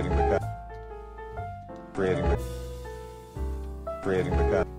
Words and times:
creating 0.00 0.16
the 0.30 0.40
creating 1.92 2.28
the, 2.30 2.38
creating 4.02 4.36
the 4.36 4.69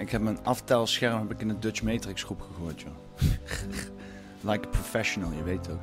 ik 0.00 0.10
heb 0.10 0.20
mijn 0.20 0.44
aftelscherm 0.44 1.18
heb 1.18 1.30
ik 1.30 1.40
in 1.40 1.48
de 1.48 1.58
Dutch 1.58 1.82
Matrix 1.82 2.22
groep 2.22 2.40
gegooid, 2.40 2.80
joh. 2.80 2.92
like 4.50 4.66
a 4.66 4.70
professional, 4.70 5.32
je 5.32 5.42
weet 5.42 5.64
toch. 5.64 5.80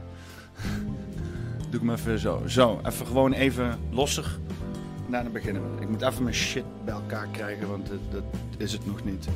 Doe 1.69 1.79
ik 1.79 1.81
me 1.81 1.93
even 1.93 2.19
zo. 2.19 2.41
Zo, 2.47 2.79
even 2.85 3.05
gewoon 3.05 3.33
even 3.33 3.79
losser. 3.91 4.39
Daarna 5.09 5.29
beginnen 5.29 5.75
we. 5.75 5.81
Ik 5.81 5.89
moet 5.89 6.01
even 6.01 6.23
mijn 6.23 6.35
shit 6.35 6.63
bij 6.85 6.93
elkaar 6.93 7.27
krijgen, 7.31 7.69
want 7.69 7.87
dat 8.09 8.23
is 8.57 8.71
het 8.71 8.85
nog 8.85 9.03
niet. 9.03 9.27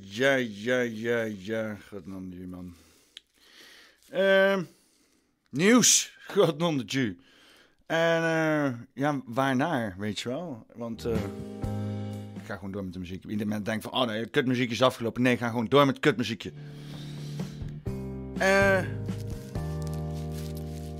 Ja, 0.00 0.34
ja, 0.34 0.80
ja, 0.80 1.22
ja. 1.22 1.76
Godnonde 1.88 2.46
man. 2.46 2.74
Ehm 4.10 4.62
nieuws. 5.54 6.12
Godnonde 6.34 6.84
ju. 6.86 7.18
En 7.86 8.22
eh, 8.22 8.72
ja, 8.94 9.20
waarnaar, 9.24 9.94
weet 9.98 10.20
je 10.20 10.28
wel? 10.28 10.66
Want 10.74 11.04
eh, 11.04 11.12
ik 12.34 12.44
ga 12.44 12.54
gewoon 12.54 12.70
door 12.70 12.84
met 12.84 12.92
de 12.92 12.98
muziek. 12.98 13.24
Ieder 13.24 13.46
moment 13.46 13.66
denkt 13.66 13.82
van, 13.82 13.92
oh 13.92 14.06
nee, 14.06 14.26
kutmuziek 14.26 14.70
is 14.70 14.82
afgelopen. 14.82 15.22
Nee, 15.22 15.32
ik 15.32 15.38
ga 15.38 15.48
gewoon 15.48 15.66
door 15.66 15.86
met 15.86 16.00
kutmuziekje. 16.00 16.52
Eh, 18.38 18.84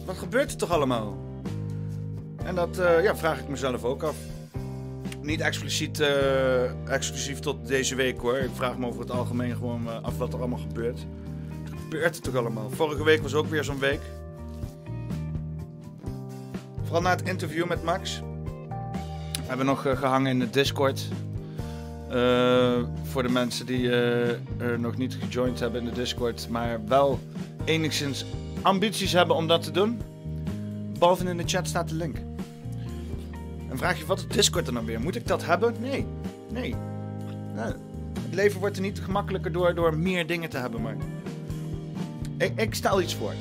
wat 0.04 0.18
gebeurt 0.18 0.50
er 0.50 0.56
toch 0.56 0.70
allemaal? 0.70 1.18
En 2.44 2.54
dat 2.54 2.78
eh, 2.78 3.02
ja, 3.02 3.16
vraag 3.16 3.40
ik 3.40 3.48
mezelf 3.48 3.84
ook 3.84 4.02
af. 4.02 4.16
Niet 5.24 5.40
expliciet, 5.40 6.00
eh, 6.00 6.88
exclusief 6.88 7.38
tot 7.38 7.66
deze 7.66 7.94
week 7.94 8.18
hoor. 8.18 8.36
Ik 8.36 8.50
vraag 8.54 8.78
me 8.78 8.86
over 8.86 9.00
het 9.00 9.10
algemeen 9.10 9.56
gewoon 9.56 9.88
eh, 9.88 10.02
af 10.02 10.18
wat 10.18 10.32
er 10.32 10.38
allemaal 10.38 10.58
gebeurt. 10.58 11.06
Gebeurt 11.82 12.16
er 12.16 12.22
toch 12.22 12.34
allemaal? 12.34 12.70
Vorige 12.70 13.04
week 13.04 13.22
was 13.22 13.34
ook 13.34 13.46
weer 13.46 13.64
zo'n 13.64 13.78
week. 13.78 14.00
Vooral 16.82 17.02
na 17.02 17.10
het 17.10 17.28
interview 17.28 17.66
met 17.66 17.82
Max. 17.82 18.22
We 19.32 19.46
hebben 19.46 19.66
nog 19.66 19.86
eh, 19.86 19.96
gehangen 19.96 20.30
in 20.30 20.38
de 20.38 20.50
Discord. 20.50 21.08
Voor 23.02 23.22
de 23.22 23.28
mensen 23.28 23.66
die 23.66 23.90
er 23.90 24.78
nog 24.78 24.96
niet 24.96 25.16
gejoind 25.20 25.60
hebben 25.60 25.80
in 25.80 25.86
de 25.86 25.94
Discord, 25.94 26.48
maar 26.50 26.80
wel 26.86 27.20
enigszins 27.64 28.24
ambities 28.62 29.12
hebben 29.12 29.36
om 29.36 29.46
dat 29.46 29.62
te 29.62 29.70
doen. 29.70 30.00
Boven 30.98 31.26
in 31.28 31.36
de 31.36 31.42
chat 31.46 31.68
staat 31.68 31.88
de 31.88 31.94
link. 31.94 32.16
En 33.74 33.80
vraag 33.80 33.98
je 33.98 34.06
wat 34.06 34.18
is 34.18 34.26
Discord 34.28 34.64
dan 34.64 34.74
nou 34.74 34.86
weer? 34.86 35.00
Moet 35.00 35.16
ik 35.16 35.26
dat 35.26 35.44
hebben? 35.44 35.74
Nee. 35.80 36.06
Nee. 36.52 36.74
Nou, 37.54 37.68
het 38.12 38.34
leven 38.34 38.60
wordt 38.60 38.76
er 38.76 38.82
niet 38.82 39.00
gemakkelijker 39.00 39.52
door, 39.52 39.74
door 39.74 39.98
meer 39.98 40.26
dingen 40.26 40.50
te 40.50 40.56
hebben, 40.56 40.82
maar. 40.82 40.96
Ik, 42.38 42.60
ik 42.60 42.74
stel 42.74 43.00
iets 43.00 43.14
voor. 43.14 43.32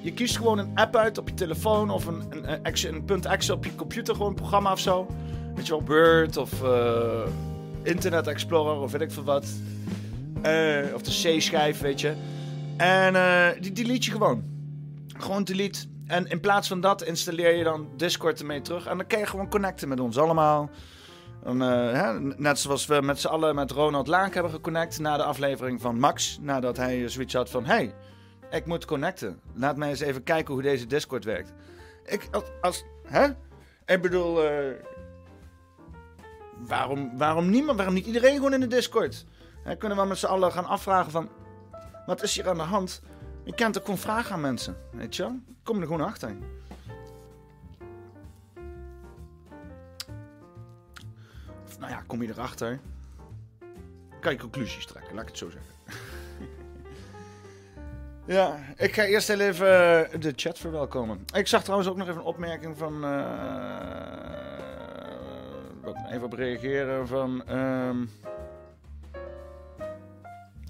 Je 0.00 0.12
kiest 0.12 0.36
gewoon 0.36 0.58
een 0.58 0.70
app 0.74 0.96
uit 0.96 1.18
op 1.18 1.28
je 1.28 1.34
telefoon 1.34 1.90
of 1.90 2.06
een, 2.06 2.22
een, 2.30 2.94
een, 2.94 3.04
punt 3.04 3.50
op 3.50 3.64
je 3.64 3.74
computer, 3.74 4.14
gewoon 4.14 4.28
een 4.28 4.34
programma 4.34 4.72
of 4.72 4.80
zo. 4.80 5.06
Weet 5.54 5.66
je 5.66 5.72
wel, 5.72 5.84
Word 5.84 6.36
of 6.36 6.62
eh, 6.62 7.26
Internet 7.82 8.26
Explorer 8.26 8.80
of 8.80 8.92
weet 8.92 9.00
ik 9.00 9.10
veel 9.10 9.24
wat. 9.24 9.46
Eh, 10.42 10.94
of 10.94 11.02
de 11.02 11.36
C-schijf, 11.36 11.80
weet 11.80 12.00
je. 12.00 12.14
En 12.76 13.16
eh, 13.16 13.60
die 13.60 13.72
delete 13.72 14.04
je 14.04 14.10
gewoon. 14.10 14.42
Gewoon 15.16 15.44
delete. 15.44 15.93
En 16.14 16.26
in 16.26 16.40
plaats 16.40 16.68
van 16.68 16.80
dat 16.80 17.02
installeer 17.02 17.56
je 17.56 17.64
dan 17.64 17.88
Discord 17.96 18.40
ermee 18.40 18.60
terug. 18.60 18.86
En 18.86 18.96
dan 18.96 19.06
kan 19.06 19.18
je 19.18 19.26
gewoon 19.26 19.50
connecten 19.50 19.88
met 19.88 20.00
ons 20.00 20.18
allemaal. 20.18 20.70
Eh, 21.44 21.52
hè, 21.92 22.20
net 22.20 22.58
zoals 22.58 22.86
we 22.86 23.00
met 23.00 23.20
z'n 23.20 23.26
allen 23.26 23.54
met 23.54 23.70
Ronald 23.70 24.06
Laak 24.06 24.34
hebben 24.34 24.52
geconnect 24.52 24.98
na 24.98 25.16
de 25.16 25.22
aflevering 25.22 25.80
van 25.80 25.98
Max. 25.98 26.38
Nadat 26.40 26.76
hij 26.76 27.08
zoiets 27.08 27.34
had 27.34 27.50
van: 27.50 27.64
hey, 27.64 27.94
ik 28.50 28.66
moet 28.66 28.84
connecten. 28.84 29.40
Laat 29.54 29.76
mij 29.76 29.88
eens 29.88 30.00
even 30.00 30.22
kijken 30.22 30.54
hoe 30.54 30.62
deze 30.62 30.86
Discord 30.86 31.24
werkt. 31.24 31.52
Ik, 32.04 32.28
als, 32.30 32.44
als 32.60 32.84
hè? 33.06 33.26
Ik 33.86 34.02
bedoel, 34.02 34.44
eh, 34.44 34.74
waarom, 36.58 37.18
waarom 37.18 37.50
niemand, 37.50 37.76
waarom 37.76 37.94
niet 37.94 38.06
iedereen 38.06 38.34
gewoon 38.34 38.54
in 38.54 38.60
de 38.60 38.66
Discord? 38.66 39.26
Hè, 39.62 39.76
kunnen 39.76 39.98
we 39.98 40.04
met 40.04 40.18
z'n 40.18 40.26
allen 40.26 40.52
gaan 40.52 40.66
afvragen 40.66 41.10
van, 41.10 41.28
wat 42.06 42.22
is 42.22 42.34
hier 42.34 42.48
aan 42.48 42.56
de 42.56 42.62
hand? 42.62 43.02
Je 43.44 43.54
kent 43.54 43.78
ook 43.78 43.84
gewoon 43.84 43.98
vragen 43.98 44.32
aan 44.34 44.40
mensen, 44.40 44.76
weet 44.90 45.16
je 45.16 45.22
wel? 45.22 45.38
Kom 45.62 45.80
er 45.80 45.86
gewoon 45.86 46.06
achter. 46.06 46.36
Nou 51.78 51.92
ja, 51.92 52.02
kom 52.06 52.22
je 52.22 52.28
erachter, 52.28 52.80
kan 54.20 54.32
je 54.32 54.38
conclusies 54.38 54.86
trekken, 54.86 55.14
laat 55.14 55.22
ik 55.22 55.28
het 55.28 55.38
zo 55.38 55.50
zeggen. 55.50 55.72
Ja, 58.26 58.58
ik 58.76 58.94
ga 58.94 59.02
eerst 59.02 59.28
even 59.28 59.66
eh, 59.66 60.20
de 60.20 60.32
chat 60.36 60.58
verwelkomen. 60.58 61.24
Ik 61.34 61.46
zag 61.46 61.62
trouwens 61.62 61.88
ook 61.88 61.96
nog 61.96 62.08
even 62.08 62.20
een 62.20 62.26
opmerking 62.26 62.78
van. 62.78 63.00
wat, 65.82 65.96
even 66.10 66.24
op 66.24 66.32
reageren 66.32 67.08
van. 67.08 67.46
ehm 67.46 68.04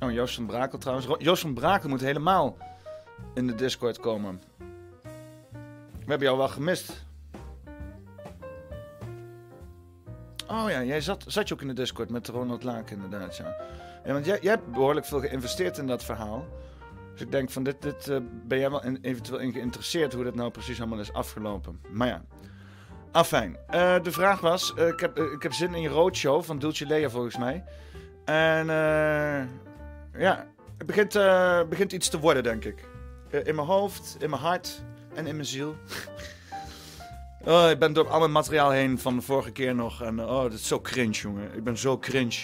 oh, 0.05 0.13
Joost 0.13 0.35
van 0.35 0.47
Brakel 0.47 0.79
trouwens. 0.79 1.07
Ro- 1.09 1.19
Joost 1.19 1.43
van 1.43 1.55
Brakel 1.55 1.89
moet 1.89 2.01
helemaal 2.01 2.57
in 3.35 3.47
de 3.47 3.55
Discord 3.55 4.01
komen. 4.01 4.41
We 5.93 6.11
hebben 6.11 6.27
jou 6.27 6.39
wel 6.39 6.49
gemist. 6.49 7.07
Oh 10.49 10.71
ja, 10.71 10.83
jij 10.83 11.01
zat, 11.01 11.25
zat 11.27 11.49
je 11.49 11.55
ook 11.55 11.61
in 11.61 11.67
de 11.67 11.73
Discord 11.73 12.11
met 12.11 12.29
Ronald 12.29 12.63
Laak 12.63 12.91
inderdaad, 12.91 13.37
ja. 13.37 13.57
ja 14.05 14.13
want 14.13 14.25
jij, 14.25 14.39
jij 14.41 14.51
hebt 14.51 14.73
behoorlijk 14.73 15.07
veel 15.07 15.21
geïnvesteerd 15.21 15.79
in 15.79 15.87
dat 15.87 16.05
verhaal. 16.05 16.45
Dus 17.13 17.21
ik 17.23 17.31
denk 17.31 17.51
van, 17.51 17.63
dit, 17.63 17.83
dit 17.83 18.09
eh, 18.09 18.17
ben 18.47 18.59
jij 18.59 18.71
wel 18.71 18.85
eventueel 18.85 19.39
in 19.39 19.53
geïnteresseerd 19.53 20.13
hoe 20.13 20.25
dat 20.25 20.35
nou 20.35 20.51
precies 20.51 20.81
allemaal 20.81 20.99
is 20.99 21.13
afgelopen. 21.13 21.81
Maar 21.91 22.09
ja, 22.09 22.25
afijn. 23.13 23.57
Eh, 23.67 24.03
de 24.03 24.13
vraag 24.13 24.41
was, 24.41 24.75
eh, 24.75 24.89
ik, 24.89 25.01
heb, 25.01 25.19
ik 25.19 25.43
heb 25.43 25.53
zin 25.53 25.75
in 25.75 25.81
je 25.81 25.89
roadshow 25.89 26.43
van 26.43 26.59
Dulce 26.59 26.87
Lea 26.87 27.11
volgens 27.11 27.37
mij. 27.37 27.65
En 28.25 28.69
ja, 30.19 30.47
het 30.79 30.87
begint, 30.87 31.15
eh, 31.15 31.61
begint 31.69 31.93
iets 31.93 32.09
te 32.09 32.19
worden, 32.21 32.43
denk 32.43 32.65
ik. 32.65 32.89
Eh, 33.31 33.47
in 33.47 33.55
mijn 33.55 33.67
hoofd, 33.67 34.17
in 34.19 34.31
mijn 34.31 34.43
hart 34.43 34.83
en 35.15 35.27
in 35.27 35.35
mijn 35.35 35.49
ziel. 35.49 35.75
Oh, 37.47 37.71
ik 37.71 37.79
ben 37.79 37.93
door 37.93 38.09
al 38.09 38.19
mijn 38.19 38.33
materiaal 38.33 38.71
heen 38.71 38.99
van 38.99 39.17
de 39.17 39.23
vorige 39.23 39.51
keer 39.51 39.75
nog. 39.75 40.03
En 40.03 40.21
oh, 40.21 40.43
dat 40.43 40.53
is 40.53 40.67
zo 40.67 40.81
cringe, 40.81 41.13
jongen. 41.13 41.55
Ik 41.55 41.65
ben 41.65 41.79
zo 41.79 41.99
cringe. 41.99 42.39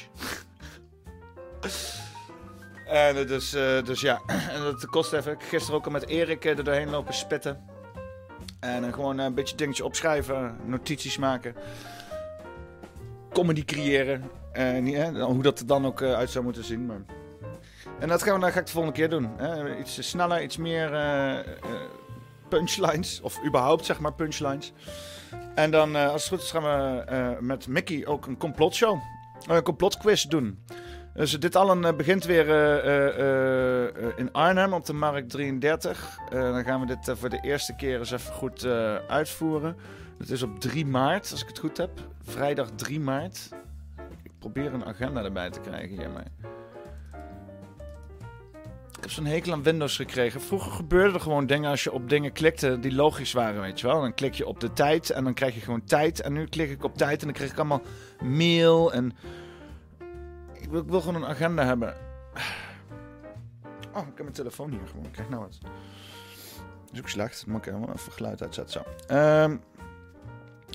en 2.87 3.27
dus, 3.27 3.51
dus 3.85 4.01
ja, 4.01 4.21
en 4.55 4.61
dat 4.61 4.87
kost 4.87 5.13
even. 5.13 5.33
Ik 5.33 5.41
heb 5.41 5.49
gisteren 5.49 5.79
ook 5.79 5.85
al 5.85 5.91
met 5.91 6.07
Erik 6.07 6.45
er 6.45 6.65
doorheen 6.65 6.91
lopen 6.91 7.15
spitten. 7.15 7.65
En 8.61 8.93
gewoon 8.93 9.19
een 9.19 9.35
beetje 9.35 9.57
dingetje 9.57 9.85
opschrijven, 9.85 10.57
notities 10.65 11.19
maken. 11.19 11.55
Comedy 13.33 13.65
creëren. 13.65 14.31
En 14.53 14.87
ja, 14.87 15.13
hoe 15.13 15.43
dat 15.43 15.59
er 15.59 15.67
dan 15.67 15.87
ook 15.87 16.03
uit 16.03 16.31
zou 16.31 16.45
moeten 16.45 16.65
zien. 16.65 16.87
Maar... 16.87 17.20
En 18.01 18.09
dat 18.09 18.23
gaan 18.23 18.35
we, 18.35 18.41
dat 18.41 18.53
ga 18.53 18.61
ik 18.61 18.67
de 18.67 18.73
volgende 18.73 18.97
keer 18.97 19.09
doen. 19.09 19.31
Hè? 19.37 19.79
Iets 19.79 20.09
sneller, 20.09 20.43
iets 20.43 20.57
meer 20.57 20.95
eh, 20.95 21.39
eh, 21.39 21.45
punchlines. 22.49 23.21
Of 23.21 23.45
überhaupt, 23.45 23.85
zeg 23.85 24.01
maar, 24.01 24.13
punchlines. 24.13 24.73
En 25.55 25.71
dan, 25.71 25.97
eh, 25.97 26.09
als 26.09 26.23
het 26.23 26.33
goed 26.33 26.43
is, 26.43 26.51
gaan 26.51 26.63
we 26.63 27.37
met 27.41 27.69
Mickey 27.69 28.07
ook 28.07 28.27
een 28.27 28.37
complotshow. 28.37 28.99
Een 29.47 29.63
complotquiz 29.63 30.25
doen. 30.25 30.65
Dus 31.15 31.41
dit 31.41 31.57
allen 31.57 31.97
begint 31.97 32.25
weer 32.25 32.49
in 34.17 34.33
Arnhem 34.33 34.73
op 34.73 34.87
de 34.87 34.93
Markt 34.93 35.31
33. 35.31 36.19
Eh, 36.31 36.41
dan 36.41 36.65
gaan 36.65 36.81
we 36.81 36.87
dit 36.87 37.19
voor 37.19 37.29
de 37.29 37.41
eerste 37.41 37.77
keer 37.77 37.99
eens 37.99 38.11
even 38.11 38.33
goed 38.33 38.67
uitvoeren. 39.09 39.77
Het 40.19 40.31
is 40.31 40.43
op 40.43 40.61
3 40.61 40.87
maart, 40.87 41.31
als 41.31 41.43
ik 41.43 41.49
het 41.49 41.59
goed 41.59 41.77
heb. 41.77 41.91
Vrijdag 42.23 42.71
3 42.71 43.01
maart. 43.01 43.49
Ik 44.23 44.31
probeer 44.39 44.75
een 44.75 44.85
agenda 44.85 45.25
erbij 45.25 45.51
te 45.51 45.61
krijgen 45.61 45.99
hier, 45.99 46.11
maar... 46.11 46.60
Ik 49.01 49.07
heb 49.07 49.15
zo'n 49.15 49.27
hekel 49.27 49.53
aan 49.53 49.63
Windows 49.63 49.97
gekregen. 49.97 50.41
Vroeger 50.41 50.73
gebeurden 50.73 51.15
er 51.15 51.21
gewoon 51.21 51.47
dingen 51.47 51.71
als 51.71 51.85
je 51.85 51.93
op 51.93 52.09
dingen 52.09 52.33
klikte 52.33 52.81
die 52.81 52.95
logisch 52.95 53.33
waren, 53.33 53.61
weet 53.61 53.81
je 53.81 53.87
wel. 53.87 54.01
Dan 54.01 54.15
klik 54.15 54.35
je 54.35 54.47
op 54.47 54.61
de 54.61 54.73
tijd 54.73 55.11
en 55.11 55.25
dan 55.25 55.35
krijg 55.35 55.55
je 55.55 55.61
gewoon 55.61 55.85
tijd. 55.85 56.21
En 56.21 56.33
nu 56.33 56.47
klik 56.47 56.71
ik 56.71 56.85
op 56.85 56.97
tijd 56.97 57.21
en 57.21 57.27
dan 57.27 57.35
krijg 57.35 57.51
ik 57.51 57.59
allemaal 57.59 57.83
mail 58.23 58.93
en... 58.93 59.13
Ik 60.53 60.71
wil, 60.71 60.81
ik 60.81 60.91
gewoon 60.91 61.15
een 61.15 61.27
agenda 61.27 61.65
hebben. 61.65 61.95
Oh, 63.95 64.01
ik 64.01 64.07
heb 64.07 64.19
mijn 64.19 64.33
telefoon 64.33 64.71
hier 64.71 64.89
gewoon. 64.91 65.11
Kijk 65.11 65.29
nou 65.29 65.43
wat. 65.43 65.59
Dat 65.61 66.93
is 66.93 67.01
ook 67.01 67.09
slecht. 67.09 67.41
Dan 67.45 67.51
moet 67.55 67.67
ik 67.67 67.73
helemaal 67.73 67.95
even 67.95 68.13
geluid 68.13 68.43
uitzetten. 68.43 68.73
Zo. 68.73 69.15
Ehm, 69.15 69.57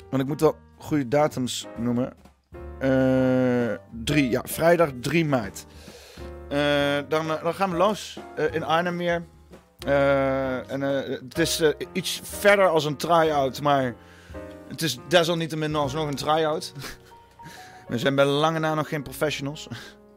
want 0.09 0.21
ik 0.21 0.27
moet 0.27 0.41
wel 0.41 0.55
goede 0.77 1.07
datums 1.07 1.67
noemen. 1.77 2.13
Eh, 2.79 3.73
drie, 4.03 4.29
ja, 4.29 4.41
vrijdag 4.45 4.89
3 5.01 5.25
maart. 5.25 5.65
Eh, 6.49 6.97
dan, 7.09 7.31
eh, 7.31 7.43
dan 7.43 7.53
gaan 7.53 7.71
we 7.71 7.77
los 7.77 8.19
eh, 8.35 8.53
in 8.53 8.63
Arnhem 8.63 9.27
en, 9.85 10.81
het 10.81 11.37
is 11.37 11.61
iets 11.91 12.21
verder 12.23 12.67
als 12.67 12.85
een 12.85 12.95
try-out, 12.95 13.61
maar 13.61 13.95
het 14.67 14.81
is 14.81 14.97
desalniettemin 15.07 15.75
alsnog 15.75 16.07
een 16.07 16.15
try-out. 16.15 16.73
we 17.87 17.97
zijn 17.97 18.15
bij 18.15 18.25
lange 18.25 18.59
na 18.59 18.73
nog 18.73 18.87
geen 18.87 19.03
professionals. 19.03 19.67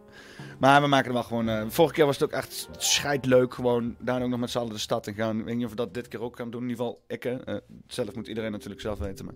maar 0.61 0.83
we 0.83 0.87
maken 0.87 1.07
er 1.07 1.13
wel 1.13 1.23
gewoon... 1.23 1.49
eh, 1.49 1.65
vorige 1.69 1.95
keer 1.95 2.07
was 2.07 2.19
het 2.19 2.25
ook 2.25 2.37
echt 2.37 2.69
scheidleuk. 2.77 3.55
Gewoon 3.55 3.97
daar 3.99 4.23
ook 4.23 4.29
nog 4.29 4.41
met 4.41 4.51
z'n 4.51 4.59
allen 4.59 4.73
de 4.73 4.79
stad 4.79 5.07
in 5.07 5.15
gaan. 5.15 5.39
Ik 5.39 5.45
weet 5.45 5.57
niet 5.57 5.65
of 5.65 5.71
we 5.71 5.77
dat 5.77 5.95
dit 5.95 6.09
keer 6.09 6.23
ook 6.23 6.37
gaan 6.37 6.51
doen. 6.51 6.63
In 6.63 6.69
ieder 6.69 6.85
geval 6.85 7.03
ik. 7.07 7.63
zelf 7.87 8.15
moet 8.15 8.29
iedereen 8.29 8.53
natuurlijk 8.53 8.81
zelf 8.81 8.99
weten. 8.99 9.25
Maar, 9.25 9.35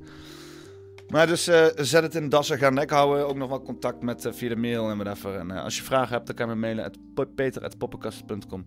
maar 1.13 1.27
dus 1.27 1.47
eh, 1.47 1.67
zet 1.77 2.03
het 2.03 2.15
in 2.15 2.23
de 2.23 2.29
das 2.29 2.51
gaan. 2.51 2.79
Ik 2.79 2.91
hou 2.91 3.19
eh, 3.19 3.29
ook 3.29 3.37
nog 3.37 3.49
wel 3.49 3.63
contact 3.63 4.03
met 4.03 4.25
eh, 4.25 4.33
via 4.33 4.49
de 4.49 4.57
mail 4.57 4.91
en 4.91 4.99
whatever. 4.99 5.35
En 5.35 5.51
eh, 5.51 5.65
als 5.65 5.77
je 5.77 5.83
vragen 5.83 6.15
hebt, 6.15 6.27
dan 6.27 6.37
kan 6.37 6.49
je 6.49 6.55
me 6.55 6.61
mailen. 6.61 6.85
at 6.85 7.35
peter.poppenkast.com 7.35 8.67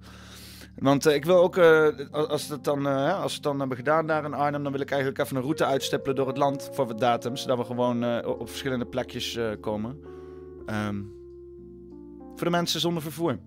Want 0.76 1.06
ik 1.06 1.26
wil 1.26 1.38
ook, 1.38 1.58
als, 2.12 2.50
het 2.50 2.64
dan, 2.64 2.86
als 2.86 3.30
we 3.30 3.34
het 3.34 3.44
dan 3.44 3.60
hebben 3.60 3.78
gedaan 3.78 4.08
daar 4.08 4.26
in 4.26 4.34
Arnhem, 4.34 4.64
dan 4.64 4.72
wil 4.72 4.82
ik 4.82 4.90
eigenlijk 4.92 5.22
even 5.22 5.36
een 5.36 5.42
route 5.42 5.66
uitstippelen 5.66 6.16
door 6.16 6.28
het 6.28 6.38
land 6.38 6.70
voor 6.72 6.88
wat 6.88 7.00
datums. 7.00 7.42
Zodat 7.42 7.58
we 7.58 7.64
gewoon 7.64 8.26
op 8.26 8.50
verschillende 8.50 8.86
plekjes 8.86 9.40
komen. 9.60 10.00
Ehm, 10.66 11.02
voor 12.36 12.46
de 12.46 12.50
mensen 12.50 12.80
zonder 12.80 13.02
vervoer. 13.02 13.38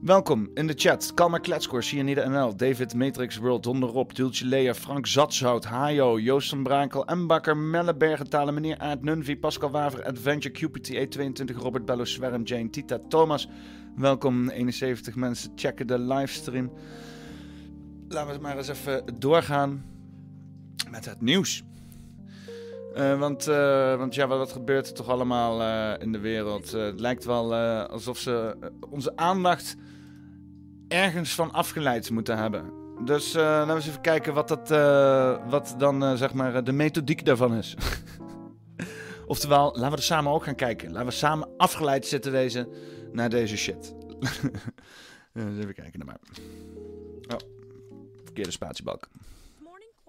Welkom 0.00 0.50
in 0.54 0.66
de 0.66 0.72
chat. 0.76 1.14
Kalma 1.14 1.38
Kletskoor, 1.38 1.82
Cianida 1.82 2.28
NL, 2.28 2.56
David 2.56 2.94
Matrix 2.94 3.36
World, 3.36 3.62
Donder 3.62 3.88
Rob, 3.88 4.14
Dulce 4.14 4.44
Lea, 4.44 4.74
Frank 4.74 5.06
Zatshout, 5.06 5.64
Hajo, 5.64 6.18
Joost 6.18 6.48
van 6.48 6.62
Brakel, 6.62 7.04
M. 7.14 7.26
Bakker, 7.26 7.56
Melle 7.56 7.94
Bergentalen, 7.94 8.54
Meneer 8.54 8.78
Aard 8.78 9.02
Nunvi, 9.02 9.36
Pascal 9.36 9.70
Waver, 9.70 10.04
Adventure, 10.04 10.54
Cupid, 10.54 10.90
E22, 10.90 11.56
Robert 11.56 11.84
Bello, 11.84 12.04
Swerm, 12.04 12.42
Jane, 12.42 12.70
Tita, 12.70 12.98
Thomas. 13.08 13.48
Welkom 13.96 14.48
71 14.48 15.14
mensen, 15.14 15.52
checken 15.54 15.86
de 15.86 15.98
livestream. 15.98 16.72
Laten 18.08 18.34
we 18.34 18.40
maar 18.40 18.56
eens 18.56 18.68
even 18.68 19.04
doorgaan 19.18 19.84
met 20.90 21.04
het 21.04 21.20
nieuws. 21.20 21.62
Eh, 22.94 23.18
want, 23.18 23.46
eh, 23.46 23.96
want 23.96 24.14
ja, 24.14 24.26
wat, 24.26 24.52
gebeurt 24.52 24.86
er 24.86 24.94
toch 24.94 25.08
allemaal 25.08 25.60
eh, 25.60 26.02
in 26.02 26.12
de 26.12 26.18
wereld? 26.18 26.72
Het 26.72 27.00
lijkt 27.00 27.24
wel 27.24 27.54
alsof 27.86 28.18
ze 28.18 28.56
onze 28.90 29.16
aandacht 29.16 29.76
ergens 30.88 31.34
van 31.34 31.52
afgeleid 31.52 32.10
moeten 32.10 32.38
hebben. 32.38 32.72
Dus 33.04 33.34
eh, 33.34 33.42
laten 33.42 33.66
we 33.66 33.74
eens 33.74 33.86
even 33.86 34.00
kijken 34.00 34.34
wat, 34.34 34.48
dat, 34.48 34.70
eh, 34.70 35.48
wat 35.48 35.74
dan 35.78 36.04
eh, 36.04 36.14
zeg 36.14 36.34
maar 36.34 36.64
de 36.64 36.72
methodiek 36.72 37.24
daarvan 37.24 37.54
is. 37.54 37.76
Oftewel, 39.26 39.64
laten 39.64 39.90
we 39.90 39.96
er 39.96 40.02
samen 40.02 40.32
ook 40.32 40.44
gaan 40.44 40.54
kijken. 40.54 40.92
Laten 40.92 41.06
we 41.06 41.12
samen 41.12 41.48
afgeleid 41.56 42.06
zitten 42.06 42.32
wezen 42.32 42.68
naar 43.12 43.28
deze 43.28 43.56
shit. 43.56 43.94
Eens 45.34 45.58
even 45.58 45.74
kijken 45.74 45.98
naar 45.98 46.06
mij. 46.06 46.44
Oh, 47.36 47.38
verkeerde 48.24 48.50
spatiebalk. 48.50 49.08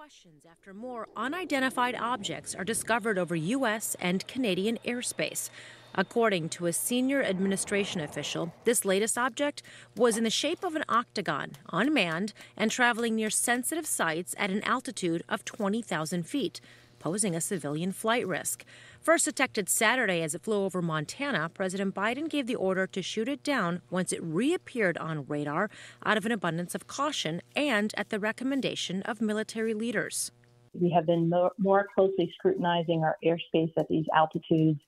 Questions 0.09 0.45
after 0.45 0.73
more 0.73 1.07
unidentified 1.15 1.95
objects 2.13 2.55
are 2.55 2.63
discovered 2.63 3.19
over 3.19 3.37
U.S. 3.37 3.95
and 3.99 4.25
Canadian 4.25 4.77
airspace. 4.83 5.49
According 5.95 6.49
to 6.49 6.67
a 6.67 6.73
senior 6.73 7.23
administration 7.23 7.99
official, 8.01 8.53
this 8.63 8.85
latest 8.85 9.17
object 9.17 9.63
was 9.95 10.17
in 10.17 10.23
the 10.23 10.29
shape 10.29 10.63
of 10.63 10.75
an 10.75 10.85
octagon, 10.87 11.53
unmanned, 11.73 12.33
and 12.55 12.69
traveling 12.69 13.15
near 13.15 13.29
sensitive 13.29 13.85
sites 13.85 14.35
at 14.37 14.51
an 14.51 14.63
altitude 14.63 15.23
of 15.27 15.43
20,000 15.45 16.23
feet, 16.23 16.61
posing 16.99 17.35
a 17.35 17.41
civilian 17.41 17.91
flight 17.91 18.27
risk. 18.27 18.63
First 19.01 19.25
detected 19.25 19.69
Saturday 19.69 20.21
as 20.21 20.35
it 20.35 20.43
flew 20.43 20.63
over 20.63 20.81
Montana, 20.81 21.49
President 21.53 21.95
Biden 21.95 22.29
gave 22.29 22.45
the 22.45 22.55
order 22.55 22.85
to 22.87 23.01
shoot 23.01 23.27
it 23.27 23.43
down 23.43 23.81
once 23.89 24.13
it 24.13 24.21
reappeared 24.21 24.97
on 24.97 25.25
radar 25.25 25.69
out 26.05 26.17
of 26.17 26.25
an 26.25 26.31
abundance 26.31 26.75
of 26.75 26.87
caution 26.87 27.41
and 27.55 27.93
at 27.97 28.09
the 28.09 28.19
recommendation 28.19 29.01
of 29.03 29.21
military 29.21 29.73
leaders. 29.73 30.31
We 30.73 30.91
have 30.91 31.07
been 31.07 31.29
more, 31.29 31.51
more 31.57 31.87
closely 31.95 32.31
scrutinizing 32.37 33.03
our 33.03 33.17
airspace 33.23 33.71
at 33.77 33.87
these 33.89 34.05
altitudes, 34.15 34.79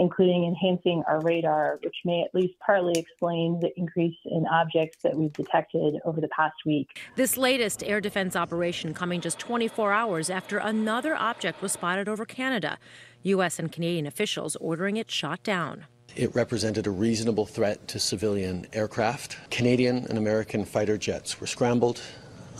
including 0.00 0.44
enhancing 0.46 1.02
our 1.06 1.20
radar, 1.20 1.78
which 1.84 1.96
may 2.06 2.22
at 2.22 2.34
least 2.34 2.54
partly 2.64 2.98
explain 2.98 3.60
the 3.60 3.70
increase 3.78 4.16
in 4.24 4.46
objects 4.46 4.96
that 5.02 5.14
we've 5.14 5.32
detected 5.34 5.96
over 6.06 6.22
the 6.22 6.28
past 6.28 6.54
week. 6.64 6.98
This 7.16 7.36
latest 7.36 7.84
air 7.84 8.00
defense 8.00 8.34
operation 8.34 8.94
coming 8.94 9.20
just 9.20 9.38
24 9.38 9.92
hours 9.92 10.30
after 10.30 10.56
another 10.56 11.14
object 11.14 11.60
was 11.60 11.72
spotted 11.72 12.08
over 12.08 12.24
Canada. 12.24 12.78
U.S. 13.24 13.58
and 13.58 13.70
Canadian 13.70 14.06
officials 14.06 14.56
ordering 14.56 14.96
it 14.96 15.10
shot 15.10 15.42
down. 15.42 15.84
It 16.16 16.34
represented 16.34 16.86
a 16.86 16.90
reasonable 16.90 17.44
threat 17.44 17.86
to 17.88 18.00
civilian 18.00 18.66
aircraft. 18.72 19.36
Canadian 19.50 20.06
and 20.06 20.16
American 20.16 20.64
fighter 20.64 20.96
jets 20.96 21.40
were 21.40 21.46
scrambled, 21.46 22.00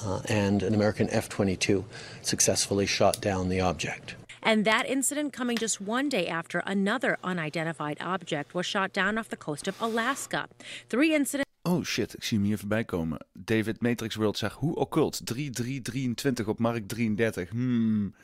uh, 0.04 0.20
and 0.28 0.62
an 0.62 0.74
American 0.74 1.08
F 1.08 1.30
22 1.30 1.86
successfully 2.20 2.84
shot 2.84 3.22
down 3.22 3.48
the 3.48 3.60
object. 3.60 4.14
And 4.40 4.64
that 4.64 4.86
incident 4.86 5.32
coming 5.32 5.58
just 5.58 5.80
one 5.80 6.08
day 6.08 6.26
after 6.26 6.62
another 6.64 7.16
unidentified 7.22 7.98
object 8.00 8.52
was 8.52 8.66
shot 8.66 8.92
down 8.92 9.18
off 9.18 9.28
the 9.28 9.36
coast 9.36 9.68
of 9.68 9.80
Alaska. 9.80 10.46
Three 10.86 11.14
incidents. 11.14 11.48
Oh 11.62 11.84
shit, 11.84 12.14
ik 12.14 12.24
zie 12.24 12.38
hem 12.38 12.46
hier 12.46 12.58
voorbij 12.58 12.84
komen. 12.84 13.26
David 13.32 13.80
Matrix 13.80 14.14
World 14.14 14.38
zegt, 14.38 14.54
hoe 14.54 14.74
occult? 14.74 15.20
3323 15.24 16.46
op 16.46 16.58
markt 16.58 16.88
33. 16.88 17.48
Hmm. 17.48 18.14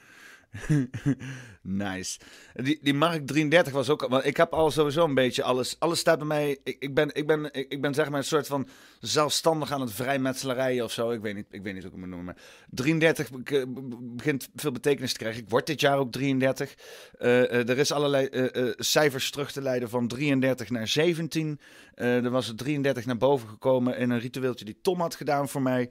nice. 1.63 2.19
Die, 2.55 2.79
die 2.83 2.95
Mark 2.95 3.27
33 3.27 3.73
was 3.73 3.91
ook... 3.91 4.07
Want 4.09 4.25
ik 4.25 4.37
heb 4.37 4.53
al 4.53 4.71
sowieso 4.71 5.05
een 5.05 5.15
beetje 5.15 5.43
alles... 5.43 5.77
Alles 5.79 5.99
staat 5.99 6.19
bij 6.19 6.27
mij... 6.27 6.59
Ik, 6.63 6.77
ik, 6.79 6.95
ben, 6.95 7.15
ik, 7.15 7.27
ben, 7.27 7.49
ik, 7.53 7.81
ben 7.81 7.95
zeg 7.95 8.09
maar 8.09 8.19
een 8.19 8.25
soort 8.25 8.47
van 8.47 8.69
zelfstandig 9.01 9.73
aan 9.73 9.81
het 9.81 9.93
vrijmetselarijen 9.93 10.85
of 10.85 10.93
zo. 10.93 11.11
Ik 11.11 11.21
weet 11.21 11.35
niet, 11.35 11.47
ik 11.51 11.63
weet 11.63 11.75
niet 11.75 11.83
hoe 11.83 11.93
ik 11.93 11.99
het 11.99 12.09
noemen. 12.09 12.25
Maar 12.25 12.43
33 12.71 13.31
be- 13.31 13.65
begint 14.01 14.49
veel 14.55 14.73
betekenis 14.73 15.13
te 15.13 15.19
krijgen. 15.19 15.43
Ik 15.43 15.51
word 15.51 15.67
dit 15.67 15.81
jaar 15.81 15.99
ook 15.99 16.13
33. 16.13 16.75
Eh, 17.19 17.43
eh, 17.43 17.69
er 17.69 17.79
is 17.79 17.93
allerlei 17.93 18.27
eh, 18.27 18.73
cijfers 18.77 19.31
terug 19.31 19.53
te 19.53 19.63
leiden 19.63 19.89
van 19.89 20.09
33 20.09 20.71
naar 20.71 20.89
17. 20.89 21.61
Eh, 21.95 22.25
er 22.25 22.31
was 22.31 22.49
er 22.49 22.57
33 22.57 23.07
naar 23.07 23.17
boven 23.17 23.49
gekomen 23.49 23.99
in 23.99 24.11
een 24.11 24.21
ritueeltje 24.21 24.65
die 24.65 24.79
Tom 24.83 25.01
had 25.01 25.15
gedaan 25.15 25.49
voor 25.49 25.63
mij. 25.63 25.91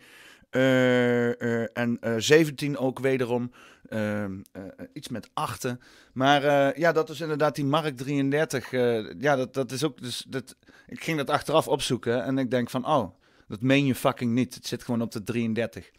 Eh, 0.55 1.41
eh, 1.41 1.67
en 1.73 1.97
eh, 2.01 2.13
17 2.17 2.77
ook 2.77 2.99
wederom. 2.99 3.51
Ehm, 3.89 4.41
eh, 4.51 4.63
eh, 4.63 4.69
iets 4.93 5.07
met 5.07 5.29
achten. 5.33 5.79
Maar 6.13 6.43
eh, 6.43 6.77
ja, 6.77 6.91
dat 6.91 7.09
is 7.09 7.21
inderdaad 7.21 7.55
die 7.55 7.65
Mark 7.65 7.97
33. 7.97 8.71
eh, 8.73 9.19
ja, 9.19 9.35
dat, 9.35 9.53
dat 9.53 9.71
is 9.71 9.83
ook. 9.83 10.01
Dus, 10.01 10.25
dat, 10.27 10.55
ik 10.87 11.03
ging 11.03 11.17
dat 11.17 11.29
achteraf 11.29 11.67
opzoeken 11.67 12.23
en 12.23 12.37
ik 12.37 12.51
denk 12.51 12.69
van, 12.69 12.87
oh, 12.87 13.09
dat 13.47 13.61
meen 13.61 13.85
je 13.85 13.95
fucking 13.95 14.31
niet. 14.31 14.55
Het 14.55 14.67
zit 14.67 14.83
gewoon 14.83 15.01
op 15.01 15.11
de 15.11 15.23
33. 15.23 15.91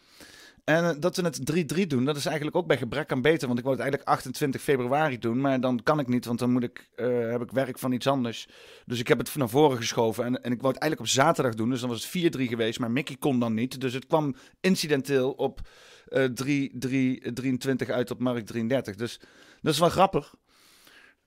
En 0.67 0.83
eh, 0.83 0.95
dat 0.99 1.15
we 1.15 1.23
het 1.23 1.73
3-3 1.75 1.87
doen, 1.87 2.05
dat 2.05 2.15
is 2.15 2.25
eigenlijk 2.25 2.55
ook 2.55 2.67
bij 2.67 2.77
gebrek 2.77 3.11
aan 3.11 3.21
beter. 3.21 3.47
Want 3.47 3.59
ik 3.59 3.65
wou 3.65 3.75
het 3.77 3.85
eigenlijk 3.85 4.09
28 4.09 4.61
februari 4.61 5.19
doen, 5.19 5.41
maar 5.41 5.59
dan 5.59 5.83
kan 5.83 5.99
ik 5.99 6.07
niet, 6.07 6.25
want 6.25 6.39
dan 6.39 6.51
moet 6.51 6.63
ik, 6.63 6.89
eh, 6.95 7.29
heb 7.29 7.41
ik 7.41 7.51
werk 7.51 7.79
van 7.79 7.91
iets 7.91 8.07
anders. 8.07 8.47
Dus 8.85 8.99
ik 8.99 9.07
heb 9.07 9.17
het 9.17 9.35
naar 9.35 9.49
voren 9.49 9.77
geschoven 9.77 10.23
en, 10.25 10.43
en 10.43 10.51
ik 10.51 10.61
wou 10.61 10.73
het 10.73 10.81
eigenlijk 10.81 10.99
op 10.99 11.07
zaterdag 11.07 11.53
doen. 11.53 11.69
Dus 11.69 11.79
dan 11.79 11.89
was 11.89 12.11
het 12.11 12.35
4-3 12.37 12.47
geweest, 12.47 12.79
maar 12.79 12.91
Mickey 12.91 13.15
kon 13.15 13.39
dan 13.39 13.53
niet. 13.53 13.81
Dus 13.81 13.93
het 13.93 14.07
kwam 14.07 14.35
incidenteel 14.59 15.31
op 15.31 15.61
eh 16.07 16.23
3, 16.23 16.77
3, 16.77 17.33
23 17.33 17.89
uit 17.89 18.11
op 18.11 18.19
markt 18.19 18.47
33. 18.47 18.95
Dus 18.95 19.19
dat 19.61 19.73
is 19.73 19.79
wel 19.79 19.89
grappig. 19.89 20.35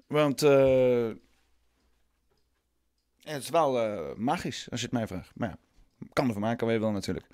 Want 0.06 0.42
eh, 0.42 1.08
het 3.20 3.42
is 3.42 3.50
wel 3.50 3.72
magisch, 4.16 4.70
als 4.70 4.80
je 4.80 4.86
het 4.86 4.94
mij 4.94 5.06
vraagt. 5.06 5.30
Maar 5.34 5.48
ja, 5.48 5.58
kan 6.12 6.26
ervan 6.26 6.42
maken 6.42 6.66
wat 6.66 6.74
je 6.74 6.80
wil 6.80 6.90
natuurlijk. 6.90 7.26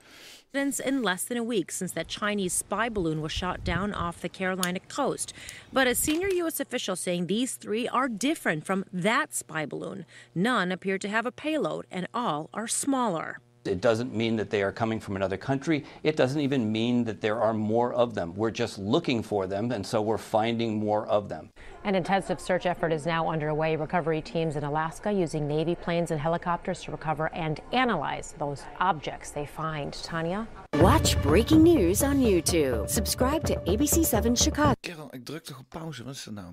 In 0.57 1.03
less 1.03 1.25
than 1.25 1.37
a 1.37 1.43
week 1.43 1.71
since 1.71 1.93
that 1.93 2.09
Chinese 2.09 2.53
spy 2.53 2.89
balloon 2.89 3.21
was 3.21 3.33
shot 3.33 3.65
down 3.65 3.93
off 3.95 4.21
the 4.21 4.29
Carolina 4.29 4.81
coast. 4.81 5.33
But 5.73 5.87
a 5.87 5.95
senior 5.95 6.29
U.S. 6.29 6.61
official 6.61 6.97
saying 6.97 7.27
these 7.27 7.55
three 7.55 7.87
are 7.89 8.09
different 8.09 8.65
from 8.65 8.85
that 8.93 9.35
spy 9.35 9.67
balloon. 9.67 10.07
None 10.35 10.73
appear 10.73 10.99
to 10.99 11.09
have 11.09 11.27
a 11.27 11.33
payload, 11.33 11.87
and 11.91 12.09
all 12.13 12.51
are 12.53 12.69
smaller. 12.69 13.41
It 13.67 13.81
doesn't 13.81 14.15
mean 14.15 14.37
that 14.37 14.51
they 14.51 14.63
are 14.63 14.73
coming 14.73 15.01
from 15.01 15.17
another 15.17 15.37
country. 15.37 15.85
It 16.03 16.17
doesn't 16.17 16.41
even 16.41 16.73
mean 16.73 17.05
that 17.05 17.21
there 17.21 17.41
are 17.41 17.55
more 17.55 17.93
of 17.93 18.15
them. 18.15 18.35
We're 18.35 18.51
just 18.51 18.79
looking 18.79 19.23
for 19.23 19.47
them, 19.47 19.73
and 19.73 19.87
so 19.87 20.01
we're 20.03 20.19
finding 20.19 20.79
more 20.79 21.07
of 21.07 21.29
them. 21.29 21.51
An 21.85 21.95
intensive 21.95 22.41
search 22.41 22.67
effort 22.67 22.93
is 22.93 23.07
now 23.07 23.31
underway. 23.31 23.77
Recovery 23.77 24.21
teams 24.21 24.57
in 24.57 24.65
Alaska 24.65 25.13
using 25.13 25.47
Navy 25.47 25.75
planes 25.75 26.11
and 26.11 26.21
helicopters 26.21 26.83
to 26.83 26.91
recover 26.91 27.33
and 27.35 27.61
analyze 27.73 28.35
those 28.39 28.65
objects 28.81 29.31
they 29.31 29.47
find. 29.47 29.93
Tanya? 29.93 30.47
Watch 30.75 31.21
breaking 31.23 31.63
news 31.63 32.03
on 32.03 32.21
YouTube. 32.21 32.89
Subscribe 32.89 33.45
to 33.45 33.55
ABC7 33.67 34.37
Chicago. 34.37 34.75
Kerel, 34.81 35.09
ik 35.11 35.25
druk 35.25 35.45
toch 35.45 35.59
op 35.59 35.69
pauze. 35.69 36.05
Wat 36.05 36.15
is 36.15 36.25
dat 36.25 36.35
nou? 36.35 36.53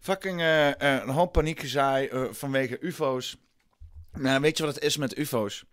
Fucking 0.00 0.40
eh, 0.40 0.68
eh, 0.68 1.02
een 1.02 1.08
hoop 1.08 1.32
paniekgezaai 1.32 2.06
eh 2.08 2.24
vanwege 2.30 2.78
UFO's. 2.80 3.36
Nou, 4.12 4.40
weet 4.40 4.56
je 4.56 4.64
wat 4.64 4.74
het 4.74 4.84
is 4.84 4.96
met 4.96 5.18
UFO's? 5.18 5.64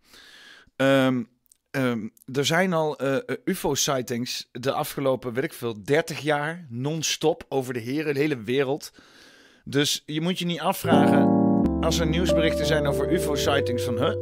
Ehm, 0.75 1.23
ehm, 1.71 2.07
er 2.33 2.45
zijn 2.45 2.73
al 2.73 2.97
eh, 2.97 3.15
eh, 3.15 3.21
UFO-sightings 3.45 4.49
de 4.51 4.71
afgelopen, 4.71 5.33
weet 5.33 5.43
ik 5.43 5.53
veel, 5.53 5.83
30 5.83 6.19
jaar 6.19 6.65
non-stop 6.69 7.45
over 7.49 7.73
de 7.73 7.79
hele, 7.79 8.13
de 8.13 8.19
hele 8.19 8.41
wereld. 8.41 8.91
Dus 9.63 10.03
je 10.05 10.21
moet 10.21 10.39
je 10.39 10.45
niet 10.45 10.59
afvragen 10.59 11.43
als 11.81 11.99
er 11.99 12.07
nieuwsberichten 12.07 12.65
zijn 12.65 12.87
over 12.87 13.11
UFO-sightings 13.11 13.83
van, 13.83 13.97
huh? 13.97 14.15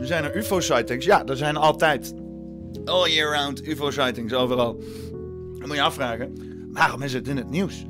zijn 0.10 0.24
er 0.24 0.36
UFO-sightings? 0.36 1.04
Ja, 1.04 1.24
er 1.24 1.36
zijn 1.36 1.56
altijd 1.56 2.14
all 2.84 3.10
year 3.10 3.36
round 3.36 3.66
UFO-sightings 3.66 4.32
overal. 4.32 4.82
Dan 5.58 5.66
moet 5.66 5.76
je 5.76 5.82
afvragen, 5.82 6.32
waarom 6.72 7.02
is 7.02 7.12
het 7.12 7.28
in 7.28 7.36
het 7.36 7.50
nieuws? 7.50 7.84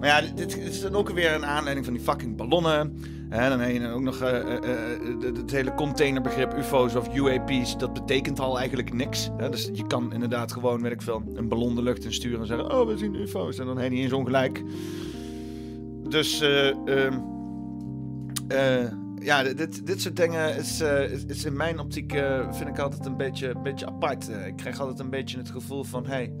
Maar 0.00 0.08
ja, 0.08 0.20
dit, 0.20 0.36
dit 0.36 0.56
is 0.56 0.80
dan 0.80 0.94
ook 0.94 1.10
weer 1.10 1.32
een 1.32 1.46
aanleiding 1.46 1.84
van 1.84 1.94
die 1.94 2.02
fucking 2.02 2.36
ballonnen. 2.36 2.98
Hè, 3.30 3.48
dan 3.48 3.60
heb 3.60 3.70
je 3.70 3.88
ook 3.88 4.00
nog 4.00 4.20
eh, 4.20 4.38
eh, 4.40 4.54
eh, 4.54 5.00
het- 5.34 5.50
hele 5.50 5.74
containerbegrip 5.74 6.54
UFO's 6.58 6.94
of 6.94 7.14
UAP's. 7.14 7.76
Dat 7.78 7.92
betekent 7.92 8.40
al 8.40 8.58
eigenlijk 8.58 8.92
niks. 8.94 9.30
Dus 9.50 9.70
je 9.72 9.86
kan 9.86 10.12
inderdaad 10.12 10.52
gewoon, 10.52 10.82
weet 10.82 10.92
ik 10.92 11.02
veel, 11.02 11.22
een 11.34 11.48
ballon 11.48 11.74
de 11.74 11.82
lucht 11.82 12.04
in 12.04 12.12
sturen 12.12 12.40
en 12.40 12.46
zeggen... 12.46 12.72
Oh, 12.72 12.86
we 12.86 12.96
zien 12.96 13.14
UFO's. 13.14 13.58
En 13.58 13.66
dan 13.66 13.76
heb 13.78 13.84
je 13.84 13.94
niet 13.94 14.02
eens 14.04 14.12
ongelijk. 14.12 14.62
Dus, 16.08 16.40
eh, 16.40 16.68
ehm, 16.68 17.18
eh, 18.48 18.92
ja, 19.18 19.42
dit, 19.42 19.86
dit 19.86 20.00
soort 20.00 20.16
dingen 20.16 20.56
is, 20.56 20.80
is, 21.10 21.24
is 21.26 21.44
in 21.44 21.56
mijn 21.56 21.78
optiek, 21.78 22.12
vind 22.50 22.68
ik 22.68 22.78
altijd 22.78 23.06
een 23.06 23.16
beetje, 23.16 23.48
een 23.48 23.62
beetje 23.62 23.86
apart. 23.86 24.28
Ik 24.46 24.56
krijg 24.56 24.80
altijd 24.80 24.98
een 24.98 25.10
beetje 25.10 25.38
het 25.38 25.50
gevoel 25.50 25.84
van, 25.84 26.06
hey, 26.06 26.32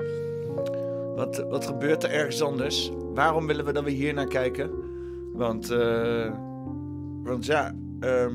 wat, 1.16 1.44
wat 1.50 1.66
gebeurt 1.66 2.04
er 2.04 2.10
ergens 2.10 2.42
anders? 2.42 2.90
Waarom 3.14 3.46
willen 3.46 3.64
we 3.64 3.72
dat 3.72 3.84
we 3.84 3.90
hier 3.90 4.14
naar 4.14 4.26
kijken? 4.28 4.70
Want, 5.32 5.70
eh, 5.70 6.30
want 7.30 7.46
ja, 7.46 7.74
ehm, 8.00 8.34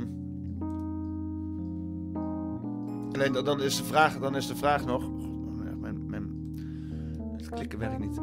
alleen 3.14 3.32
dan- 3.44 3.62
is 3.62 3.78
de 3.78 3.84
vraag, 3.84 4.20
dan 4.20 4.36
is 4.36 4.48
de 4.48 4.56
vraag 4.56 4.86
nog, 4.86 5.04
ja, 5.66 5.76
mijn, 6.10 6.34
klikken 7.54 7.80
werkt 7.80 8.00
niet. 8.00 8.20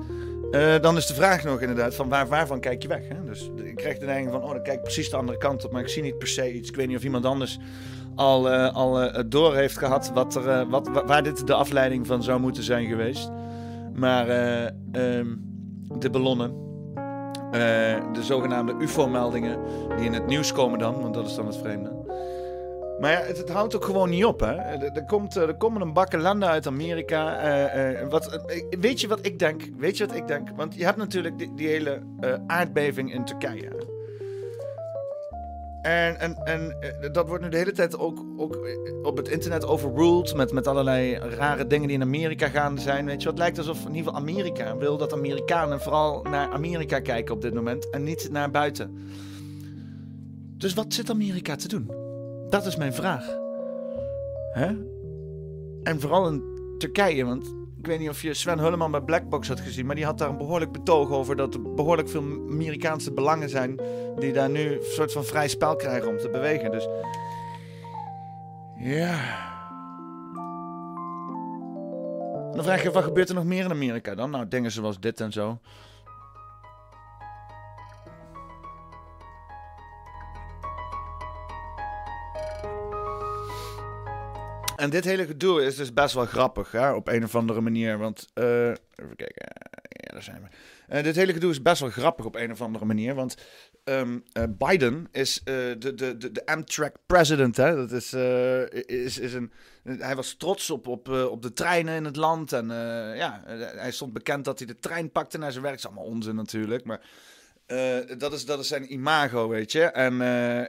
Eh, 0.50 0.80
dan 0.80 0.96
is 0.96 1.06
de 1.06 1.14
vraag 1.14 1.44
nog 1.44 1.60
inderdaad 1.60 1.94
van 1.94 2.08
waar, 2.08 2.28
waarvan 2.28 2.60
kijk 2.60 2.82
je 2.82 2.88
weg? 2.88 3.08
Hè? 3.08 3.24
Dus 3.24 3.50
ik 3.64 3.76
krijg 3.76 3.98
de 3.98 4.06
neiging 4.06 4.30
van, 4.30 4.42
oh, 4.42 4.50
dan 4.52 4.62
kijk 4.62 4.76
ik 4.76 4.82
precies 4.82 5.10
de 5.10 5.16
andere 5.16 5.38
kant 5.38 5.64
op, 5.64 5.72
maar 5.72 5.80
ik 5.82 5.88
zie 5.88 6.02
niet 6.02 6.18
per 6.18 6.28
se 6.28 6.54
iets. 6.54 6.68
Ik 6.68 6.76
weet 6.76 6.88
niet 6.88 6.96
of 6.96 7.04
iemand 7.04 7.24
anders 7.24 7.58
al, 8.14 8.50
eh, 8.50 8.74
al 8.74 9.00
eh, 9.02 9.22
door 9.28 9.54
heeft 9.54 9.78
gehad 9.78 10.10
wat 10.14 10.34
er, 10.34 10.68
wat, 10.68 10.88
wa- 10.88 11.04
waar 11.04 11.22
dit 11.22 11.46
de 11.46 11.54
afleiding 11.54 12.06
van 12.06 12.22
zou 12.22 12.40
moeten 12.40 12.62
zijn 12.62 12.86
geweest. 12.86 13.30
Maar 13.94 14.28
eh, 14.28 14.64
ehm, 14.92 15.26
de 15.98 16.10
ballonnen, 16.10 16.52
eh, 17.52 17.60
de 18.12 18.22
zogenaamde 18.22 18.74
UFO-meldingen 18.78 19.58
die 19.96 20.04
in 20.04 20.12
het 20.12 20.26
nieuws 20.26 20.52
komen 20.52 20.78
dan, 20.78 21.00
want 21.00 21.14
dat 21.14 21.26
is 21.26 21.34
dan 21.34 21.46
het 21.46 21.56
vreemde. 21.56 22.00
Maar 23.00 23.10
ja, 23.10 23.18
het, 23.18 23.48
houdt 23.48 23.76
ook 23.76 23.84
gewoon 23.84 24.10
niet 24.10 24.24
op, 24.24 24.40
hè. 24.40 24.54
Er, 24.54 25.04
komt, 25.04 25.36
eh, 25.36 25.42
er 25.42 25.54
komen 25.54 25.80
een 25.80 25.92
bakken 25.92 26.20
landen 26.20 26.48
uit 26.48 26.66
Amerika. 26.66 27.38
eh, 27.38 28.08
wat, 28.08 28.42
weet 28.80 29.00
je 29.00 29.08
wat 29.08 29.26
ik 29.26 29.38
denk? 29.38 29.62
Weet 29.78 29.96
je 29.96 30.06
wat 30.06 30.16
ik 30.16 30.26
denk? 30.26 30.48
Want 30.56 30.74
je 30.74 30.84
hebt 30.84 30.96
natuurlijk 30.96 31.38
die, 31.38 31.54
die 31.54 31.68
hele 31.68 32.02
aardbeving 32.46 33.14
in 33.14 33.24
Turkije. 33.24 33.91
En, 35.82 36.20
en, 36.20 36.36
en 36.44 36.76
eh, 36.80 37.12
dat 37.12 37.28
wordt 37.28 37.42
nu 37.42 37.50
de 37.50 37.56
hele 37.56 37.72
tijd 37.72 37.98
ook, 37.98 38.24
ook 38.36 38.56
eh, 38.56 38.72
op 39.02 39.16
het 39.16 39.28
internet 39.28 39.66
overruled 39.66 40.34
met, 40.34 40.52
met 40.52 40.66
allerlei 40.66 41.14
rare 41.14 41.66
dingen 41.66 41.86
die 41.86 41.96
in 41.96 42.02
Amerika 42.02 42.48
gaande 42.48 42.80
zijn. 42.80 43.06
Weet 43.06 43.22
je, 43.22 43.28
wat 43.28 43.38
lijkt 43.38 43.58
alsof 43.58 43.80
in 43.80 43.94
ieder 43.94 44.12
geval 44.12 44.20
Amerika 44.20 44.76
wil 44.76 44.96
dat 44.96 45.12
Amerikanen 45.12 45.80
vooral 45.80 46.22
naar 46.22 46.52
Amerika 46.52 47.00
kijken 47.00 47.34
op 47.34 47.42
dit 47.42 47.54
moment 47.54 47.90
en 47.90 48.02
niet 48.02 48.28
naar 48.30 48.50
buiten. 48.50 48.98
Dus 50.56 50.74
wat 50.74 50.94
zit 50.94 51.10
Amerika 51.10 51.56
te 51.56 51.68
doen? 51.68 51.90
Dat 52.50 52.66
is 52.66 52.76
mijn 52.76 52.94
vraag. 52.94 53.38
Hè? 54.52 54.66
En 55.82 56.00
vooral 56.00 56.28
in 56.28 56.42
Turkije, 56.78 57.24
want 57.24 57.54
ik 57.82 57.88
weet 57.88 57.98
niet 57.98 58.08
of 58.08 58.22
je 58.22 58.34
Sven 58.34 58.58
Hulleman 58.58 58.90
bij 58.90 59.00
Blackbox 59.00 59.48
had 59.48 59.60
gezien, 59.60 59.86
maar 59.86 59.94
die 59.94 60.04
had 60.04 60.18
daar 60.18 60.28
een 60.28 60.36
behoorlijk 60.36 60.72
betoog 60.72 61.10
over 61.10 61.36
dat 61.36 61.54
er 61.54 61.74
behoorlijk 61.74 62.08
veel 62.08 62.22
Amerikaanse 62.50 63.12
belangen 63.12 63.48
zijn 63.48 63.80
die 64.18 64.32
daar 64.32 64.50
nu 64.50 64.72
een 64.72 64.82
soort 64.82 65.12
van 65.12 65.24
vrij 65.24 65.48
spel 65.48 65.76
krijgen 65.76 66.08
om 66.08 66.18
te 66.18 66.28
bewegen. 66.30 66.70
Dus 66.70 66.88
ja. 68.78 69.18
Dan 72.52 72.64
vraag 72.64 72.82
je, 72.82 72.90
wat 72.90 73.04
gebeurt 73.04 73.28
er 73.28 73.34
nog 73.34 73.44
meer 73.44 73.64
in 73.64 73.70
Amerika 73.70 74.14
dan? 74.14 74.30
Nou, 74.30 74.48
dingen 74.48 74.70
zoals 74.70 75.00
dit 75.00 75.20
en 75.20 75.32
zo. 75.32 75.58
En 84.82 84.90
dit 84.90 85.04
hele 85.04 85.26
gedoe 85.26 85.64
is 85.64 85.76
dus 85.76 85.92
best 85.92 86.14
wel 86.14 86.26
grappig, 86.26 86.72
hè, 86.72 86.92
op 86.92 87.08
een 87.08 87.24
of 87.24 87.34
andere 87.34 87.60
manier. 87.60 87.98
Want, 87.98 88.28
eh, 88.34 88.68
even 88.68 89.16
kijken, 89.16 89.46
ja, 89.88 90.12
daar 90.12 90.22
zijn 90.22 90.42
we. 90.42 90.48
Eh, 90.94 91.02
dit 91.02 91.16
hele 91.16 91.32
gedoe 91.32 91.50
is 91.50 91.62
best 91.62 91.80
wel 91.80 91.90
grappig 91.90 92.24
op 92.24 92.34
een 92.34 92.50
of 92.50 92.60
andere 92.60 92.84
manier. 92.84 93.14
Want 93.14 93.36
ehm, 93.84 94.18
eh, 94.32 94.42
Biden 94.48 95.08
is 95.12 95.40
de, 95.44 95.76
de, 95.78 95.94
de, 95.94 96.32
de 96.32 96.46
Amtrak 96.46 96.96
president, 97.06 97.56
hè. 97.56 97.76
Dat 97.76 97.92
is, 97.92 98.12
is, 98.86 99.18
is 99.18 99.34
een, 99.34 99.52
hij 99.82 100.16
was 100.16 100.34
trots 100.34 100.70
op, 100.70 100.86
op, 100.86 101.08
op 101.08 101.42
de 101.42 101.52
treinen 101.52 101.94
in 101.94 102.04
het 102.04 102.16
land. 102.16 102.52
En 102.52 102.66
ja, 103.16 103.42
hij 103.76 103.92
stond 103.92 104.12
bekend 104.12 104.44
dat 104.44 104.58
hij 104.58 104.66
de 104.66 104.78
trein 104.78 105.10
pakte 105.10 105.38
naar 105.38 105.50
zijn 105.50 105.62
werk. 105.62 105.76
Dat 105.76 105.84
is 105.84 105.96
allemaal 105.96 106.14
onzin 106.14 106.34
natuurlijk, 106.34 106.84
maar... 106.84 107.00
dat, 108.18 108.32
is, 108.32 108.44
dat 108.44 108.58
is 108.58 108.68
zijn 108.68 108.92
imago, 108.92 109.48
weet 109.48 109.72
je. 109.72 109.82
En 109.82 110.16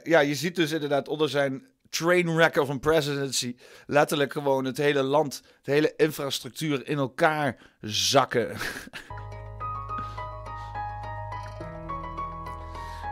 ja, 0.02 0.20
je 0.20 0.34
ziet 0.34 0.56
dus 0.56 0.72
inderdaad 0.72 1.08
onder 1.08 1.28
zijn 1.28 1.66
trainwreck 1.94 2.56
of 2.56 2.68
een 2.68 2.80
presidency 2.80 3.56
letterlijk 3.86 4.32
gewoon 4.32 4.64
het 4.64 4.76
hele 4.76 5.02
land, 5.02 5.42
de 5.62 5.72
hele 5.72 5.92
infrastructuur 5.96 6.88
in 6.88 6.98
elkaar 6.98 7.56
zakken. 7.80 8.48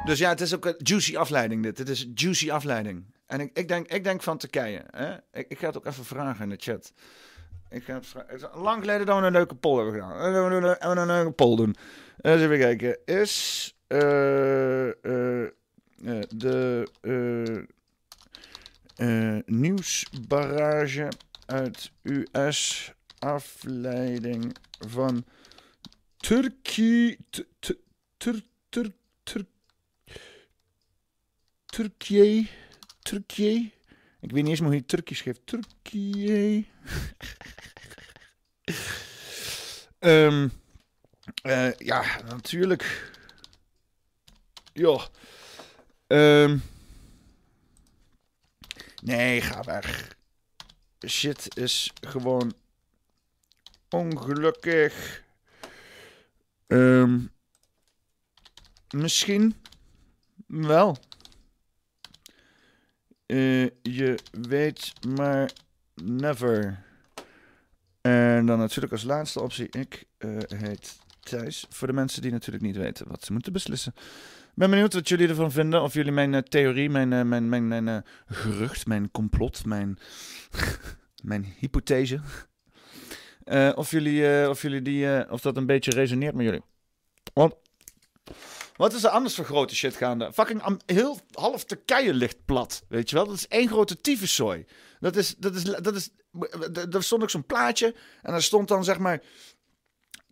dus 0.07 0.19
ja, 0.19 0.29
het 0.29 0.41
is 0.41 0.55
ook 0.55 0.65
een 0.65 0.75
juicy 0.79 1.17
afleiding 1.17 1.63
dit. 1.63 1.79
Het 1.79 1.89
is 1.89 2.05
een 2.05 2.13
juicy 2.15 2.51
afleiding. 2.51 3.05
En 3.27 3.41
ik, 3.41 3.51
ik, 3.59 3.69
denk, 3.69 3.89
ik 3.89 4.05
denk 4.05 4.23
van 4.23 4.39
Turkije. 4.39 4.85
Hè? 4.91 5.15
Ik, 5.33 5.47
ik 5.49 5.59
ga 5.59 5.67
het 5.67 5.77
ook 5.77 5.87
even 5.87 6.05
vragen 6.05 6.43
in 6.43 6.51
de 6.51 6.57
chat. 6.59 6.93
Ik 7.69 7.85
ga 7.85 8.01
het 8.27 8.49
lang 8.55 8.81
geleden 8.81 9.07
dat 9.07 9.21
we 9.21 9.27
een 9.27 9.33
leuke 9.33 9.55
poll 9.55 9.77
hebben 9.77 9.95
gedaan. 9.95 10.19
En 10.19 10.33
we 10.33 10.77
een, 10.81 11.07
leuke 11.07 11.31
poll 11.31 11.57
doen. 11.57 11.77
Even 12.21 12.59
kijken. 12.59 12.99
Is 13.05 13.75
eh, 13.87 14.89
eh, 14.89 15.43
eh, 16.05 16.23
de 16.29 16.89
eh, 19.03 19.39
nieuwsbarrage 19.47 21.09
uit 21.47 21.91
US 22.03 22.93
afleiding 23.19 24.57
van 24.89 25.25
Turkije. 26.17 27.19
Tur- 27.31 27.47
Tur- 27.59 27.79
Tur- 28.17 28.43
Tur- 28.69 28.93
Tur- 29.23 29.47
Turkije. 31.65 32.47
Turkije. 33.03 33.71
Ik 34.21 34.31
weet 34.31 34.43
niet 34.43 34.49
eens 34.49 34.61
hoe 34.61 34.75
je 34.75 34.85
Turkisch 34.85 35.19
schrijft. 35.19 35.47
Turkije. 35.47 36.65
Ehm, 39.99 40.49
eh, 41.43 41.73
ja, 41.73 42.05
natuurlijk. 42.29 43.11
Ja. 44.73 45.09
Nee, 49.03 49.41
ga 49.41 49.63
weg. 49.63 50.17
Shit 51.07 51.57
is 51.57 51.93
gewoon 52.01 52.55
ongelukkig. 53.89 55.23
Ehm, 56.67 57.19
misschien 58.91 59.55
wel. 60.47 60.97
Eh, 63.27 63.65
je 63.83 64.19
weet 64.31 64.93
maar 65.07 65.53
never. 65.95 66.85
En 68.01 68.47
dan 68.47 68.59
natuurlijk 68.59 68.93
als 68.93 69.03
laatste 69.03 69.41
optie. 69.41 69.69
Ik 69.71 70.05
eh, 70.19 70.39
heet 70.47 70.99
Thijs. 71.21 71.67
Voor 71.69 71.87
de 71.87 71.93
mensen 71.93 72.23
die 72.23 72.31
natuurlijk 72.31 72.65
niet 72.65 72.77
weten 72.77 73.09
wat 73.09 73.25
ze 73.25 73.33
moeten 73.33 73.53
beslissen. 73.53 73.95
Ben 74.55 74.71
benieuwd 74.71 74.95
wat 74.95 75.09
jullie 75.09 75.29
ervan 75.29 75.53
vinden. 75.53 75.83
Of 75.83 75.95
jullie 75.95 76.13
mijn 76.13 76.35
eh, 76.35 76.41
theorie, 76.41 76.91
mijn, 76.91 77.13
eh, 77.13 77.23
mijn, 77.23 77.49
mijn, 77.49 77.69
mijn 77.69 77.89
eh, 77.89 77.97
gerucht, 78.27 78.87
mijn 78.87 79.11
complot, 79.11 79.65
mijn, 79.65 79.99
mijn 81.31 81.55
hypothese. 81.59 82.21
of, 83.75 83.91
jullie, 83.91 84.49
of, 84.49 84.63
jullie 84.63 84.83
die, 84.83 85.31
of 85.31 85.41
dat 85.41 85.57
een 85.57 85.67
beetje 85.67 85.91
resoneert 85.91 86.35
met 86.35 86.45
jullie. 86.45 86.63
Want 87.35 87.55
wat 88.77 88.93
is 88.93 89.05
er 89.05 89.11
anders 89.11 89.35
voor 89.35 89.45
grote 89.45 89.75
shit 89.75 89.97
gaande? 89.97 90.33
Fucking 90.33 90.81
heel 90.87 91.21
half 91.33 91.65
Turkije 91.65 92.15
ligt 92.15 92.45
plat. 92.45 92.85
Weet 92.89 93.11
je 93.11 93.17
wel? 93.17 93.27
Dat 93.27 93.35
is 93.35 93.49
één 93.49 93.69
grote 93.69 93.97
tyfuszooi. 93.97 94.65
Dat 95.01 95.17
is, 95.17 95.37
dat 95.37 95.55
is, 95.55 95.63
dat 95.63 95.95
is, 95.95 96.11
er 96.91 97.03
stond 97.03 97.23
ook 97.23 97.31
zo'n 97.31 97.47
plaatje. 97.47 97.95
En 98.23 98.33
daar 98.33 98.43
stond 98.43 98.69
dan 98.69 98.85
zeg 98.85 98.99
maar. 98.99 99.23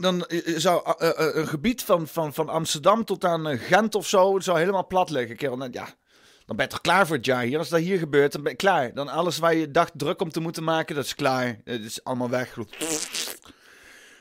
Dan 0.00 0.26
eh, 0.26 0.40
zou 0.56 0.94
eh, 0.98 1.08
eh, 1.08 1.34
een 1.36 1.46
gebied 1.48 1.82
van, 1.82 2.08
van, 2.08 2.34
van 2.34 2.48
Amsterdam 2.48 3.04
tot 3.04 3.24
aan 3.24 3.48
eh, 3.48 3.58
Gent 3.60 3.94
of 3.94 4.06
zo. 4.08 4.38
zou 4.38 4.58
helemaal 4.58 4.86
plat 4.86 5.10
liggen. 5.10 5.36
Kerel. 5.36 5.68
Ja, 5.70 5.88
dan 6.46 6.56
ben 6.56 6.64
je 6.64 6.66
toch 6.66 6.80
klaar 6.80 7.06
voor 7.06 7.16
het 7.16 7.24
jaar 7.26 7.42
hier. 7.42 7.58
Als 7.58 7.68
dat 7.68 7.80
hier 7.80 7.98
gebeurt, 7.98 8.32
dan 8.32 8.42
ben 8.42 8.50
je 8.52 8.56
klaar. 8.56 8.94
Dan 8.94 9.08
alles 9.08 9.38
waar 9.38 9.54
je 9.54 9.70
dacht 9.70 9.92
druk 9.96 10.20
om 10.20 10.30
te 10.30 10.40
moeten 10.40 10.64
maken, 10.64 10.94
dat 10.94 11.04
is 11.04 11.14
klaar. 11.14 11.60
Het 11.64 11.84
is 11.84 12.04
allemaal 12.04 12.30
weg. 12.30 12.56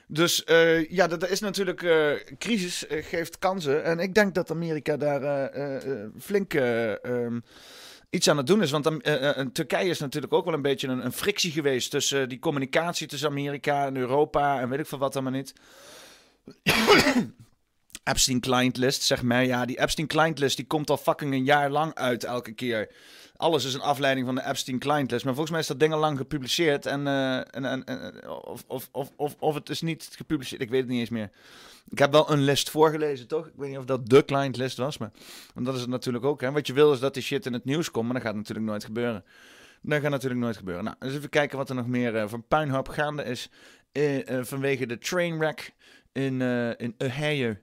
Dus 0.08 0.44
eh, 0.44 0.90
ja, 0.90 1.08
dat 1.08 1.30
is 1.30 1.40
natuurlijk. 1.40 1.84
eh, 1.84 2.12
crisis 2.38 2.88
eh, 2.88 3.06
geeft 3.06 3.40
kansen. 3.40 3.84
En 3.84 4.00
ik 4.00 4.14
denk 4.14 4.36
dat 4.36 4.52
Amerika 4.52 4.98
daar 4.98 5.22
eh, 5.24 5.46
eh, 5.76 5.92
eh, 5.92 6.08
flink 6.20 6.54
eh, 6.54 7.06
ehm, 7.06 7.40
iets 8.10 8.28
aan 8.30 8.38
het 8.38 8.48
doen 8.48 8.62
is. 8.62 8.72
Want 8.72 9.02
eh, 9.02 9.30
eh, 9.30 9.48
Turkije 9.48 9.90
is 9.90 10.00
natuurlijk 10.00 10.34
ook 10.34 10.46
wel 10.46 10.54
een 10.54 10.62
beetje 10.62 10.88
een, 10.88 11.12
frictie 11.12 11.52
geweest 11.52 11.92
tussen 11.92 12.30
die 12.30 12.40
communicatie 12.40 13.08
tussen 13.08 13.30
Amerika 13.30 13.86
en 13.86 13.98
Europa 13.98 14.60
en 14.60 14.70
weet 14.70 14.80
ik 14.80 14.88
veel 14.88 14.98
wat 14.98 15.16
allemaal 15.16 15.32
niet. 15.32 15.54
Epstein 18.04 18.40
client 18.40 18.78
list, 18.78 19.02
zeg 19.02 19.22
maar. 19.22 19.46
Ja, 19.46 19.66
die 19.66 19.80
Epstein 19.80 20.08
client 20.08 20.40
list 20.40 20.56
die 20.56 20.68
komt 20.68 20.90
al 20.90 20.98
fucking 20.98 21.34
een 21.34 21.44
jaar 21.44 21.70
lang 21.70 21.94
uit 21.94 22.24
elke 22.24 22.52
keer. 22.52 22.92
Alles 23.40 23.66
is 23.66 23.74
een 23.74 23.82
afleiding 23.82 24.26
van 24.26 24.36
de 24.36 24.46
Epstein 24.46 24.80
client 24.80 25.12
list. 25.12 25.24
Maar 25.24 25.34
volgens 25.34 25.52
mij 25.52 25.60
is 25.60 25.68
dat 25.68 25.80
ding 25.80 25.94
al 25.94 26.00
lang 26.00 26.18
gepubliceerd. 26.18 26.86
En, 26.86 27.08
eh, 27.08 27.38
en, 27.38 27.86
en, 27.86 28.30
of, 28.30 28.64
of, 28.68 28.90
of, 29.16 29.36
of, 29.40 29.54
het 29.54 29.70
is 29.70 29.82
niet 29.82 30.10
gepubliceerd. 30.16 30.62
Ik 30.62 30.70
weet 30.70 30.82
het 30.82 30.90
niet 30.90 31.00
eens 31.00 31.10
meer. 31.10 31.30
Ik 31.90 32.00
heb 32.00 32.12
wel 32.12 32.32
een 32.32 32.42
list 32.42 32.70
voorgelezen, 32.70 33.28
toch? 33.28 33.48
Ik 33.48 33.54
weet 33.56 33.70
niet 33.70 33.78
of 33.78 33.86
dat 33.86 34.10
de 34.10 34.26
client 34.26 34.58
list 34.58 34.78
was. 34.78 34.98
Maar 34.98 35.12
want 35.54 35.66
dat 35.66 35.76
is 35.76 35.82
het 35.82 35.90
natuurlijk 35.90 36.26
ook. 36.26 36.42
Hè? 36.42 36.52
Wat 36.52 36.68
je 36.68 36.74
wil 36.74 36.94
is 36.94 37.00
dat 37.00 37.14
die 37.14 37.24
shit 37.24 37.46
in 37.46 37.54
het 37.54 37.66
nieuws 37.66 37.92
komt. 37.92 38.06
Maar 38.06 38.14
dat 38.14 38.24
gaat 38.24 38.36
natuurlijk 38.36 38.68
nooit 38.68 38.84
gebeuren. 38.84 39.24
Dat 39.82 40.02
gaat 40.02 40.12
natuurlijk 40.12 40.42
nooit 40.42 40.58
gebeuren. 40.58 40.84
Nou, 40.84 40.96
dus 41.00 41.16
even 41.16 41.30
kijken 41.30 41.58
wat 41.58 41.70
er 41.70 41.76
nog 41.76 41.88
meer 41.88 42.16
eh, 42.16 42.28
van 42.28 42.48
puinhoop 42.48 42.88
gaande 42.88 43.24
is. 43.24 43.50
eh, 43.92 44.40
vanwege 44.42 44.86
de 44.86 44.98
trainwreck 44.98 45.74
in, 46.12 46.42
in 46.78 46.96
Ohio. 46.98 47.56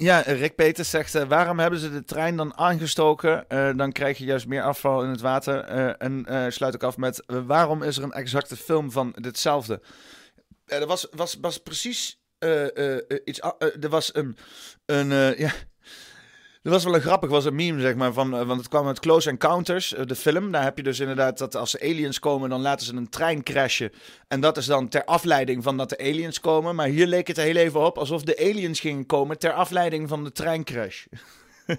Ja, 0.00 0.20
Rick 0.20 0.54
Peters 0.54 0.90
zegt, 0.90 1.14
eh, 1.14 1.28
waarom 1.28 1.58
hebben 1.58 1.78
ze 1.78 1.90
de 1.90 2.04
trein 2.04 2.36
dan 2.36 2.56
aangestoken? 2.56 3.48
Eh, 3.48 3.70
dan 3.76 3.92
krijg 3.92 4.18
je 4.18 4.24
juist 4.24 4.46
meer 4.46 4.62
afval 4.62 5.02
in 5.02 5.10
het 5.10 5.20
water. 5.20 5.60
Eh, 5.60 5.92
en 5.98 6.52
sluit 6.52 6.74
ook 6.74 6.82
af 6.82 6.96
met, 6.96 7.22
waarom 7.26 7.82
is 7.82 7.96
er 7.96 8.02
een 8.02 8.12
exacte 8.12 8.56
film 8.56 8.90
van 8.90 9.14
ditzelfde? 9.16 9.80
Er 10.64 10.86
was, 10.86 11.06
was, 11.10 11.38
was 11.40 11.58
precies 11.58 12.22
iets... 13.24 13.40
er 13.58 13.88
was 13.88 14.14
een... 14.14 14.36
een 14.86 15.08
ja, 15.38 15.52
er 16.62 16.70
was 16.70 16.84
wel 16.84 16.94
een 16.94 17.00
grappig, 17.00 17.30
was 17.30 17.44
een 17.44 17.54
meme 17.54 17.80
zeg 17.80 17.94
maar, 17.94 18.12
van, 18.12 18.34
eh, 18.34 18.46
want 18.46 18.60
het 18.60 18.68
kwam 18.68 18.86
uit 18.86 19.00
Close 19.00 19.30
Encounters, 19.30 19.94
eh, 19.94 20.06
de 20.06 20.14
film. 20.14 20.52
Daar 20.52 20.62
heb 20.62 20.76
je 20.76 20.82
dus 20.82 21.00
inderdaad 21.00 21.38
dat 21.38 21.56
als 21.56 21.80
aliens 21.80 22.18
komen, 22.18 22.48
dan 22.48 22.60
laten 22.60 22.86
ze 22.86 22.94
een 22.94 23.08
trein 23.08 23.42
crashen. 23.42 23.92
En 24.28 24.40
dat 24.40 24.56
is 24.56 24.66
dan 24.66 24.88
ter 24.88 25.04
afleiding 25.04 25.62
van 25.62 25.76
dat 25.76 25.88
de 25.88 25.98
aliens 25.98 26.40
komen. 26.40 26.74
Maar 26.74 26.86
hier 26.86 27.06
leek 27.06 27.26
het 27.26 27.36
heel 27.36 27.56
even 27.56 27.84
op 27.84 27.98
alsof 27.98 28.22
de 28.22 28.38
aliens 28.38 28.80
gingen 28.80 29.06
komen 29.06 29.38
ter 29.38 29.52
afleiding 29.52 30.08
van 30.08 30.24
de 30.24 30.32
treincrash. 30.32 31.04
dat 31.66 31.78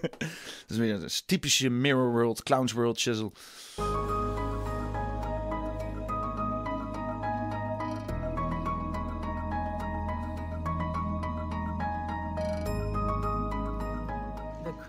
is 0.67 0.77
weer 0.77 0.93
dat 0.93 1.09
is 1.09 1.23
typische 1.25 1.69
Mirror 1.69 2.11
World, 2.11 2.43
Clowns 2.43 2.71
World 2.71 2.99
shizzle. 2.99 3.31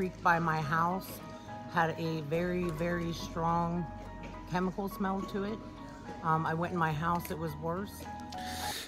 By 0.08 0.38
my 0.40 0.60
house 0.60 1.06
had 1.72 1.94
a 1.98 2.22
very, 2.28 2.64
very 2.78 3.12
strong 3.12 3.86
chemical 4.50 4.88
smell 4.88 5.20
to 5.32 5.44
it. 5.44 5.58
Um, 6.24 6.46
I 6.46 6.54
went 6.54 6.72
in 6.72 6.78
my 6.78 6.92
house, 6.92 7.30
it 7.30 7.38
was 7.38 7.50
worse. 7.62 7.92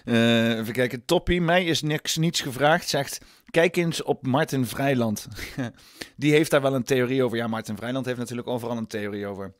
Eh, 0.04 0.58
even 0.58 0.72
kijken, 0.72 1.04
Toppie, 1.04 1.40
mij 1.40 1.64
is 1.64 1.82
niks, 1.82 2.16
niets 2.16 2.40
gevraagd, 2.40 2.88
zegt... 2.88 3.20
Kijk 3.50 3.76
eens 3.76 4.02
op 4.02 4.26
Martin 4.26 4.66
Vrijland. 4.66 5.28
Die 6.16 6.32
heeft 6.32 6.50
daar 6.50 6.62
wel 6.62 6.74
een 6.74 6.82
theorie 6.82 7.22
over. 7.22 7.36
Ja, 7.36 7.46
Martin 7.46 7.76
Vrijland 7.76 8.06
heeft 8.06 8.18
natuurlijk 8.18 8.48
overal 8.48 8.76
een 8.76 8.86
theorie 8.86 9.26
over. 9.26 9.54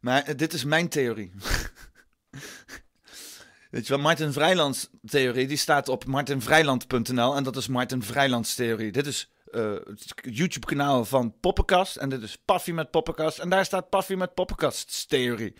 Maar 0.00 0.22
eh, 0.22 0.36
dit 0.36 0.52
is 0.52 0.64
mijn 0.64 0.88
theorie. 0.88 1.32
Weet 3.70 3.86
je 3.86 3.94
wel, 3.94 4.02
Martin 4.02 4.32
Vrijlands 4.32 4.90
theorie, 5.04 5.46
die 5.46 5.56
staat 5.56 5.88
op 5.88 6.04
martinvrijland.nl 6.04 7.36
en 7.36 7.42
dat 7.44 7.56
is 7.56 7.68
Martin 7.68 8.02
Vrijlands 8.02 8.54
theorie. 8.54 8.92
Dit 8.92 9.06
is 9.06 9.30
het 9.52 10.14
YouTube-kanaal 10.22 11.04
van 11.04 11.34
Poppenkast 11.40 11.96
en 11.96 12.08
dit 12.08 12.22
is 12.22 12.38
Paffy 12.44 12.70
met 12.70 12.90
Poppenkast 12.90 13.38
en 13.38 13.48
daar 13.48 13.64
staat 13.64 13.88
Paffy 13.88 14.14
met 14.14 14.34
Poppenkasts 14.34 15.06
theorie. 15.06 15.54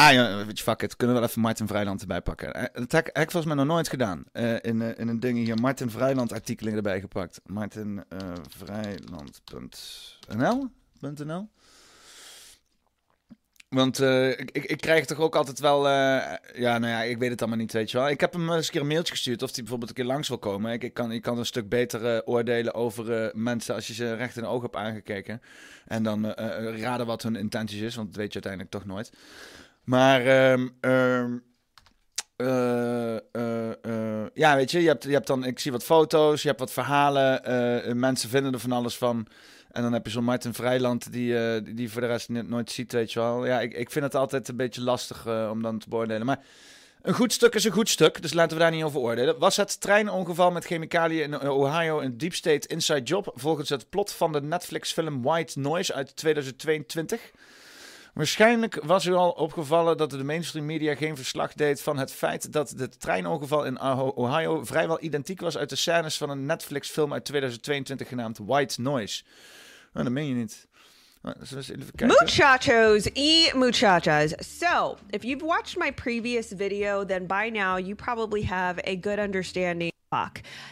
Ah 0.00 0.12
ja, 0.12 0.44
weet 0.46 0.58
je, 0.58 0.64
fuck 0.64 0.82
it. 0.82 0.96
Kunnen 0.96 1.16
we 1.16 1.22
wel 1.22 1.30
even 1.30 1.42
Martin 1.42 1.66
Vrijland 1.66 2.00
erbij 2.00 2.20
pakken. 2.20 2.54
Eh, 2.54 2.64
Dat 2.72 2.92
heb 2.92 3.06
ik 3.06 3.30
volgens 3.30 3.44
mij 3.44 3.54
nog 3.54 3.66
nooit 3.66 3.88
gedaan. 3.88 4.24
Eh, 4.32 4.52
in, 4.52 4.80
in 4.96 5.08
een 5.08 5.20
ding 5.20 5.38
hier 5.38 5.56
Martin 5.56 5.90
Vrijland 5.90 6.32
artikelen 6.32 6.74
erbij 6.74 7.00
gepakt. 7.00 7.40
Martin 7.46 8.04
eh, 8.08 8.18
Vrijland.nl 8.48 9.98
.nl 11.00 11.50
Want 13.70 14.00
uh, 14.00 14.28
ik, 14.28 14.50
ik, 14.50 14.80
krijg 14.80 15.04
toch 15.04 15.18
ook 15.18 15.36
altijd 15.36 15.60
wel. 15.60 15.86
Uh, 15.86 15.92
ja, 16.54 16.78
nou 16.78 16.86
ja, 16.86 17.02
ik 17.02 17.18
weet 17.18 17.30
het 17.30 17.40
allemaal 17.40 17.58
niet, 17.58 17.72
weet 17.72 17.90
je 17.90 17.98
wel. 17.98 18.08
Ik 18.08 18.20
heb 18.20 18.32
hem 18.32 18.52
eens 18.52 18.66
een 18.66 18.72
keer 18.72 18.80
een 18.80 18.86
mailtje 18.86 19.12
gestuurd 19.12 19.42
of 19.42 19.48
hij 19.50 19.58
bijvoorbeeld 19.58 19.90
een 19.90 19.96
keer 19.96 20.04
langs 20.04 20.28
wil 20.28 20.38
komen. 20.38 20.72
Ik, 20.72 20.82
ik, 20.82 20.94
kan, 20.94 21.12
ik 21.12 21.22
kan 21.22 21.38
een 21.38 21.46
stuk 21.46 21.68
beter 21.68 22.14
uh, 22.14 22.20
oordelen 22.24 22.74
over 22.74 23.30
mensen 23.34 23.74
als 23.74 23.86
je 23.86 23.94
ze 23.94 24.14
recht 24.14 24.36
in 24.36 24.42
de 24.42 24.48
ogen 24.48 24.62
hebt 24.62 24.76
aangekeken. 24.76 25.42
En 25.86 26.02
dan 26.02 26.26
raden 26.26 27.06
wat 27.06 27.22
hun 27.22 27.36
intenties 27.36 27.80
is, 27.80 27.94
want 27.94 28.08
dat 28.08 28.16
weet 28.16 28.32
je 28.32 28.42
uiteindelijk 28.42 28.72
toch 28.72 28.84
nooit. 28.84 29.12
Maar. 29.84 30.50
Um, 30.52 30.74
ja, 34.34 34.56
weet 34.56 34.70
je, 34.70 34.80
je 34.80 34.88
hebt, 34.88 35.04
je 35.04 35.12
hebt 35.12 35.26
dan. 35.26 35.44
Ik 35.44 35.58
zie 35.58 35.72
wat 35.72 35.84
foto's, 35.84 36.42
je 36.42 36.48
hebt 36.48 36.60
wat 36.60 36.72
verhalen. 36.72 37.98
mensen 37.98 38.28
vinden 38.28 38.52
er 38.52 38.60
van 38.60 38.72
alles 38.72 38.96
van. 38.96 39.26
En 39.72 39.82
dan 39.82 39.92
heb 39.92 40.06
je 40.06 40.12
zo'n 40.12 40.24
Martin 40.24 40.54
Vrijland 40.54 41.12
die, 41.12 41.32
uh, 41.32 41.64
die, 41.64 41.74
die 41.74 41.90
voor 41.90 42.00
de 42.00 42.06
rest 42.06 42.28
nooit 42.28 42.70
ziet, 42.70 42.92
weet 42.92 43.12
je 43.12 43.20
wel. 43.20 43.46
Ja, 43.46 43.60
ik, 43.60 43.72
ik 43.74 43.90
vind 43.90 44.04
het 44.04 44.14
altijd 44.14 44.48
een 44.48 44.56
beetje 44.56 44.82
lastig 44.82 45.26
uh, 45.26 45.48
om 45.50 45.62
dan 45.62 45.78
te 45.78 45.88
beoordelen. 45.88 46.26
Maar 46.26 46.40
een 47.02 47.14
goed 47.14 47.32
stuk 47.32 47.54
is 47.54 47.64
een 47.64 47.72
goed 47.72 47.88
stuk, 47.88 48.22
dus 48.22 48.32
laten 48.32 48.56
we 48.56 48.62
daar 48.62 48.70
niet 48.70 48.82
over 48.82 49.00
oordelen. 49.00 49.38
Was 49.38 49.56
het 49.56 49.80
treinongeval 49.80 50.50
met 50.50 50.64
chemicaliën 50.64 51.22
in 51.22 51.50
Ohio 51.50 52.00
een 52.00 52.18
deep 52.18 52.34
state 52.34 52.68
inside 52.68 53.02
job... 53.02 53.32
volgens 53.34 53.68
het 53.68 53.90
plot 53.90 54.12
van 54.12 54.32
de 54.32 54.42
Netflix-film 54.42 55.22
White 55.22 55.58
Noise 55.58 55.94
uit 55.94 56.16
2022... 56.16 57.20
Waarschijnlijk 58.20 58.78
was 58.82 59.04
u 59.06 59.12
al 59.12 59.30
opgevallen 59.30 59.96
dat 59.96 60.10
de 60.10 60.24
mainstream 60.24 60.66
media 60.66 60.94
geen 60.94 61.16
verslag 61.16 61.52
deed 61.52 61.82
van 61.82 61.98
het 61.98 62.12
feit 62.12 62.52
dat 62.52 62.70
het 62.70 63.00
treinongeval 63.00 63.64
in 63.64 63.80
Ohio 63.80 64.64
vrijwel 64.64 65.02
identiek 65.02 65.40
was 65.40 65.58
uit 65.58 65.68
de 65.68 65.76
scènes 65.76 66.16
van 66.16 66.30
een 66.30 66.46
Netflix-film 66.46 67.12
uit 67.12 67.24
2022 67.24 68.08
genaamd 68.08 68.38
White 68.38 68.80
Noise. 68.80 69.22
Nou, 69.92 70.04
dat 70.04 70.14
meen 70.14 70.26
je 70.26 70.34
niet. 70.34 70.66
Muchachos 71.96 73.08
e 73.12 73.52
muchachas. 73.54 74.58
So, 74.58 74.96
if 75.10 75.22
you've 75.22 75.44
watched 75.44 75.76
my 75.76 75.92
previous 75.92 76.52
video, 76.56 77.04
then 77.04 77.26
by 77.26 77.50
now 77.52 77.78
you 77.78 77.94
probably 77.94 78.42
have 78.42 78.80
a 78.86 78.96
good 79.00 79.18
understanding. 79.18 79.92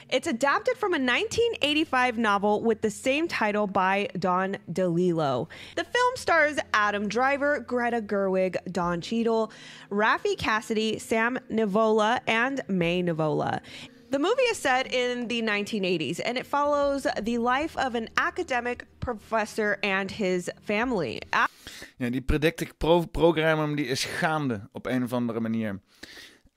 It's 0.09 0.27
adapted 0.27 0.77
from 0.79 0.94
a 0.94 0.98
1985 0.98 2.18
novel 2.18 2.61
with 2.61 2.81
the 2.81 2.90
same 2.90 3.29
title 3.29 3.68
by 3.68 4.09
Don 4.18 4.57
DeLillo. 4.72 5.46
The 5.77 5.85
film 5.85 6.16
stars 6.16 6.59
Adam 6.74 7.07
Driver, 7.07 7.61
Greta 7.61 8.01
Gerwig, 8.01 8.57
Don 8.72 9.01
Cheadle, 9.01 9.53
Rafi 9.92 10.37
Cassidy, 10.37 10.98
Sam 10.98 11.38
Nivola, 11.53 12.18
and 12.27 12.62
May 12.66 13.01
Nivola. 13.01 13.61
The 14.11 14.18
movie 14.18 14.42
is 14.51 14.59
set 14.59 14.92
in 14.92 15.29
the 15.29 15.40
1980s 15.42 16.20
and 16.24 16.37
it 16.37 16.44
follows 16.44 17.07
the 17.22 17.38
life 17.38 17.77
of 17.77 17.94
an 17.94 18.09
academic 18.16 18.87
professor 18.98 19.79
and 19.85 20.11
his 20.11 20.51
family. 20.62 21.20
Ja, 21.98 22.11
die 22.11 22.22
predictive 22.22 22.74
pro 22.79 23.07
programmer 23.07 23.77
die 23.77 23.87
is 23.87 24.05
gaande 24.05 24.68
op 24.72 24.87
een 24.87 25.03
of 25.03 25.12
andere 25.12 25.40
manier. 25.40 25.81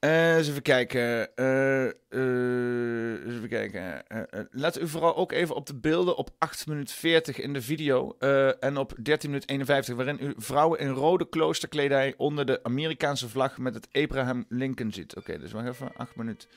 Uh, 0.06 0.36
eens 0.36 0.50
even 0.50 0.62
kijken. 0.62 1.30
Uh, 1.36 1.86
uh, 2.10 3.26
eens 3.26 3.34
even 3.36 3.50
kijken. 3.50 4.04
let 4.52 4.80
u 4.80 4.88
vooral 4.88 5.16
ook 5.16 5.32
even 5.32 5.56
op 5.56 5.66
de 5.66 5.76
beelden 5.76 6.16
op 6.16 6.30
8 6.38 6.68
minuten 6.68 6.96
40 6.96 7.40
in 7.40 7.54
de 7.54 7.62
video. 7.62 8.16
en 8.60 8.78
op 8.78 8.94
13 9.02 9.30
minuten 9.30 9.50
51, 9.50 9.96
waarin 9.96 10.18
u 10.22 10.34
vrouwen 10.38 10.80
in 10.80 10.90
rode 10.90 11.30
kloosterkledij 11.30 12.14
onder 12.18 12.46
de 12.46 12.64
Amerikaanse 12.64 13.30
vlag 13.30 13.58
met 13.58 13.74
het 13.74 13.88
Abraham 13.92 14.46
Lincoln 14.50 14.94
ziet. 14.94 15.16
Oké, 15.16 15.30
okay, 15.30 15.42
dus 15.42 15.52
wacht 15.52 15.68
even. 15.68 15.92
8 15.96 16.16
minuten. 16.16 16.50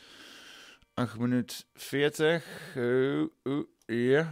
8 0.94 1.18
minuten 1.18 1.56
40. 1.74 2.44
Uh, 2.76 3.20
uh, 3.42 3.62
yeah. 3.86 4.26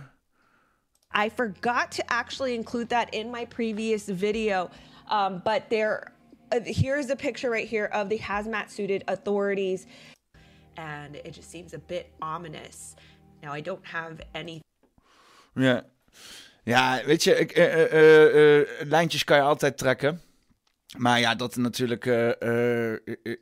I 1.14 1.31
forgot 1.31 1.90
to 1.90 2.03
actually 2.07 2.55
include 2.55 2.88
that 2.88 3.11
in 3.11 3.31
my 3.31 3.46
previous 3.46 4.05
video, 4.07 4.70
um, 5.11 5.42
but 5.44 5.68
there, 5.68 6.12
uh, 6.53 6.61
here's 6.65 7.11
a 7.11 7.17
picture 7.17 7.51
right 7.51 7.69
here 7.69 7.87
of 7.93 8.09
the 8.09 8.19
hazmat 8.19 8.71
suited 8.71 9.05
authorities, 9.09 9.87
and 10.77 11.17
it 11.17 11.33
just 11.33 11.51
seems 11.51 11.75
a 11.75 11.79
bit 11.79 12.12
ominous. 12.21 12.97
Now 13.43 13.53
I 13.53 13.61
don't 13.62 13.87
have 13.87 14.21
any. 14.35 14.61
Ja, 15.55 15.83
ja, 16.65 17.05
weet 17.05 17.25
je, 17.25 17.38
ik, 17.38 17.59
uh, 17.59 18.59
uh, 18.59 18.88
lijntjes 18.88 19.25
kan 19.25 19.37
je 19.37 19.43
altijd 19.43 19.79
trekken. 19.79 20.21
Maar 20.97 21.21
ja, 21.21 21.35
dat 21.35 21.57
natuurlijk 21.57 22.05
uh, 22.07 22.93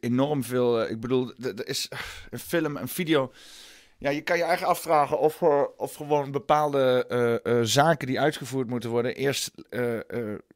enorm 0.00 0.44
veel. 0.44 0.82
ik 0.82 1.00
bedoel, 1.00 1.32
er 1.42 1.68
is 1.68 1.90
een 2.30 2.38
film, 2.38 2.76
een 2.76 2.88
video. 2.88 3.32
Ja, 4.00 4.10
je 4.10 4.20
kan 4.20 4.36
je 4.36 4.42
eigen 4.42 4.66
afvragen 4.66 5.18
of, 5.18 5.42
of 5.76 5.94
gewoon 5.94 6.30
bepaalde 6.30 7.60
zaken 7.62 8.06
die 8.06 8.20
uitgevoerd 8.20 8.68
moeten 8.68 8.90
worden, 8.90 9.14
eerst 9.14 9.50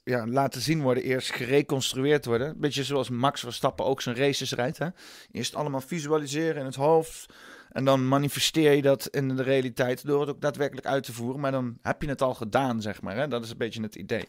ja, 0.05 0.27
laten 0.27 0.61
zien 0.61 0.83
worden, 0.83 1.03
eerst 1.03 1.33
gereconstrueerd 1.33 2.25
worden. 2.25 2.61
Beetje 2.61 2.85
zoals 2.85 3.09
Max 3.09 3.41
Verstappen 3.41 3.85
ook 3.85 4.03
zijn 4.03 4.17
races 4.17 4.53
rijdt. 4.53 4.79
Hè? 4.79 4.89
Eerst 5.33 5.55
allemaal 5.55 5.81
visualiseren 5.81 6.61
in 6.61 6.65
het 6.65 6.75
hoofd. 6.75 7.33
En 7.73 7.85
dan 7.85 8.09
manifesteer 8.09 8.73
je 8.73 8.83
dat 8.83 9.07
in 9.07 9.29
de 9.37 9.43
realiteit 9.43 10.07
door 10.07 10.21
het 10.21 10.31
ook 10.31 10.41
daadwerkelijk 10.41 10.87
uit 10.87 11.05
te 11.05 11.13
voeren. 11.13 11.41
Maar 11.41 11.53
dan 11.53 11.79
heb 11.83 12.03
je 12.03 12.09
het 12.09 12.23
al 12.23 12.35
gedaan, 12.35 12.83
zeg 12.83 13.03
maar. 13.03 13.17
Hè? 13.17 13.29
Dat 13.29 13.45
is 13.45 13.51
een 13.51 13.57
beetje 13.57 13.83
het 13.83 13.95
idee. 13.95 14.29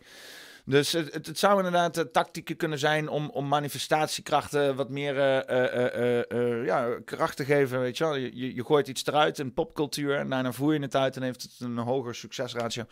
Dus 0.67 0.91
het, 0.91 1.13
het, 1.13 1.39
zou 1.39 1.57
inderdaad 1.57 1.97
uh, 1.97 2.03
tactieken 2.03 2.55
kunnen 2.55 2.79
zijn 2.79 3.09
om, 3.09 3.29
om 3.29 3.47
manifestatiekrachten 3.47 4.75
wat 4.75 4.89
meer 4.89 5.15
uh, 5.15 6.65
ja, 6.65 6.99
kracht 7.05 7.37
te 7.37 7.45
geven. 7.45 7.79
Weet 7.79 7.97
je, 7.97 8.03
wel? 8.03 8.15
Je, 8.15 8.55
je 8.55 8.65
gooit 8.65 8.87
iets 8.87 9.05
eruit 9.05 9.39
in 9.39 9.53
popcultuur 9.53 10.17
en 10.17 10.29
daarna 10.29 10.51
voer 10.51 10.73
je 10.73 10.79
het 10.79 10.95
uit 10.95 11.15
en 11.15 11.23
heeft 11.23 11.41
het 11.41 11.51
een 11.59 11.77
hoger 11.77 12.15
succesratio. 12.15 12.83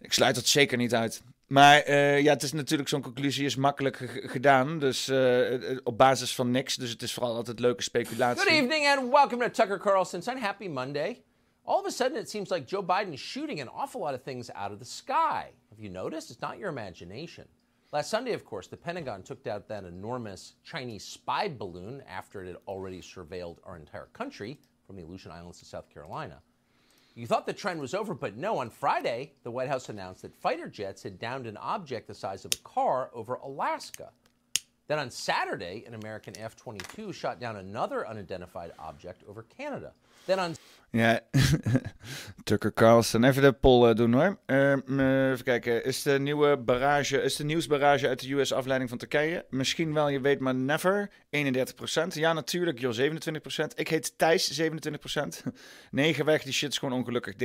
Ik 0.00 0.12
sluit 0.12 0.34
dat 0.34 0.46
zeker 0.46 0.78
niet 0.78 0.94
uit. 0.94 1.22
Maar 1.46 1.92
ja, 1.92 2.32
het 2.32 2.42
is 2.42 2.52
natuurlijk 2.52 2.88
zo'n 2.88 3.02
conclusie 3.02 3.44
is 3.44 3.56
makkelijk 3.56 4.20
gedaan. 4.24 4.78
Dus 4.78 5.10
op 5.84 5.98
basis 5.98 6.34
van 6.34 6.50
niks. 6.50 6.74
Dus 6.74 6.90
het 6.90 7.02
is 7.02 7.12
vooral 7.12 7.34
altijd 7.34 7.60
leuke 7.60 7.82
speculatie. 7.82 8.42
Good 8.42 8.52
evening 8.52 8.86
and 8.86 9.12
welcome 9.12 9.44
to 9.44 9.50
Tucker 9.50 9.78
Carlson's 9.78 10.26
Happy 10.26 10.68
Monday. 10.68 11.22
All 11.64 11.80
of 11.80 11.86
a 11.86 11.90
sudden, 11.90 12.20
it 12.20 12.30
seems 12.30 12.50
like 12.50 12.64
Joe 12.66 12.82
Biden 12.82 13.12
is 13.12 13.20
shooting 13.20 13.60
an 13.60 13.68
awful 13.68 14.00
lot 14.00 14.14
of 14.14 14.22
things 14.22 14.52
out 14.52 14.72
of 14.72 14.78
the 14.78 14.84
sky. 14.84 15.52
Have 15.76 15.84
you 15.84 15.90
noticed? 15.90 16.30
It's 16.30 16.40
not 16.40 16.58
your 16.58 16.70
imagination. 16.70 17.46
Last 17.92 18.08
Sunday, 18.08 18.32
of 18.32 18.46
course, 18.46 18.66
the 18.66 18.78
Pentagon 18.78 19.22
took 19.22 19.42
down 19.44 19.62
that 19.68 19.84
enormous 19.84 20.54
Chinese 20.64 21.04
spy 21.04 21.48
balloon 21.48 22.02
after 22.08 22.42
it 22.42 22.46
had 22.46 22.56
already 22.66 23.02
surveilled 23.02 23.58
our 23.62 23.76
entire 23.76 24.08
country 24.14 24.58
from 24.86 24.96
the 24.96 25.02
Aleutian 25.02 25.32
Islands 25.32 25.58
to 25.58 25.66
South 25.66 25.90
Carolina. 25.92 26.40
You 27.14 27.26
thought 27.26 27.44
the 27.44 27.52
trend 27.52 27.78
was 27.78 27.92
over, 27.92 28.14
but 28.14 28.38
no. 28.38 28.56
On 28.56 28.70
Friday, 28.70 29.34
the 29.42 29.50
White 29.50 29.68
House 29.68 29.90
announced 29.90 30.22
that 30.22 30.34
fighter 30.34 30.66
jets 30.66 31.02
had 31.02 31.18
downed 31.18 31.46
an 31.46 31.58
object 31.58 32.06
the 32.08 32.14
size 32.14 32.46
of 32.46 32.54
a 32.54 32.68
car 32.68 33.10
over 33.12 33.34
Alaska. 33.34 34.12
Then 34.88 34.98
on 34.98 35.10
Saturday, 35.10 35.84
an 35.86 35.92
American 35.92 36.38
F 36.38 36.56
22 36.56 37.12
shot 37.12 37.38
down 37.38 37.56
another 37.56 38.08
unidentified 38.08 38.72
object 38.78 39.24
over 39.28 39.42
Canada. 39.42 39.92
Then 40.26 40.38
on 40.38 40.56
Ja, 40.90 41.20
Tucker 42.44 42.72
Carlson. 42.72 43.24
Even 43.24 43.42
de 43.42 43.52
poll 43.52 43.94
doen 43.94 44.12
hoor. 44.12 44.38
Uh, 44.46 45.30
even 45.30 45.44
kijken. 45.44 45.84
Is 45.84 46.02
de 46.02 46.18
nieuwe 46.18 46.56
barrage, 46.56 47.22
is 47.22 47.36
de 47.36 47.44
nieuwsbarrage 47.44 48.08
uit 48.08 48.20
de 48.20 48.32
US-afleiding 48.32 48.90
van 48.90 48.98
Turkije? 48.98 49.46
Misschien 49.50 49.94
wel, 49.94 50.08
je 50.08 50.20
weet 50.20 50.40
maar 50.40 50.54
never. 50.54 51.10
31%. 51.30 52.06
Ja, 52.08 52.32
natuurlijk, 52.32 52.78
joh, 52.78 52.94
27%. 52.94 53.74
Ik 53.74 53.88
heet 53.88 54.18
Thijs, 54.18 54.60
27%. 54.60 54.66
9 55.90 56.24
weg, 56.32 56.42
die 56.42 56.52
shit 56.52 56.70
is 56.70 56.78
gewoon 56.78 56.98
ongelukkig, 56.98 57.34
13%. 57.34 57.36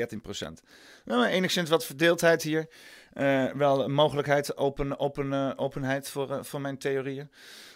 Nou, 1.06 1.26
enigszins 1.26 1.70
wat 1.70 1.86
verdeeldheid 1.86 2.44
hier. 2.44 2.68
Uh, 3.14 3.52
wel 3.52 3.88
mogelijkheid, 3.88 4.58
open, 4.58 5.00
open, 5.00 5.58
openheid 5.58 6.10
voor, 6.10 6.46
voor 6.46 6.62
mijn 6.62 6.78
theorieën. 6.78 7.32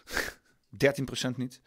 13% 0.85 1.35
niet 1.35 1.59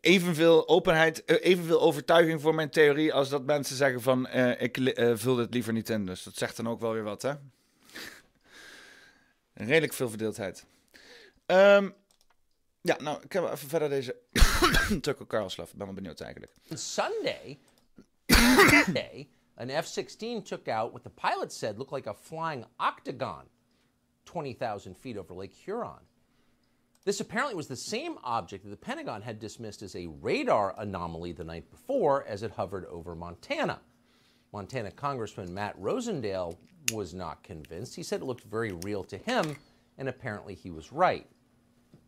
evenveel 0.00 0.68
openheid, 0.68 1.24
eh, 1.24 1.36
evenveel 1.40 1.80
overtuiging 1.80 2.40
voor 2.40 2.54
mijn 2.54 2.70
theorie 2.70 3.12
als 3.12 3.28
dat 3.28 3.44
mensen 3.44 3.76
zeggen 3.76 4.02
van 4.02 4.28
uh, 4.34 4.60
ik 4.60 4.76
uh, 4.76 5.12
vul 5.16 5.34
dit 5.34 5.54
liever 5.54 5.72
niet 5.72 5.90
in. 5.90 6.06
Dus 6.06 6.22
dat 6.22 6.36
zegt 6.36 6.56
dan 6.56 6.68
ook 6.68 6.80
wel 6.80 6.92
weer 6.92 7.02
wat, 7.02 7.22
hè? 7.22 7.32
Redelijk 9.54 9.92
veel 9.92 10.08
verdeeldheid. 10.08 10.66
Um, 11.46 11.94
ja, 12.80 12.96
nou, 13.00 13.22
ik 13.22 13.32
heb 13.32 13.44
even 13.44 13.68
verder 13.68 13.88
deze 13.88 14.16
Tucker 15.00 15.26
Carlson. 15.26 15.66
Ben 15.74 15.86
wel 15.86 15.94
benieuwd 15.94 16.20
eigenlijk. 16.20 16.52
Sunday, 16.68 17.58
Sunday, 18.26 19.28
an 19.54 19.68
F-16 19.68 20.42
took 20.42 20.68
out 20.68 20.90
what 20.90 21.02
the 21.02 21.10
pilot 21.10 21.52
said 21.52 21.76
looked 21.76 21.94
like 21.94 22.08
a 22.08 22.14
flying 22.14 22.66
octagon, 22.76 23.42
20,000 24.22 24.96
feet 24.96 25.16
over 25.18 25.34
Lake 25.34 25.54
Huron. 25.64 26.00
This 27.04 27.20
apparently 27.20 27.54
was 27.54 27.68
the 27.68 27.76
same 27.76 28.16
object 28.24 28.64
that 28.64 28.70
the 28.70 28.76
Pentagon 28.76 29.20
had 29.20 29.38
dismissed 29.38 29.82
as 29.82 29.94
a 29.94 30.06
radar 30.22 30.74
anomaly 30.78 31.32
the 31.32 31.44
night 31.44 31.70
before 31.70 32.24
as 32.26 32.42
it 32.42 32.52
hovered 32.52 32.86
over 32.86 33.14
Montana. 33.14 33.80
Montana 34.54 34.90
Congressman 34.90 35.52
Matt 35.52 35.78
Rosendale 35.78 36.56
was 36.94 37.12
not 37.12 37.42
convinced. 37.42 37.94
He 37.94 38.02
said 38.02 38.22
it 38.22 38.24
looked 38.24 38.44
very 38.44 38.72
real 38.84 39.04
to 39.04 39.18
him, 39.18 39.56
and 39.98 40.08
apparently 40.08 40.54
he 40.54 40.70
was 40.70 40.92
right. 40.92 41.26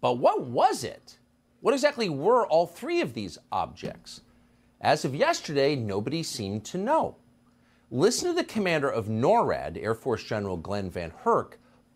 But 0.01 0.15
what 0.15 0.47
was 0.47 0.83
it? 0.83 1.19
What 1.61 1.75
exactly 1.75 2.09
were 2.09 2.47
all 2.47 2.67
three 2.67 3.03
of 3.03 3.13
these 3.13 3.37
objects? 3.53 4.23
As 4.81 5.05
of 5.05 5.15
yesterday, 5.15 5.77
nobody 5.77 6.23
seemed 6.23 6.65
to 6.67 6.79
know. 6.79 7.17
Listen 7.91 8.29
to 8.29 8.35
the 8.35 8.45
commander 8.45 8.89
of 8.89 9.09
NORAD, 9.09 9.77
Air 9.77 9.95
Force 9.95 10.25
General 10.25 10.57
Glenn 10.57 10.91
Van 10.91 11.13
Herk, 11.25 11.55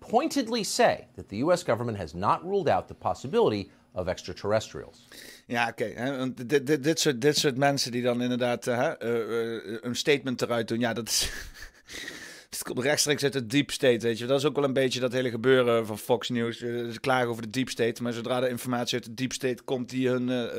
pointedly 0.09 0.63
say 0.63 1.07
that 1.17 1.29
the 1.29 1.37
U.S. 1.45 1.62
government 1.62 1.99
has 1.99 2.12
not 2.12 2.43
ruled 2.43 2.68
out 2.68 2.89
the 2.89 2.95
possibility 2.95 3.70
of 3.93 4.07
extraterrestrials. 4.07 5.07
Ja, 5.47 5.68
oké. 5.68 6.16
want 6.16 6.49
Dit, 6.49 6.66
dit, 6.66 6.83
dit, 6.83 7.01
soort, 7.01 7.20
dit 7.20 7.37
soort 7.37 7.57
mensen 7.57 7.93
die 7.93 8.03
dan 8.03 8.22
inderdaad 8.22 8.66
eh, 8.66 8.77
hè, 8.77 8.99
eh, 8.99 9.57
eh, 9.57 9.79
een 9.81 9.97
statement 9.97 10.43
eruit 10.43 10.68
doen. 10.68 10.81
Ja, 10.81 10.93
dat 10.93 11.09
is... 11.09 11.31
Het 12.51 12.62
komt 12.62 12.85
rechtstreeks 12.85 13.22
uit 13.22 13.33
de 13.33 13.47
deep 13.47 13.70
state, 13.70 13.99
weet 13.99 14.18
je. 14.18 14.27
Dat 14.27 14.39
is 14.39 14.45
ook 14.45 14.55
wel 14.55 14.64
een 14.64 14.72
beetje 14.72 15.01
dat 15.01 15.12
hele 15.12 15.31
gebeuren 15.31 15.87
van 15.87 15.99
Fox 15.99 16.29
News. 16.29 16.59
Ze 16.59 16.99
klagen 17.01 17.29
over 17.29 17.43
de 17.43 17.51
deep 17.51 17.68
state, 17.68 18.03
maar 18.03 18.12
zodra 18.12 18.41
de 18.41 18.49
informatie 18.49 18.95
uit 18.95 19.05
de 19.05 19.14
deep 19.14 19.33
state 19.33 19.62
komt 19.62 19.89
die 19.89 20.09
hun 20.09 20.51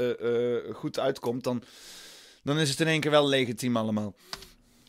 goed 0.74 1.00
uitkomt, 1.00 1.44
dan, 1.44 1.64
dan 2.44 2.60
is 2.60 2.70
het 2.70 2.80
in 2.80 2.88
één 2.88 3.00
keer 3.00 3.12
wel 3.12 3.28
legitiem 3.28 3.78
allemaal. 3.78 4.16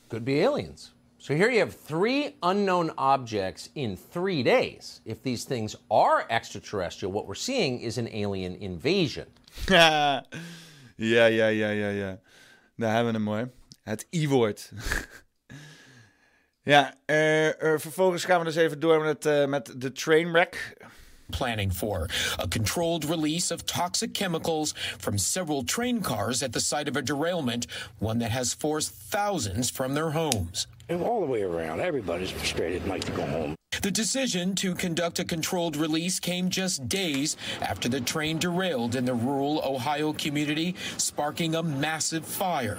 Could 0.08 0.24
be 0.24 0.48
aliens. 0.48 0.94
So 1.22 1.36
here 1.36 1.48
you 1.48 1.60
have 1.60 1.72
three 1.72 2.34
unknown 2.42 2.90
objects 2.98 3.68
in 3.76 3.96
three 3.96 4.42
days. 4.42 5.00
If 5.04 5.22
these 5.22 5.44
things 5.44 5.76
are 5.88 6.26
extraterrestrial, 6.28 7.12
what 7.12 7.28
we're 7.28 7.36
seeing 7.36 7.78
is 7.78 7.96
an 7.96 8.08
alien 8.08 8.56
invasion. 8.56 9.26
Ja, 9.68 10.22
ja, 10.96 11.26
ja, 11.26 11.46
ja, 11.46 11.70
ja, 11.70 11.90
ja. 11.90 12.18
Daar 12.76 12.94
hebben 12.94 13.12
we 13.12 13.18
hem 13.18 13.22
mooi. 13.22 13.50
Het 13.82 14.06
I-woord. 14.10 14.72
ja, 16.72 16.94
eh, 17.04 17.48
eh, 17.48 17.80
vervolgens 17.80 18.24
gaan 18.24 18.38
we 18.38 18.44
dus 18.44 18.56
even 18.56 18.80
door 18.80 19.00
met, 19.00 19.26
eh, 19.26 19.46
met 19.46 19.74
de 19.76 19.92
trainwreck. 19.92 20.76
planning 21.30 21.70
for 21.70 22.08
a 22.38 22.46
controlled 22.46 23.04
release 23.04 23.50
of 23.50 23.64
toxic 23.64 24.14
chemicals 24.14 24.74
from 24.98 25.18
several 25.18 25.62
train 25.62 26.02
cars 26.02 26.42
at 26.42 26.52
the 26.52 26.60
site 26.60 26.88
of 26.88 26.96
a 26.96 27.02
derailment, 27.02 27.66
one 27.98 28.18
that 28.18 28.30
has 28.30 28.54
forced 28.54 28.92
thousands 28.92 29.70
from 29.70 29.94
their 29.94 30.10
homes. 30.10 30.66
And 30.88 31.02
all 31.02 31.20
the 31.20 31.26
way 31.26 31.42
around, 31.42 31.80
everybody's 31.80 32.30
frustrated 32.30 32.82
and 32.82 32.90
like 32.90 33.04
to 33.04 33.12
go 33.12 33.24
home. 33.26 33.54
The 33.82 33.90
decision 33.90 34.54
to 34.56 34.74
conduct 34.74 35.18
a 35.18 35.24
controlled 35.24 35.76
release 35.76 36.20
came 36.20 36.50
just 36.50 36.88
days 36.88 37.36
after 37.60 37.88
the 37.88 38.00
train 38.00 38.38
derailed 38.38 38.94
in 38.94 39.04
the 39.04 39.14
rural 39.14 39.60
Ohio 39.64 40.12
community, 40.12 40.76
sparking 40.98 41.56
a 41.56 41.62
massive 41.62 42.24
fire. 42.24 42.78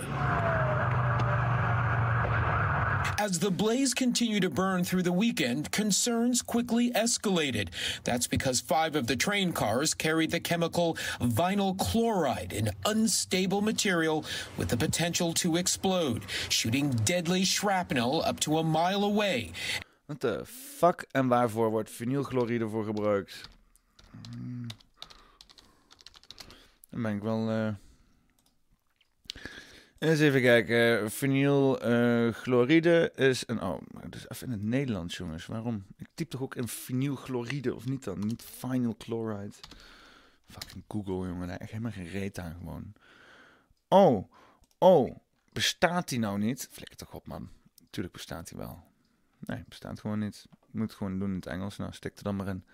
As 3.19 3.39
the 3.39 3.51
blaze 3.51 3.93
continued 3.93 4.41
to 4.41 4.49
burn 4.49 4.83
through 4.83 5.03
the 5.03 5.11
weekend, 5.11 5.71
concerns 5.71 6.41
quickly 6.41 6.91
escalated. 6.91 7.69
That's 8.03 8.27
because 8.27 8.59
five 8.59 8.95
of 8.95 9.07
the 9.07 9.15
train 9.15 9.53
cars 9.53 9.93
carried 9.93 10.31
the 10.31 10.39
chemical 10.39 10.97
vinyl 11.21 11.77
chloride, 11.77 12.53
an 12.53 12.71
unstable 12.85 13.61
material 13.61 14.25
with 14.57 14.69
the 14.69 14.77
potential 14.77 15.33
to 15.35 15.57
explode, 15.57 16.23
shooting 16.49 16.89
deadly 17.05 17.43
shrapnel 17.45 18.23
up 18.23 18.39
to 18.41 18.57
a 18.57 18.63
mile 18.63 19.03
away. 19.03 19.51
What 20.07 20.19
the 20.19 20.45
fuck 20.45 21.05
en 21.13 21.27
waarvoor 21.27 21.69
wordt 21.69 21.89
vinylchloride 21.89 22.69
voor 22.69 22.85
gebruikt? 22.85 23.41
Hmm. 24.31 24.67
Dan 26.89 27.01
ben 27.01 27.15
ik 27.15 27.21
wel. 27.21 27.49
eh, 27.49 27.73
Eens 30.03 30.19
even 30.19 30.41
kijken. 30.41 31.11
Vinylchloride 31.11 33.11
is 33.15 33.43
een. 33.47 33.61
Oh, 33.61 33.81
dus 34.09 34.29
even 34.29 34.47
in 34.47 34.53
het 34.53 34.63
Nederlands, 34.63 35.17
jongens. 35.17 35.45
Waarom? 35.45 35.85
Ik 35.97 36.07
typ 36.13 36.29
toch 36.29 36.41
ook 36.41 36.55
in 36.55 36.67
vinylchloride 36.67 37.75
of 37.75 37.85
niet 37.85 38.03
dan? 38.03 38.19
Niet 38.19 38.43
vinyl 38.43 38.95
chloride. 38.97 39.53
Fucking 40.47 40.83
Google, 40.87 41.27
jongen. 41.27 41.47
Daar 41.47 41.57
echt 41.57 41.69
helemaal 41.69 41.91
geen 41.91 42.09
reet 42.09 42.39
aan 42.39 42.55
gewoon. 42.57 42.93
Oh, 43.87 44.31
oh. 44.77 45.17
Bestaat 45.51 46.09
die 46.09 46.19
nou 46.19 46.39
niet? 46.39 46.67
Flikker 46.71 46.97
toch 46.97 47.13
op, 47.13 47.27
man. 47.27 47.49
Tuurlijk 47.89 48.13
bestaat 48.13 48.49
die 48.49 48.57
wel. 48.57 48.83
Nee, 49.39 49.63
bestaat 49.67 49.99
gewoon 49.99 50.19
niet. 50.19 50.45
Moet 50.71 50.93
gewoon 50.93 51.19
doen 51.19 51.29
in 51.29 51.35
het 51.35 51.45
Engels. 51.45 51.77
Nou, 51.77 51.93
stik 51.93 52.17
er 52.17 52.23
dan 52.23 52.35
maar 52.35 52.47
in. 52.47 52.65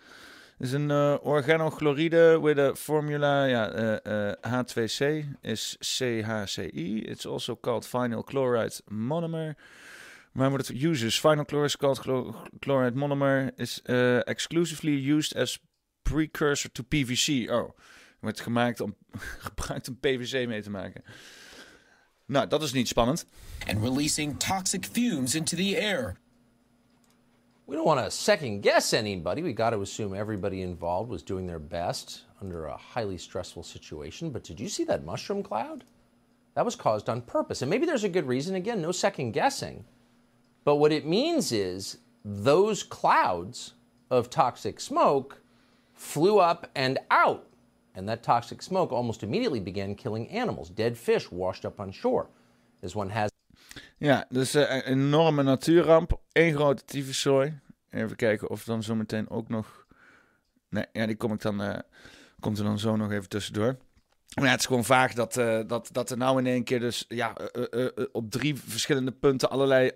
Is 0.59 0.71
een 0.71 0.91
eh, 0.91 1.15
organochloride 1.21 2.39
with 2.41 2.57
a 2.57 2.75
formula 2.75 3.45
ja, 3.45 3.71
eh, 3.71 4.29
eh, 4.29 4.35
H2C 4.41 5.25
is 5.41 5.75
CHCI. 5.79 7.01
It's 7.01 7.25
also 7.25 7.55
called 7.55 7.87
vinyl 7.87 8.21
chloride 8.21 8.81
monomer. 8.87 9.55
Waar 10.31 10.49
wordt 10.49 10.67
het 10.67 10.81
uses? 10.81 11.19
Vinyl 11.19 11.43
chloride 11.43 11.77
called 11.77 11.97
chlo- 11.97 12.35
chloride 12.59 12.97
monomer 12.97 13.51
is 13.55 13.81
exclusively 14.23 15.11
used 15.11 15.35
as 15.35 15.59
precursor 16.01 16.71
to 16.71 16.83
PVC. 16.83 17.49
Oh, 17.51 17.77
wordt 18.19 18.41
gemaakt 18.41 18.81
om 18.81 18.95
gebruikt 19.47 19.87
om 19.87 19.99
PVC 19.99 20.47
mee 20.47 20.61
te 20.61 20.69
maken. 20.69 21.03
Nou, 22.25 22.47
dat 22.47 22.63
is 22.63 22.71
niet 22.71 22.87
spannend. 22.87 23.25
And 23.67 23.83
releasing 23.83 24.39
toxic 24.39 24.85
fumes 24.85 25.35
into 25.35 25.55
the 25.55 25.77
air. 25.81 26.17
We 27.69 27.75
don't 27.75 27.85
want 27.85 28.03
to 28.03 28.09
second 28.09 28.61
guess 28.61 28.93
anybody. 28.93 29.43
We 29.43 29.53
got 29.53 29.69
to 29.69 29.81
assume 29.81 30.15
everybody 30.15 30.63
involved 30.63 31.11
was 31.11 31.21
doing 31.21 31.45
their 31.45 31.59
best 31.59 32.23
under 32.41 32.65
a 32.65 32.75
highly 32.75 33.19
stressful 33.19 33.61
situation. 33.61 34.31
But 34.31 34.43
did 34.43 34.59
you 34.59 34.67
see 34.67 34.83
that 34.85 35.05
mushroom 35.05 35.43
cloud? 35.43 35.83
That 36.55 36.65
was 36.65 36.75
caused 36.75 37.09
on 37.09 37.21
purpose. 37.21 37.61
And 37.61 37.69
maybe 37.69 37.85
there's 37.85 38.03
a 38.03 38.09
good 38.09 38.25
reason. 38.25 38.55
Again, 38.55 38.81
no 38.81 38.91
second 38.91 39.33
guessing. 39.33 39.85
But 40.63 40.77
what 40.77 40.91
it 40.91 41.05
means 41.05 41.51
is 41.51 41.99
those 42.25 42.81
clouds 42.81 43.75
of 44.09 44.31
toxic 44.31 44.79
smoke 44.79 45.39
flew 45.93 46.39
up 46.39 46.71
and 46.73 46.97
out. 47.11 47.45
And 47.93 48.09
that 48.09 48.23
toxic 48.23 48.63
smoke 48.63 48.91
almost 48.91 49.21
immediately 49.21 49.59
began 49.59 49.93
killing 49.93 50.27
animals. 50.29 50.71
Dead 50.71 50.97
fish 50.97 51.31
washed 51.31 51.65
up 51.65 51.79
on 51.79 51.91
shore. 51.91 52.31
As 52.81 52.95
one 52.95 53.11
has 53.11 53.29
Ja, 53.97 54.25
dus 54.29 54.53
eh, 54.53 54.75
een 54.75 54.81
enorme 54.83 55.43
natuurramp. 55.43 56.19
Eén 56.31 56.53
grote 56.53 56.85
tyfuszooi. 56.85 57.59
Even 57.89 58.15
kijken 58.15 58.49
of 58.49 58.63
dan 58.63 58.83
zometeen 58.83 59.29
ook 59.29 59.49
nog... 59.49 59.85
Nee, 60.69 60.85
ja, 60.93 61.05
die 61.05 61.15
kom 61.15 61.33
ik 61.33 61.41
dan, 61.41 61.61
eh, 61.61 61.79
komt 62.39 62.57
er 62.57 62.63
dan 62.63 62.79
zo 62.79 62.95
nog 62.95 63.11
even 63.11 63.29
tussendoor. 63.29 63.77
Maar 64.39 64.49
het 64.49 64.59
is 64.59 64.65
gewoon 64.65 64.85
vaag 64.85 65.13
dat, 65.13 65.37
eh, 65.37 65.59
dat, 65.67 65.89
dat 65.91 66.09
er 66.09 66.17
nou 66.17 66.39
in 66.39 66.47
één 66.47 66.63
keer 66.63 66.79
dus 66.79 67.05
ja, 67.07 67.35
op 68.11 68.31
drie 68.31 68.55
verschillende 68.55 69.11
punten 69.11 69.49
allerlei 69.49 69.91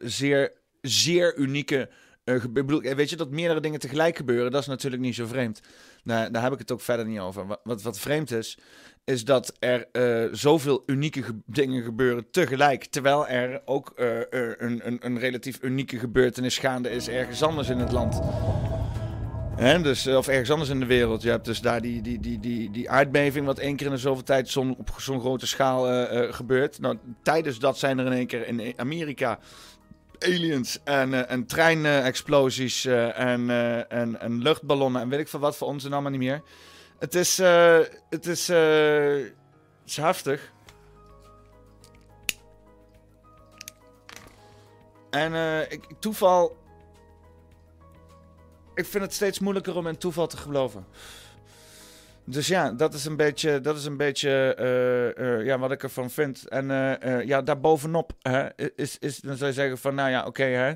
zeer, 0.00 0.52
zeer 0.80 1.36
unieke... 1.36 1.90
ik 2.24 2.52
bedoel, 2.52 2.80
weet 2.80 3.10
je, 3.10 3.16
dat 3.16 3.30
meerdere 3.30 3.60
dingen 3.60 3.80
tegelijk 3.80 4.16
gebeuren, 4.16 4.50
dat 4.50 4.60
is 4.60 4.66
natuurlijk 4.66 5.02
niet 5.02 5.14
zo 5.14 5.26
vreemd. 5.26 5.60
Nou, 6.02 6.30
daar 6.30 6.42
heb 6.42 6.52
ik 6.52 6.58
het 6.58 6.72
ook 6.72 6.80
verder 6.80 7.06
niet 7.06 7.18
over. 7.18 7.58
Wat, 7.62 7.82
wat 7.82 7.98
vreemd 7.98 8.30
is, 8.30 8.58
is 9.08 9.24
dat 9.24 9.52
er 9.58 9.88
eh, 9.92 10.28
zoveel 10.32 10.82
unieke 10.86 11.22
ge- 11.22 11.40
dingen 11.46 11.82
gebeuren 11.82 12.30
tegelijk. 12.30 12.84
Terwijl 12.84 13.28
er 13.28 13.62
ook 13.64 13.92
eh, 13.96 14.06
een, 14.58 14.80
een, 14.84 14.98
een 15.00 15.18
relatief 15.18 15.58
unieke 15.62 15.98
gebeurtenis 15.98 16.58
gaande 16.58 16.90
is 16.90 17.08
ergens 17.08 17.42
anders 17.42 17.68
in 17.68 17.78
het 17.78 17.92
land. 17.92 18.20
Hè, 19.56 19.82
dus, 19.82 20.06
eh, 20.06 20.16
of 20.16 20.28
ergens 20.28 20.50
anders 20.50 20.70
in 20.70 20.80
de 20.80 20.86
wereld. 20.86 21.22
Je 21.22 21.30
hebt 21.30 21.44
dus 21.44 21.60
daar 21.60 21.80
die, 21.80 22.02
die, 22.02 22.20
die, 22.20 22.40
die, 22.40 22.70
die 22.70 22.90
aardbeving, 22.90 23.46
wat 23.46 23.58
één 23.58 23.76
keer 23.76 23.86
in 23.86 23.92
de 23.92 23.98
zoveel 23.98 24.22
tijd 24.24 24.48
zo'n, 24.48 24.76
op 24.78 24.90
zo'n 24.98 25.20
grote 25.20 25.46
schaal 25.46 26.06
gebeurt. 26.32 26.80
Nou, 26.80 26.98
tijdens 27.22 27.58
dat 27.58 27.78
zijn 27.78 27.98
er 27.98 28.06
in 28.06 28.12
één 28.12 28.26
keer 28.26 28.46
in 28.46 28.72
Amerika 28.76 29.38
aliens 30.18 30.78
en, 30.84 31.46
treinexplosies 31.46 32.84
en, 32.84 33.50
en 34.20 34.42
luchtballonnen 34.42 35.02
en 35.02 35.08
weet 35.08 35.20
ik 35.20 35.28
veel 35.28 35.40
wat 35.40 35.56
voor 35.56 35.68
ons 35.68 35.84
en 35.84 35.92
allemaal 35.92 36.10
niet 36.10 36.20
meer. 36.20 36.42
Het 36.98 37.14
is, 37.14 37.38
eh, 37.38 37.78
het 38.10 38.26
is, 38.26 38.48
eh, 38.48 39.18
is 39.84 39.96
heftig. 39.96 40.52
En 45.10 45.34
eh, 45.34 45.60
ik, 45.60 45.84
toeval. 45.98 46.56
Ik 48.74 48.86
vind 48.86 49.04
het 49.04 49.14
steeds 49.14 49.38
moeilijker 49.38 49.76
om 49.76 49.86
in 49.86 49.98
toeval 49.98 50.26
te 50.26 50.36
geloven. 50.36 50.86
Dus 52.24 52.46
ja, 52.46 52.72
dat 52.72 52.94
is 52.94 53.04
een 53.04 53.16
beetje, 53.16 53.60
dat 53.60 53.76
is 53.76 53.84
een 53.84 53.96
beetje 53.96 54.56
ja, 55.44 55.58
wat 55.58 55.70
ik 55.70 55.82
ervan 55.82 56.10
vind. 56.10 56.48
En 56.48 56.66
ja, 57.26 57.42
daarbovenop 57.42 58.12
hè, 58.22 58.48
is, 58.76 58.98
is, 58.98 59.18
dan 59.18 59.36
zou 59.36 59.50
je 59.50 59.56
zeggen 59.56 59.78
van, 59.78 59.94
nou 59.94 60.10
ja, 60.10 60.26
oké 60.26 60.44
hè. 60.44 60.74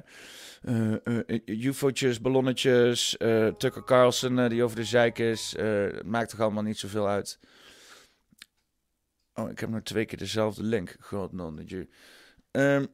Eh, 0.62 0.92
eh, 1.06 1.40
UFO'tjes, 1.46 2.20
ballonnetjes, 2.20 3.16
eh, 3.16 3.48
Tucker 3.48 3.84
Carlson 3.84 4.38
eh, 4.38 4.48
die 4.48 4.62
over 4.62 4.76
de 4.76 4.84
zeik 4.84 5.18
is. 5.18 5.54
eh, 5.56 5.86
maakt 6.04 6.30
toch 6.30 6.40
allemaal 6.40 6.62
niet 6.62 6.78
zoveel 6.78 7.08
uit. 7.08 7.38
Oh, 9.34 9.50
ik 9.50 9.58
heb 9.60 9.68
nog 9.70 9.82
twee 9.82 10.04
keer 10.04 10.18
dezelfde 10.18 10.62
link. 10.62 10.96
God, 11.00 11.32
non 11.32 11.56
dat 11.56 11.70
je. 11.70 11.88
Ehm, 12.50 12.86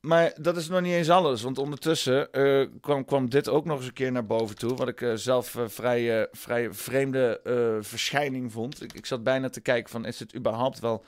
maar 0.00 0.32
dat 0.40 0.56
is 0.56 0.68
nog 0.68 0.80
niet 0.80 0.92
eens 0.92 1.10
alles. 1.10 1.42
Want 1.42 1.58
ondertussen 1.58 2.32
eh, 2.32 2.66
kwam, 2.80 3.04
kwam 3.04 3.28
dit 3.30 3.48
ook 3.48 3.64
nog 3.64 3.76
eens 3.78 3.86
een 3.86 3.92
keer 3.92 4.12
naar 4.12 4.26
boven 4.26 4.56
toe. 4.56 4.74
Wat 4.74 4.88
ik 4.88 5.00
eh, 5.00 5.12
zelf 5.14 5.54
eh, 5.56 5.68
vrij, 5.68 6.20
eh, 6.22 6.26
vrij 6.32 6.72
vreemde 6.72 7.40
eh, 7.44 7.76
verschijning 7.88 8.52
vond. 8.52 8.82
Ik, 8.82 8.92
ik 8.92 9.06
zat 9.06 9.22
bijna 9.22 9.48
te 9.48 9.60
kijken 9.60 9.90
van 9.90 10.04
is 10.04 10.18
het 10.20 10.34
überhaupt 10.34 10.78
wel, 10.80 11.04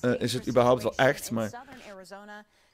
eh, 0.00 0.20
is 0.20 0.32
het 0.32 0.48
überhaupt 0.48 0.82
wel 0.82 0.94
echt? 0.96 1.30
Maar 1.30 1.50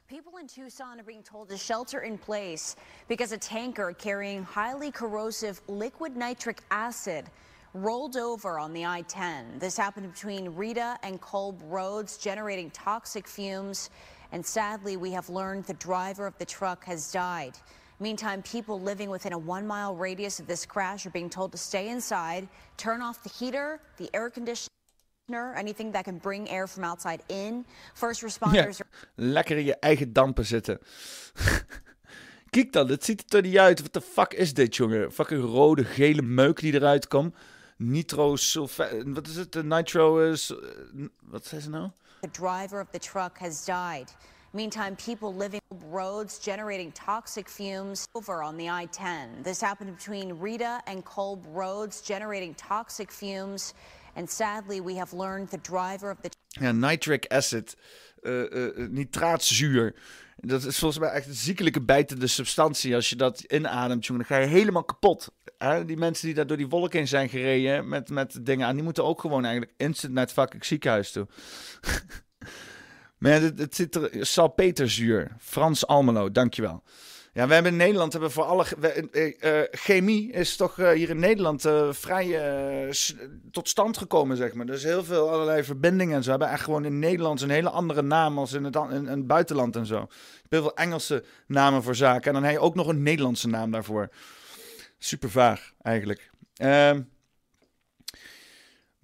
people 0.08 0.38
in 0.38 0.46
Tucson 0.46 0.98
are 0.98 1.02
being 1.02 1.22
told 1.22 1.50
to 1.50 1.58
shelter 1.58 2.00
in 2.00 2.16
place 2.16 2.76
because 3.08 3.32
a 3.32 3.36
tanker 3.36 3.92
carrying 3.92 4.42
highly 4.42 4.90
corrosive 4.90 5.60
liquid 5.68 6.16
nitric 6.16 6.62
acid 6.70 7.26
rolled 7.74 8.16
over 8.16 8.58
on 8.58 8.72
the 8.72 8.86
I 8.86 9.02
10. 9.02 9.58
This 9.58 9.76
happened 9.76 10.10
between 10.10 10.48
Rita 10.54 10.98
and 11.02 11.20
Kolb 11.20 11.60
roads, 11.66 12.16
generating 12.16 12.70
toxic 12.70 13.28
fumes. 13.28 13.90
And 14.32 14.44
sadly, 14.44 14.96
we 14.96 15.12
have 15.12 15.28
learned 15.28 15.64
the 15.64 15.74
driver 15.74 16.26
of 16.26 16.38
the 16.38 16.46
truck 16.46 16.86
has 16.86 17.12
died. 17.12 17.58
Meantime, 18.00 18.40
people 18.42 18.80
living 18.80 19.10
within 19.10 19.34
a 19.34 19.38
one 19.38 19.66
mile 19.66 19.94
radius 19.94 20.40
of 20.40 20.46
this 20.46 20.64
crash 20.64 21.04
are 21.04 21.10
being 21.10 21.28
told 21.28 21.52
to 21.52 21.58
stay 21.58 21.90
inside, 21.90 22.48
turn 22.78 23.02
off 23.02 23.22
the 23.22 23.28
heater, 23.28 23.78
the 23.98 24.08
air 24.14 24.30
conditioner, 24.30 24.68
anything 25.34 25.92
that 25.92 26.04
can 26.04 26.18
bring 26.18 26.48
air 26.48 26.68
from 26.68 26.84
outside 26.84 27.22
in. 27.26 27.66
First 27.94 28.20
Ja, 28.20 28.26
responders 28.26 28.80
lekker 29.14 29.56
in 29.56 29.64
je 29.64 29.76
eigen 29.76 30.12
dampen 30.12 30.46
zitten. 30.46 30.78
Kijk 32.50 32.72
dan, 32.72 32.88
het 32.88 33.04
ziet 33.04 33.34
er 33.34 33.42
niet 33.42 33.58
uit. 33.58 33.82
Wat 33.82 33.92
de 33.92 34.00
fuck 34.00 34.32
is 34.32 34.54
dit, 34.54 34.76
jongen? 34.76 35.12
Fucking 35.12 35.44
rode, 35.44 35.84
gele 35.84 36.22
meuk 36.22 36.60
die 36.60 36.74
eruit 36.74 37.08
komt. 37.08 37.34
Nitro 37.76 38.36
Wat 39.04 39.26
is 39.26 39.36
het? 39.36 39.52
De 39.52 39.64
nitro 39.64 40.30
is... 40.30 40.54
wat 41.20 41.46
zei 41.46 41.60
ze 41.60 41.68
nou? 41.68 41.90
The 42.20 42.30
driver 42.30 42.80
of 42.80 42.88
the 42.90 42.98
truck 42.98 43.38
has 43.38 43.64
died. 43.64 44.16
Meantime, 44.52 44.96
people 44.96 45.34
living 45.34 45.60
roads 45.90 46.38
generating 46.42 46.90
toxic 46.92 47.48
fumes 47.48 48.06
over 48.14 48.42
on 48.42 48.56
the 48.56 48.64
I-10. 48.64 49.42
This 49.42 49.60
happened 49.60 49.96
between 49.96 50.40
Rita 50.40 50.80
and 50.86 51.04
Kolb 51.04 51.44
roads 51.52 52.00
generating 52.00 52.54
toxic 52.54 53.12
fumes. 53.12 53.74
And 54.18 54.30
sadly, 54.30 54.82
we 54.82 54.96
have 54.96 55.16
learned 55.16 55.50
the 55.50 55.60
driver 55.60 56.10
of 56.10 56.16
the 56.22 56.30
Ja, 56.48 56.72
nitric 56.72 57.26
acid. 57.28 57.76
eh, 58.22 58.52
eh, 58.52 58.66
eh, 58.66 58.90
nitraatzuur. 58.90 59.94
Dat 60.36 60.64
is 60.64 60.78
volgens 60.78 61.00
mij 61.00 61.10
echt 61.10 61.26
een 61.26 61.34
ziekelijke 61.34 61.82
bijtende 61.82 62.26
substantie. 62.26 62.94
Als 62.94 63.08
je 63.10 63.16
dat 63.16 63.40
inademt, 63.40 64.06
jongen, 64.06 64.26
dan 64.28 64.36
ga 64.36 64.42
je 64.44 64.48
helemaal 64.50 64.84
kapot. 64.84 65.32
Hè? 65.58 65.84
Die 65.84 65.96
mensen 65.96 66.26
die 66.26 66.34
daar 66.34 66.46
door 66.46 66.56
die 66.56 66.68
wolken 66.68 67.00
in 67.00 67.08
zijn 67.08 67.28
gereden 67.28 67.88
met, 67.88 68.08
met 68.10 68.46
dingen 68.46 68.66
aan, 68.66 68.74
die 68.74 68.84
moeten 68.84 69.04
ook 69.04 69.20
gewoon 69.20 69.44
eigenlijk 69.44 69.74
instant 69.76 70.12
naar 70.12 70.24
het 70.24 70.32
fucking 70.32 70.64
ziekenhuis 70.64 71.12
toe. 71.12 71.26
maar 73.18 73.32
het, 73.40 73.58
het 73.58 73.74
zit 73.74 73.94
er... 73.94 74.26
Salpeterzuur. 74.26 75.36
Frans 75.38 75.86
Almelo, 75.86 76.30
dankjewel. 76.30 76.82
Ja, 77.38 77.46
we 77.46 77.54
hebben 77.54 77.72
in 77.72 77.78
Nederland 77.78 78.12
hebben 78.12 78.30
voor 78.30 78.44
alle. 78.44 78.64
we- 78.78 79.08
eh, 79.10 79.60
eh, 79.60 79.68
chemie 79.70 80.32
is 80.32 80.56
toch 80.56 80.78
eh, 80.78 80.90
hier 80.90 81.10
in 81.10 81.18
Nederland 81.18 81.64
eh, 81.64 81.92
vrij 81.92 82.38
eh, 82.86 82.90
tot 83.50 83.68
stand 83.68 83.96
gekomen, 83.98 84.36
zeg 84.36 84.54
maar. 84.54 84.66
Dus 84.66 84.82
heel 84.82 85.04
veel 85.04 85.30
allerlei 85.30 85.64
verbindingen 85.64 86.16
en 86.16 86.22
zo. 86.22 86.30
Hebben 86.30 86.50
echt 86.50 86.62
gewoon 86.64 86.84
in 86.84 86.98
Nederlands 86.98 87.42
een 87.42 87.50
hele 87.50 87.70
andere 87.70 88.02
naam 88.02 88.38
als 88.38 88.52
in 88.52 88.64
het, 88.64 89.26
buitenland 89.26 89.76
en 89.76 89.86
zo. 89.86 90.06
Heel 90.48 90.60
veel 90.62 90.74
Engelse 90.74 91.24
namen 91.46 91.82
voor 91.82 91.94
zaken. 91.94 92.26
En 92.26 92.32
dan 92.32 92.42
heb 92.42 92.52
je 92.52 92.58
ook 92.60 92.74
nog 92.74 92.86
een 92.86 93.02
Nederlandse 93.02 93.48
naam 93.48 93.70
daarvoor. 93.70 94.08
Super 94.98 95.30
vaag, 95.30 95.72
eigenlijk. 95.82 96.30
Ehm, 96.56 97.00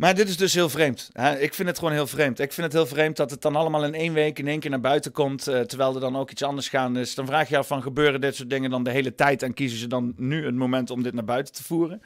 maar 0.04 0.14
dit 0.14 0.28
is 0.28 0.36
dus 0.36 0.54
heel 0.54 0.68
vreemd. 0.68 1.10
Ik 1.38 1.54
vind 1.54 1.68
het 1.68 1.78
gewoon 1.78 1.94
heel 1.94 2.06
vreemd. 2.06 2.40
Ik 2.40 2.52
vind 2.52 2.66
het 2.66 2.76
heel 2.76 2.86
vreemd 2.86 3.16
dat 3.16 3.30
het 3.30 3.42
dan 3.42 3.56
allemaal 3.56 3.84
in 3.84 3.94
één 3.94 4.12
week 4.12 4.38
in 4.38 4.48
één 4.48 4.60
keer 4.60 4.70
naar 4.70 4.80
buiten 4.80 5.12
komt. 5.12 5.48
eh, 5.48 5.60
terwijl 5.60 5.94
er 5.94 6.00
dan 6.00 6.16
ook 6.16 6.30
iets 6.30 6.42
anders 6.42 6.68
gaande 6.68 7.00
is. 7.00 7.14
Dan 7.14 7.26
vraag 7.26 7.48
je 7.48 7.58
af 7.58 7.66
van 7.66 7.82
gebeuren 7.82 8.20
dit 8.20 8.36
soort 8.36 8.50
dingen 8.50 8.70
dan 8.70 8.82
de 8.82 8.90
hele 8.90 9.14
tijd. 9.14 9.42
En 9.42 9.54
kiezen 9.54 9.78
ze 9.78 9.86
dan 9.86 10.12
nu 10.16 10.44
het 10.44 10.54
moment 10.54 10.90
om 10.90 11.02
dit 11.02 11.14
naar 11.14 11.24
buiten 11.24 11.54
te 11.54 11.62
voeren? 11.62 12.02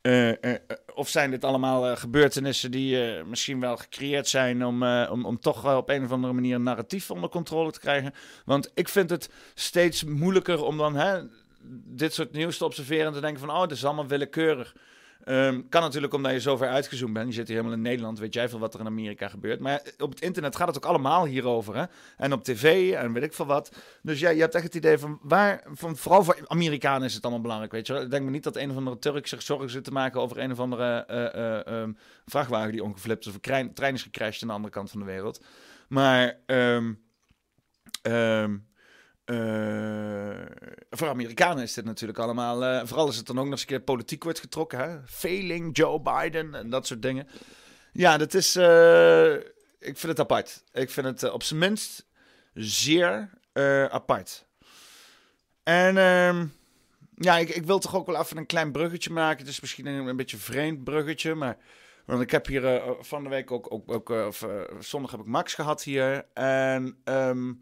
Eh, 0.00 0.44
eh, 0.44 0.60
of 0.94 1.08
zijn 1.08 1.30
dit 1.30 1.44
allemaal 1.44 1.96
gebeurtenissen 1.96 2.70
die 2.70 3.22
misschien 3.24 3.60
wel 3.60 3.76
gecreëerd 3.76 4.28
zijn 4.28 4.64
om, 4.64 4.84
om, 4.84 5.24
om 5.24 5.40
toch 5.40 5.62
wel 5.62 5.78
op 5.78 5.88
een 5.88 6.04
of 6.04 6.12
andere 6.12 6.32
manier 6.32 6.54
een 6.54 6.62
narratief 6.62 7.10
onder 7.10 7.30
controle 7.30 7.70
te 7.70 7.80
krijgen? 7.80 8.14
Want 8.44 8.70
ik 8.74 8.88
vind 8.88 9.10
het 9.10 9.30
steeds 9.54 10.04
moeilijker 10.04 10.64
om 10.64 10.76
dan 10.76 10.94
hè, 10.94 11.20
dit 11.84 12.14
soort 12.14 12.32
nieuws 12.32 12.56
te 12.56 12.64
observeren 12.64 13.06
en 13.06 13.12
te 13.12 13.20
denken 13.20 13.40
van 13.40 13.50
oh, 13.50 13.62
dit 13.62 13.76
is 13.76 13.84
allemaal 13.84 14.06
willekeurig. 14.06 14.74
Ehm, 15.24 15.60
kan 15.68 15.82
natuurlijk 15.82 16.14
omdat 16.14 16.32
je 16.32 16.40
zo 16.40 16.56
ver 16.56 16.68
uitgezoomd 16.68 17.12
bent. 17.12 17.26
Je 17.28 17.32
zit 17.32 17.46
hier 17.46 17.56
helemaal 17.56 17.76
in 17.76 17.82
Nederland, 17.82 18.18
weet 18.18 18.34
jij 18.34 18.48
veel 18.48 18.58
wat 18.58 18.74
er 18.74 18.80
in 18.80 18.86
Amerika 18.86 19.28
gebeurt. 19.28 19.60
Maar 19.60 19.82
op 19.98 20.10
het 20.10 20.20
internet 20.20 20.56
gaat 20.56 20.66
het 20.66 20.76
ook 20.76 20.84
allemaal 20.84 21.24
hierover. 21.24 21.76
Hè? 21.76 21.84
En 22.16 22.32
op 22.32 22.44
tv 22.44 22.92
en 22.92 23.12
weet 23.12 23.22
ik 23.22 23.32
veel 23.32 23.46
wat. 23.46 23.76
Dus 24.02 24.20
ja, 24.20 24.30
je 24.30 24.40
hebt 24.40 24.54
echt 24.54 24.64
het 24.64 24.74
idee 24.74 24.98
van 24.98 25.18
waar. 25.22 25.64
Van, 25.72 25.96
vooral 25.96 26.24
voor 26.24 26.38
Amerikanen 26.46 27.06
is 27.06 27.14
het 27.14 27.22
allemaal 27.22 27.42
belangrijk. 27.42 27.72
Weet 27.72 27.86
je. 27.86 27.94
Ik 27.94 28.10
denk 28.10 28.24
me 28.24 28.30
niet 28.30 28.42
dat 28.42 28.56
een 28.56 28.70
of 28.70 28.76
andere 28.76 28.98
Turk 28.98 29.26
zich 29.26 29.42
zorgen 29.42 29.70
zit 29.70 29.84
te 29.84 29.92
maken 29.92 30.20
over 30.20 30.38
een 30.38 30.52
of 30.52 30.60
andere 30.60 31.04
eh, 31.06 31.34
eh, 31.34 31.66
ehm, 31.66 31.92
vrachtwagen 32.26 32.72
die 32.72 32.84
ongeflipt 32.84 33.26
is. 33.26 33.32
Of 33.32 33.38
een 33.42 33.74
trein, 33.74 33.94
is 33.94 34.02
gecrashed 34.02 34.42
aan 34.42 34.48
de 34.48 34.54
andere 34.54 34.74
kant 34.74 34.90
van 34.90 35.00
de 35.00 35.06
wereld. 35.06 35.44
Maar. 35.88 36.36
eh, 38.02 38.44
voor 40.90 41.08
Amerikanen 41.08 41.62
is 41.62 41.72
dit 41.74 41.84
natuurlijk 41.84 42.18
allemaal. 42.18 42.64
eh, 42.64 42.80
vooral 42.84 43.06
als 43.06 43.16
het 43.16 43.26
dan 43.26 43.36
ook 43.38 43.42
nog 43.44 43.52
eens 43.52 43.60
een 43.60 43.66
keer 43.66 43.80
politiek 43.80 44.22
wordt 44.24 44.40
getrokken. 44.40 44.78
Hè? 44.78 44.98
Failing 45.06 45.76
Joe 45.76 46.00
Biden 46.00 46.54
en 46.54 46.70
dat 46.70 46.86
soort 46.86 47.02
dingen. 47.02 47.28
Ja, 47.92 48.16
dat 48.16 48.34
is. 48.34 48.56
eh, 48.56 49.32
ik 49.78 49.98
vind 49.98 50.02
het 50.02 50.20
apart. 50.20 50.62
Ik 50.72 50.90
vind 50.90 51.06
het 51.06 51.22
eh, 51.22 51.32
op 51.32 51.42
zijn 51.42 51.60
minst 51.60 52.06
zeer 52.54 53.30
eh, 53.52 53.84
apart. 53.84 54.44
En 55.62 55.96
ehm, 55.96 56.46
ja, 57.14 57.38
ik, 57.38 57.48
ik 57.48 57.64
wil 57.64 57.78
toch 57.78 57.94
ook 57.96 58.06
wel 58.06 58.20
even 58.20 58.36
een 58.36 58.46
klein 58.46 58.72
bruggetje 58.72 59.10
maken. 59.10 59.38
Het 59.38 59.48
is 59.48 59.60
misschien 59.60 59.86
een, 59.86 60.06
een 60.06 60.16
beetje 60.16 60.36
een 60.36 60.42
vreemd 60.42 60.84
bruggetje, 60.84 61.34
maar. 61.34 61.56
Want 62.06 62.20
ik 62.22 62.30
heb 62.30 62.46
hier 62.46 62.66
eh, 62.66 62.90
van 63.00 63.22
de 63.22 63.28
week 63.28 63.50
ook, 63.50 63.72
ook, 63.72 63.92
ook 63.92 64.10
eh, 64.10 64.26
of, 64.26 64.42
eh, 64.42 64.60
zondag 64.80 65.10
heb 65.10 65.20
ik 65.20 65.26
Max 65.26 65.54
gehad 65.54 65.82
hier. 65.82 66.24
En, 66.34 66.96
ehm, 67.04 67.52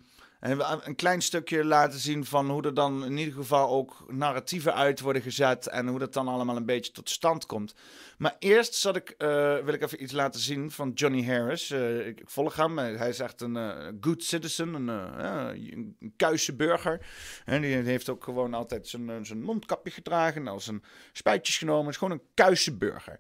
en 0.41 0.61
een 0.89 0.95
klein 0.95 1.23
stukje 1.23 1.65
laten 1.65 1.99
zien 1.99 2.25
van 2.25 2.51
hoe 2.51 2.63
er 2.63 2.75
dan 2.75 3.05
in 3.05 3.17
ieder 3.17 3.35
geval 3.35 3.69
ook 3.69 4.05
narratieven 4.09 4.75
uit 4.75 5.01
worden 5.01 5.23
gezet. 5.23 5.67
En 5.67 5.89
hoe 5.89 5.99
dat 5.99 6.13
dan 6.13 6.29
allemaal 6.29 6.57
een 6.57 6.67
beetje 6.67 6.93
tot 6.93 7.11
stand 7.11 7.47
komt. 7.47 7.75
Maar 8.19 8.37
eerst 8.39 8.75
zat 8.75 8.97
ik, 8.97 9.15
eh, 9.19 9.59
wil 9.59 9.75
ik 9.75 9.83
even 9.83 10.03
iets 10.03 10.13
laten 10.13 10.41
zien 10.41 10.71
van 10.71 10.91
Johnny 10.95 11.25
Harris. 11.25 11.71
Eh, 11.71 12.07
ik, 12.07 12.23
volg 12.25 12.57
hem. 12.57 12.79
Eh, 12.79 12.99
Hij 12.99 13.09
is 13.09 13.19
echt 13.19 13.41
een 13.41 13.57
good 14.01 14.23
citizen, 14.23 14.75
een, 14.75 14.89
een 14.89 16.57
burger. 16.57 17.07
En 17.45 17.63
die 17.63 17.75
heeft 17.75 18.09
ook 18.09 18.25
gewoon 18.25 18.55
altijd 18.55 18.89
zijn, 18.89 19.27
zijn 19.27 19.43
mondkapje 19.43 19.91
gedragen. 19.91 20.49
Al 20.49 20.61
zijn 20.61 20.83
spuitjes 21.13 21.59
genomen. 21.59 21.91
Is 21.91 21.97
gewoon 21.97 22.19
een 22.19 22.27
kuise 22.35 22.77
burger. 22.77 23.19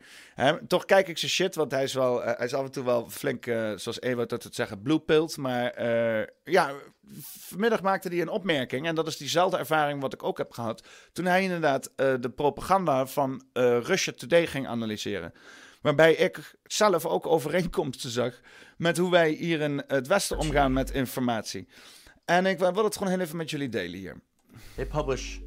Toch 0.66 0.84
kijk 0.84 1.08
ik 1.08 1.18
zijn 1.18 1.30
shit, 1.30 1.54
want 1.54 1.70
hij 1.70 1.82
is, 1.82 1.94
wel, 1.94 2.22
hij 2.22 2.46
is 2.46 2.54
af 2.54 2.64
en 2.64 2.70
toe 2.70 2.84
wel 2.84 3.10
flink, 3.10 3.44
zoals 3.44 4.00
Ewout 4.00 4.28
dat 4.28 4.42
het 4.42 4.54
zeggen, 4.54 4.82
bluepilt. 4.82 5.36
Maar 5.36 5.84
ja, 6.44 6.74
vanmiddag 7.22 7.82
maakte 7.82 8.08
hij 8.08 8.20
een 8.20 8.28
opmerking. 8.28 8.86
En 8.86 8.94
dat 8.94 9.06
is 9.06 9.16
diezelfde 9.16 9.56
ervaring 9.56 10.00
wat 10.00 10.12
ik 10.12 10.22
ook 10.22 10.38
heb 10.38 10.52
gehad. 10.52 10.82
Toen 11.12 11.24
hij 11.24 11.42
inderdaad 11.42 11.92
eh, 11.96 12.14
de 12.20 12.30
propaganda 12.30 13.06
van 13.06 13.42
eh, 13.52 13.78
Russia 13.78 14.12
Today 14.12 14.46
ging 14.46 14.66
analyseren. 14.66 15.32
Waarbij 15.80 16.14
ik 16.14 16.54
zelf 16.62 17.06
ook 17.06 17.26
overeenkomsten 17.26 18.10
zag 18.10 18.40
met 18.76 18.96
hoe 18.96 19.10
wij 19.10 19.30
hier 19.30 19.60
in 19.60 19.82
het 19.86 20.06
Westen 20.06 20.38
omgaan 20.38 20.72
met 20.72 20.90
informatie. 20.90 21.68
En 22.24 22.46
ik 22.46 22.58
wil 22.58 22.84
het 22.84 22.96
gewoon 22.96 23.12
heel 23.12 23.20
even 23.20 23.36
met 23.36 23.50
jullie 23.50 23.68
delen 23.68 23.98
hier. 23.98 24.20
They 24.74 24.86
publish 24.86 25.38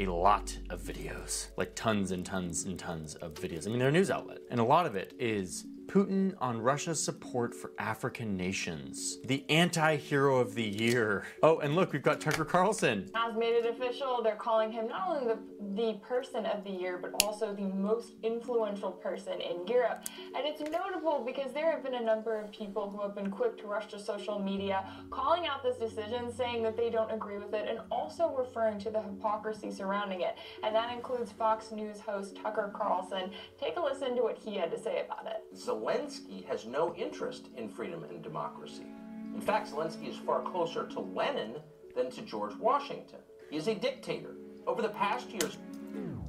a 0.00 0.04
lot 0.04 0.60
of 0.68 0.80
videos, 0.82 1.50
like 1.56 1.72
tons 1.72 2.10
and 2.10 2.24
tons 2.24 2.66
and 2.66 2.78
tons 2.78 3.18
of 3.18 3.30
videos. 3.40 3.66
I 3.66 3.68
mean, 3.68 3.78
they're 3.78 3.88
a 3.88 3.92
news 3.92 4.10
outlet. 4.10 4.40
And 4.48 4.60
a 4.60 4.64
lot 4.64 4.88
of 4.88 4.94
it 4.94 5.14
is 5.16 5.64
Putin 5.90 6.32
on 6.40 6.62
Russia's 6.62 7.02
support 7.02 7.52
for 7.52 7.72
African 7.80 8.36
nations, 8.36 9.18
the 9.24 9.44
anti 9.50 9.96
hero 9.96 10.38
of 10.38 10.54
the 10.54 10.62
year. 10.62 11.24
Oh, 11.42 11.58
and 11.58 11.74
look, 11.74 11.92
we've 11.92 12.00
got 12.00 12.20
Tucker 12.20 12.44
Carlson. 12.44 13.10
Has 13.12 13.36
made 13.36 13.54
it 13.54 13.66
official. 13.66 14.22
They're 14.22 14.36
calling 14.36 14.70
him 14.70 14.86
not 14.86 15.08
only 15.08 15.34
the, 15.34 15.38
the 15.74 15.98
person 15.98 16.46
of 16.46 16.62
the 16.62 16.70
year, 16.70 16.96
but 16.96 17.20
also 17.24 17.52
the 17.52 17.64
most 17.64 18.12
influential 18.22 18.92
person 18.92 19.40
in 19.40 19.66
Europe. 19.66 20.04
And 20.36 20.46
it's 20.46 20.60
notable 20.60 21.24
because 21.26 21.52
there 21.52 21.72
have 21.72 21.82
been 21.82 21.96
a 21.96 22.02
number 22.02 22.38
of 22.38 22.52
people 22.52 22.88
who 22.88 23.02
have 23.02 23.16
been 23.16 23.28
quick 23.28 23.58
to 23.58 23.66
rush 23.66 23.88
to 23.88 23.98
social 23.98 24.38
media, 24.38 24.88
calling 25.10 25.48
out 25.48 25.64
this 25.64 25.76
decision, 25.76 26.32
saying 26.32 26.62
that 26.62 26.76
they 26.76 26.90
don't 26.90 27.10
agree 27.10 27.38
with 27.38 27.52
it, 27.52 27.66
and 27.68 27.80
also 27.90 28.32
referring 28.38 28.78
to 28.78 28.90
the 28.90 29.02
hypocrisy 29.02 29.72
surrounding 29.72 30.20
it. 30.20 30.36
And 30.62 30.72
that 30.72 30.92
includes 30.94 31.32
Fox 31.32 31.72
News 31.72 31.98
host 31.98 32.36
Tucker 32.36 32.72
Carlson. 32.76 33.32
Take 33.58 33.76
a 33.76 33.80
listen 33.80 34.14
to 34.14 34.22
what 34.22 34.38
he 34.38 34.56
had 34.56 34.70
to 34.70 34.78
say 34.78 35.04
about 35.04 35.26
it. 35.26 35.58
Zelensky 35.80 36.44
has 36.46 36.66
no 36.66 36.94
interest 36.94 37.46
in 37.56 37.68
freedom 37.68 38.04
and 38.04 38.22
democracy. 38.22 38.86
In 39.34 39.40
fact, 39.40 39.70
Zelensky 39.70 40.08
is 40.08 40.16
far 40.16 40.42
closer 40.42 40.86
to 40.88 41.00
Lenin 41.00 41.56
than 41.96 42.10
to 42.10 42.22
George 42.22 42.54
Washington. 42.56 43.20
He 43.50 43.56
is 43.56 43.68
a 43.68 43.74
dictator. 43.74 44.34
Over 44.66 44.82
the 44.82 44.90
past 44.90 45.30
years, 45.30 45.56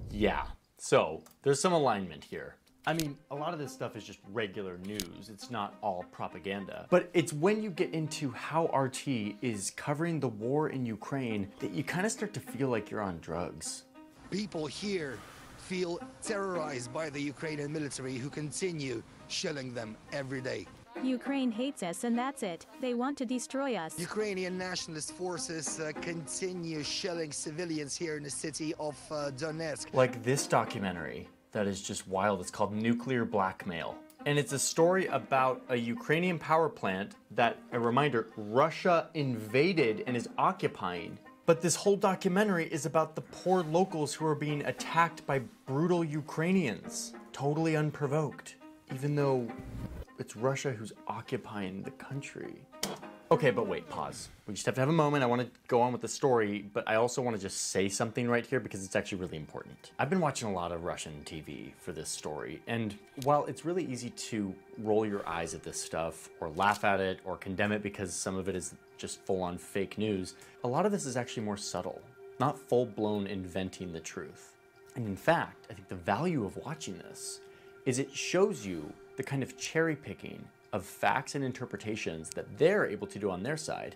Yeah, 0.10 0.44
so 0.78 1.24
there's 1.44 1.60
some 1.60 1.74
alignment 1.74 2.24
here. 2.24 2.56
I 2.86 2.94
mean, 2.94 3.18
a 3.30 3.36
lot 3.36 3.54
of 3.54 3.60
this 3.60 3.72
stuff 3.72 3.96
is 3.96 4.04
just 4.04 4.20
regular 4.32 4.78
news. 4.80 5.30
It's 5.30 5.52
not 5.52 5.76
all 5.82 6.04
propaganda. 6.12 6.88
But 6.90 7.10
it's 7.14 7.32
when 7.32 7.62
you 7.62 7.70
get 7.70 7.94
into 7.94 8.32
how 8.32 8.66
RT 8.68 9.08
is 9.42 9.72
covering 9.76 10.20
the 10.20 10.28
war 10.28 10.70
in 10.70 10.86
Ukraine 10.86 11.48
that 11.60 11.72
you 11.72 11.84
kind 11.84 12.06
of 12.06 12.12
start 12.12 12.34
to 12.34 12.40
feel 12.40 12.70
like 12.70 12.90
you're 12.90 13.02
on 13.02 13.20
drugs. 13.20 13.84
People 14.32 14.66
here 14.66 15.20
feel 15.58 16.00
terrorized 16.24 16.92
by 16.92 17.10
the 17.10 17.22
Ukrainian 17.22 17.72
military 17.72 18.18
who 18.18 18.30
continue 18.30 19.04
shelling 19.32 19.74
them 19.74 19.96
every 20.12 20.42
day. 20.42 20.68
Ukraine 21.04 21.52
hates 21.52 21.82
us, 21.84 22.04
and 22.04 22.18
that's 22.18 22.44
it. 22.44 22.66
They 22.80 22.94
want 22.94 23.18
to 23.20 23.26
destroy 23.26 23.76
us. 23.76 23.98
Ukrainian 23.98 24.58
nationalist 24.58 25.14
forces 25.14 25.80
uh, 25.80 25.92
continue 26.02 26.84
shelling 26.84 27.32
civilians 27.32 27.96
here 27.96 28.18
in 28.18 28.24
the 28.24 28.30
city 28.30 28.74
of 28.80 28.98
uh, 29.10 29.32
Donetsk. 29.32 29.94
Like 29.94 30.22
this 30.22 30.46
documentary 30.48 31.28
that 31.54 31.66
is 31.68 31.82
just 31.82 32.08
wild. 32.08 32.40
It's 32.42 32.52
called 32.52 32.74
Nuclear 32.74 33.26
Blackmail. 33.26 33.98
And 34.26 34.38
it's 34.38 34.54
a 34.54 34.60
story 34.60 35.08
about 35.08 35.64
a 35.70 35.76
Ukrainian 35.76 36.38
power 36.38 36.70
plant 36.70 37.16
that, 37.32 37.58
a 37.72 37.80
reminder, 37.80 38.28
Russia 38.38 39.10
invaded 39.16 40.04
and 40.06 40.16
is 40.16 40.30
occupying 40.38 41.18
But 41.48 41.60
this 41.62 41.76
whole 41.76 41.98
documentary 41.98 42.68
is 42.68 42.86
about 42.86 43.16
the 43.16 43.22
poor 43.22 43.64
locals 43.64 44.14
who 44.14 44.26
are 44.26 44.36
being 44.36 44.64
attacked 44.66 45.26
by 45.26 45.40
brutal 45.66 46.04
Ukrainians, 46.04 47.14
totally 47.34 47.76
unprovoked, 47.76 48.56
even 48.94 49.16
though 49.16 49.48
it's 50.20 50.36
Russia 50.36 50.72
who's 50.72 50.94
occupying 51.08 51.82
the 51.82 51.92
country. 51.92 52.62
Okay, 53.32 53.50
but 53.50 53.66
wait, 53.66 53.88
pause. 53.90 54.28
We 54.46 54.54
just 54.54 54.66
have 54.66 54.76
to 54.76 54.82
have 54.82 54.90
a 54.90 54.94
moment. 54.94 55.24
I 55.24 55.28
want 55.28 55.42
to 55.42 55.48
go 55.70 55.80
on 55.80 55.94
with 55.94 56.02
the 56.02 56.08
story, 56.10 56.70
but 56.74 56.84
I 56.86 56.96
also 56.96 57.22
want 57.22 57.34
to 57.38 57.42
just 57.42 57.70
say 57.72 57.88
something 57.88 58.28
right 58.28 58.46
here 58.46 58.60
because 58.60 58.84
it's 58.84 58.96
actually 58.96 59.20
really 59.20 59.38
important. 59.38 59.94
I've 59.98 60.10
been 60.10 60.20
watching 60.20 60.50
a 60.50 60.52
lot 60.52 60.74
of 60.74 60.84
Russian 60.84 61.22
TV 61.24 61.72
for 61.80 61.94
this 61.94 62.10
story, 62.10 62.62
and 62.68 62.94
while 63.24 63.46
it's 63.46 63.64
really 63.64 63.86
easy 63.86 64.10
to 64.10 64.54
roll 64.80 65.06
your 65.06 65.26
eyes 65.26 65.54
at 65.54 65.64
this 65.64 65.82
stuff 65.82 66.28
or 66.42 66.50
laugh 66.50 66.84
at 66.84 67.00
it 67.00 67.22
or 67.24 67.38
condemn 67.38 67.72
it 67.72 67.82
because 67.82 68.14
some 68.14 68.36
of 68.36 68.50
it 68.50 68.56
is 68.56 68.76
just 68.98 69.22
full 69.22 69.42
on 69.42 69.58
fake 69.58 69.98
news, 69.98 70.36
a 70.66 70.68
lot 70.68 70.86
of 70.86 70.92
this 70.92 71.06
is 71.06 71.16
actually 71.16 71.44
more 71.44 71.56
subtle, 71.56 72.02
not 72.42 72.60
full 72.60 72.86
blown 72.86 73.28
inventing 73.28 73.94
the 73.94 74.00
truth. 74.02 74.58
And 74.98 75.08
in 75.08 75.16
fact, 75.16 75.68
I 75.70 75.74
think 75.74 75.88
the 75.88 75.96
value 75.96 76.44
of 76.44 76.58
watching 76.58 76.98
this 76.98 77.40
is 77.86 78.00
it 78.00 78.16
shows 78.16 78.66
you 78.66 78.92
the 79.18 79.24
kind 79.24 79.44
of 79.44 79.58
cherry 79.58 79.96
picking 79.96 80.44
of 80.74 80.86
facts 80.86 81.36
and 81.36 81.44
interpretations 81.44 82.30
that 82.30 82.58
they're 82.58 82.88
able 82.88 83.08
to 83.08 83.20
do 83.20 83.30
on 83.30 83.44
their 83.44 83.58
side. 83.58 83.96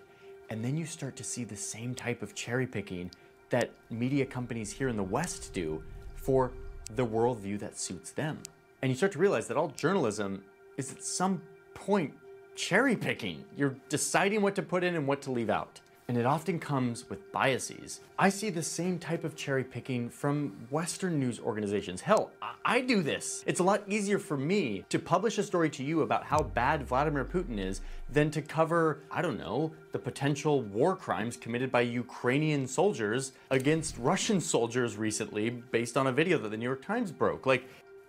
And 0.49 0.63
then 0.63 0.77
you 0.77 0.85
start 0.85 1.15
to 1.17 1.23
see 1.23 1.43
the 1.43 1.55
same 1.55 1.95
type 1.95 2.21
of 2.21 2.35
cherry 2.35 2.67
picking 2.67 3.11
that 3.49 3.71
media 3.89 4.25
companies 4.25 4.71
here 4.71 4.89
in 4.89 4.97
the 4.97 5.03
West 5.03 5.53
do 5.53 5.81
for 6.15 6.51
the 6.95 7.05
worldview 7.05 7.59
that 7.59 7.79
suits 7.79 8.11
them. 8.11 8.39
And 8.81 8.91
you 8.91 8.95
start 8.95 9.11
to 9.13 9.19
realize 9.19 9.47
that 9.47 9.57
all 9.57 9.69
journalism 9.69 10.43
is 10.77 10.91
at 10.91 11.03
some 11.03 11.41
point 11.73 12.13
cherry 12.55 12.95
picking. 12.95 13.43
You're 13.55 13.75
deciding 13.89 14.41
what 14.41 14.55
to 14.55 14.61
put 14.61 14.83
in 14.83 14.95
and 14.95 15.07
what 15.07 15.21
to 15.23 15.31
leave 15.31 15.49
out. 15.49 15.79
And 16.07 16.17
it 16.17 16.25
often 16.25 16.59
comes 16.59 17.09
with 17.09 17.31
biases. 17.31 18.01
I 18.19 18.29
see 18.29 18.51
the 18.51 18.61
same 18.61 18.99
type 18.99 19.23
of 19.23 19.35
cherry 19.35 19.63
picking 19.63 20.07
from 20.09 20.55
Western 20.69 21.19
news 21.19 21.39
organizations. 21.39 21.99
Hell, 21.99 22.31
I, 22.41 22.53
I 22.63 22.81
do 22.81 23.01
this. 23.01 23.43
It's 23.47 23.59
a 23.59 23.63
lot 23.63 23.81
easier 23.87 24.19
for 24.19 24.37
me 24.37 24.85
to 24.89 24.99
publish 24.99 25.39
a 25.39 25.43
story 25.43 25.69
to 25.71 25.83
you 25.83 26.01
about 26.01 26.23
how 26.23 26.43
bad 26.43 26.85
Vladimir 26.85 27.25
Putin 27.25 27.57
is 27.57 27.81
than 28.11 28.29
to 28.31 28.41
cover, 28.43 28.99
I 29.09 29.23
don't 29.23 29.39
know, 29.39 29.71
the 29.93 29.99
potential 29.99 30.61
war 30.61 30.95
crimes 30.95 31.37
committed 31.37 31.71
by 31.71 31.81
Ukrainian 31.81 32.67
soldiers 32.67 33.31
against 33.49 33.97
Russian 33.97 34.39
soldiers 34.53 34.97
recently 34.97 35.49
based 35.49 35.97
on 35.97 36.05
a 36.05 36.11
video 36.11 36.37
that 36.37 36.49
the 36.49 36.57
New 36.57 36.65
York 36.65 36.85
Times 36.85 37.11
broke. 37.11 37.47
Like, 37.47 37.67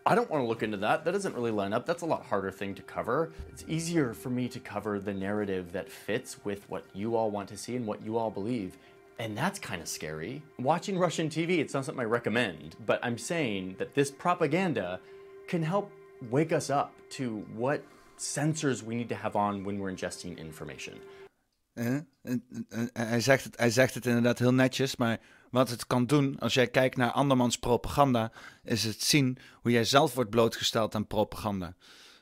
I 0.09 0.15
don't 0.15 0.31
want 0.31 0.45
to 0.45 0.47
look 0.47 0.63
into 0.63 0.77
that. 0.77 1.05
That 1.05 1.11
doesn't 1.11 1.35
really 1.35 1.51
line 1.51 1.73
up. 1.73 1.85
That's 1.85 2.03
a 2.03 2.07
lot 2.07 2.25
harder 2.25 2.53
thing 2.53 2.77
to 2.77 2.83
cover. 2.83 3.33
It's 3.49 3.65
easier 3.67 4.15
for 4.15 4.31
me 4.31 4.47
to 4.49 4.61
cover 4.61 5.01
the 5.01 5.13
narrative 5.13 5.73
that 5.73 5.91
fits 5.91 6.45
with 6.45 6.71
what 6.71 6.85
you 6.95 7.17
all 7.17 7.33
want 7.33 7.49
to 7.49 7.57
see 7.57 7.75
and 7.75 7.85
what 7.85 8.05
you 8.05 8.17
all 8.17 8.31
believe. 8.31 8.79
And 9.19 9.37
that's 9.37 9.59
kind 9.59 9.83
of 9.83 9.89
scary. 9.89 10.43
Watching 10.61 10.97
Russian 10.97 11.29
TV, 11.29 11.59
it's 11.59 11.75
not 11.75 11.85
something 11.85 12.03
I 12.03 12.07
recommend, 12.07 12.77
but 12.87 13.01
I'm 13.03 13.19
saying 13.19 13.75
that 13.79 13.95
this 13.95 14.13
propaganda 14.13 15.01
can 15.49 15.65
help 15.65 15.91
wake 16.31 16.53
us 16.53 16.71
up 16.71 16.93
to 17.11 17.45
what 17.57 17.83
sensors 18.17 18.85
we 18.85 18.95
need 18.95 19.09
to 19.09 19.17
have 19.17 19.35
on 19.35 19.65
when 19.65 19.81
we're 19.81 19.91
ingesting 19.91 20.39
information. 20.39 21.01
Eh? 21.75 21.99
Hij, 22.93 23.21
zegt 23.21 23.45
het, 23.45 23.59
hij 23.59 23.71
zegt 23.71 23.95
het 23.95 24.07
inderdaad 24.07 24.39
heel 24.39 24.55
netjes, 24.55 24.97
maar 24.97 25.19
wat 25.51 25.71
het 25.71 25.87
kan 25.87 26.07
doen 26.07 26.39
als 26.39 26.55
jij 26.55 26.67
kijkt 26.67 26.97
naar 26.97 27.11
andermans 27.11 27.59
propaganda, 27.59 28.33
is 28.65 28.85
het 28.85 29.03
zien 29.03 29.39
hoe 29.55 29.71
jij 29.71 29.85
zelf 29.85 30.15
wordt 30.15 30.31
blootgesteld 30.31 30.95
aan 30.95 31.07
propaganda. 31.07 31.75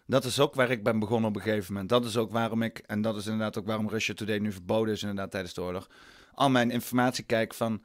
Dat 0.07 0.25
is 0.25 0.41
ook 0.41 0.55
waar 0.55 0.71
ik 0.71 0.83
ben 0.83 0.99
begonnen 0.99 1.29
op 1.31 1.37
een 1.37 1.43
gegeven 1.43 1.73
moment. 1.73 1.91
Dat 1.91 2.05
is 2.05 2.17
ook 2.17 2.33
waarom 2.33 2.63
ik, 2.63 2.79
en 2.79 3.03
dat 3.03 3.17
is 3.17 3.25
inderdaad 3.25 3.59
ook 3.59 3.67
waarom 3.67 3.89
Russia 3.89 4.15
Today 4.15 4.39
nu 4.39 4.53
verboden 4.53 4.95
is 4.95 5.01
inderdaad 5.01 5.31
tijdens 5.31 5.55
de 5.55 5.63
oorlog. 5.63 5.89
Al 6.35 6.51
mijn 6.51 6.71
informatie 6.71 7.25
kijk 7.25 7.55
van 7.55 7.83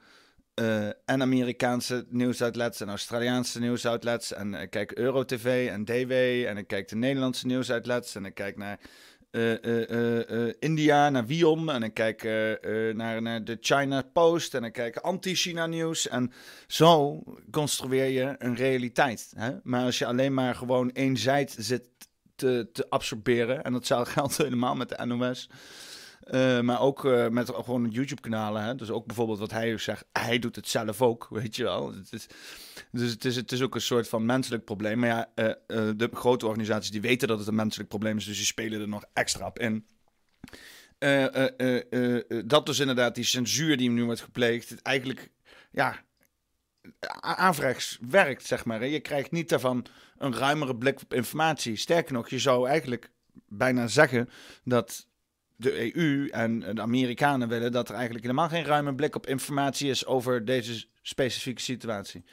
uh, 0.56 0.88
en 0.88 1.22
Amerikaanse 1.22 2.06
nieuwsoutlets 2.10 2.82
en 2.82 2.90
Australiaanse 2.90 3.60
nieuwsoutlets. 3.60 4.34
En 4.34 4.54
ik 4.54 4.70
kijk 4.70 4.92
EuroTV 4.92 5.68
en 5.72 5.86
DW 5.86 6.12
en 6.48 6.58
ik 6.58 6.68
kijk 6.68 6.88
de 6.88 6.96
Nederlandse 6.96 7.46
nieuwsoutlets 7.46 8.16
en 8.16 8.26
ik 8.26 8.34
kijk 8.34 8.58
naar 8.58 8.80
uh, 9.32 10.52
India, 10.60 11.10
naar 11.10 11.26
Wion. 11.26 11.72
En 11.72 11.84
ik 11.84 11.94
kijk 11.94 12.24
naar, 12.94 13.22
naar 13.22 13.44
de 13.44 13.58
China 13.60 14.02
Post. 14.14 14.54
En 14.54 14.64
ik 14.64 14.74
kijk 14.74 14.98
anti-China 14.98 15.66
nieuws. 15.66 16.08
En 16.08 16.32
zo 16.68 17.24
construeer 17.52 18.06
je 18.06 18.36
een 18.38 18.56
realiteit. 18.56 19.34
Hè? 19.36 19.52
Maar 19.64 19.84
als 19.84 19.98
je 19.98 20.06
alleen 20.06 20.34
maar 20.34 20.56
gewoon 20.56 20.92
één 20.92 21.18
zit 21.58 21.90
te, 22.36 22.70
te 22.74 22.90
absorberen. 22.90 23.64
En 23.64 23.74
dat 23.74 23.86
geldt 24.08 24.38
helemaal 24.38 24.76
met 24.76 24.90
de 24.90 25.06
NOS. 25.06 25.50
Uh, 26.32 26.60
maar 26.60 26.82
ook 26.82 27.06
uh, 27.06 27.28
met 27.28 27.50
gewoon 27.50 27.90
YouTube-kanalen. 27.90 28.78
Dus 28.78 28.90
ook 28.90 29.06
bijvoorbeeld 29.06 29.40
wat 29.40 29.52
hij 29.52 29.78
zegt, 29.78 30.06
hij 30.12 30.40
doet 30.40 30.56
het 30.56 30.68
zelf 30.68 31.02
ook, 31.02 31.28
weet 31.42 31.56
je 31.56 31.64
wel. 31.64 31.94
Het 31.94 32.14
is, 32.14 32.28
dus 32.92 33.12
het 33.12 33.26
is, 33.26 33.36
het 33.36 33.52
is 33.52 33.62
ook 33.62 33.76
een 33.76 33.82
soort 33.82 34.08
van 34.08 34.26
menselijk 34.26 34.66
probleem. 34.66 35.00
Maar 35.00 35.10
ja, 35.10 35.30
uh, 35.36 35.54
de 35.96 36.10
grote 36.14 36.48
organisaties 36.48 36.92
die 36.92 37.02
weten 37.02 37.28
dat 37.28 37.40
het 37.40 37.48
een 37.48 37.56
menselijk 37.56 37.90
probleem 37.90 38.18
is, 38.18 38.26
dus 38.26 38.38
die 38.38 38.46
spelen 38.46 38.82
er 38.82 38.88
nog 38.88 39.04
extra 39.14 39.46
op 39.46 39.60
in. 39.60 39.86
dat 42.46 42.66
dus 42.66 42.80
inderdaad, 42.80 43.16
die 43.16 43.24
censuur 43.24 43.78
die 43.78 43.90
nu 43.90 44.06
wordt 44.06 44.22
gepleegd, 44.22 44.70
het 44.70 44.82
eigenlijk, 44.82 45.32
ja, 45.72 46.04
aanvrags 47.20 47.98
werkt, 48.10 48.46
zeg 48.46 48.66
maar. 48.66 48.86
Je 48.86 49.00
krijgt 49.00 49.32
niet 49.32 49.50
daarvan 49.50 49.86
een 50.18 50.36
ruimere 50.36 50.76
blik 50.76 51.02
op 51.02 51.14
informatie. 51.14 51.76
Sterker 51.76 52.14
nog, 52.14 52.30
je 52.30 52.40
zou 52.40 52.68
eigenlijk 52.68 53.12
bijna 53.48 53.88
zeggen 53.88 54.30
dat 54.64 55.08
de 55.60 55.96
EU 55.96 56.28
en 56.28 56.60
de 56.60 56.82
Amerikanen 56.82 57.48
willen 57.48 57.72
dat 57.72 57.90
er 57.90 57.96
eigenlijk 57.96 58.26
helemaal 58.26 58.50
geen 58.50 58.64
ruime 58.64 58.96
blik 58.96 59.16
op 59.16 59.28
informatie 59.28 59.90
is 59.90 60.06
over 60.06 60.46
deze 60.46 60.86
specifieke 61.02 61.62
situatie. 61.62 62.24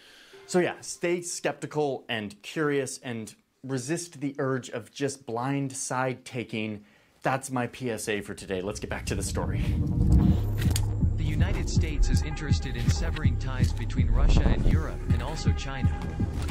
So 0.45 0.61
yeah, 0.61 0.74
stay 0.81 1.22
skeptical 1.22 2.05
and 2.07 2.41
curious 2.41 3.01
and 3.03 3.37
resist 3.61 4.20
the 4.20 4.33
urge 4.37 4.72
of 4.72 4.83
just 4.93 5.24
blind 5.24 5.72
side 5.72 6.22
taking. 6.22 6.85
That's 7.20 7.51
my 7.51 7.68
PSA 7.72 8.22
for 8.22 8.35
today. 8.35 8.62
Let's 8.62 8.81
get 8.81 8.89
back 8.89 9.05
to 9.05 9.14
the 9.14 9.22
story. 9.22 9.61
The 11.37 11.45
United 11.45 11.68
States 11.68 12.09
is 12.09 12.22
interested 12.22 12.76
in 12.76 12.89
severing 12.89 13.37
ties 13.37 13.70
between 13.70 14.11
Russia 14.11 14.43
and 14.47 14.64
Europe 14.72 14.99
and 15.11 15.22
also 15.22 15.53
China. 15.53 15.95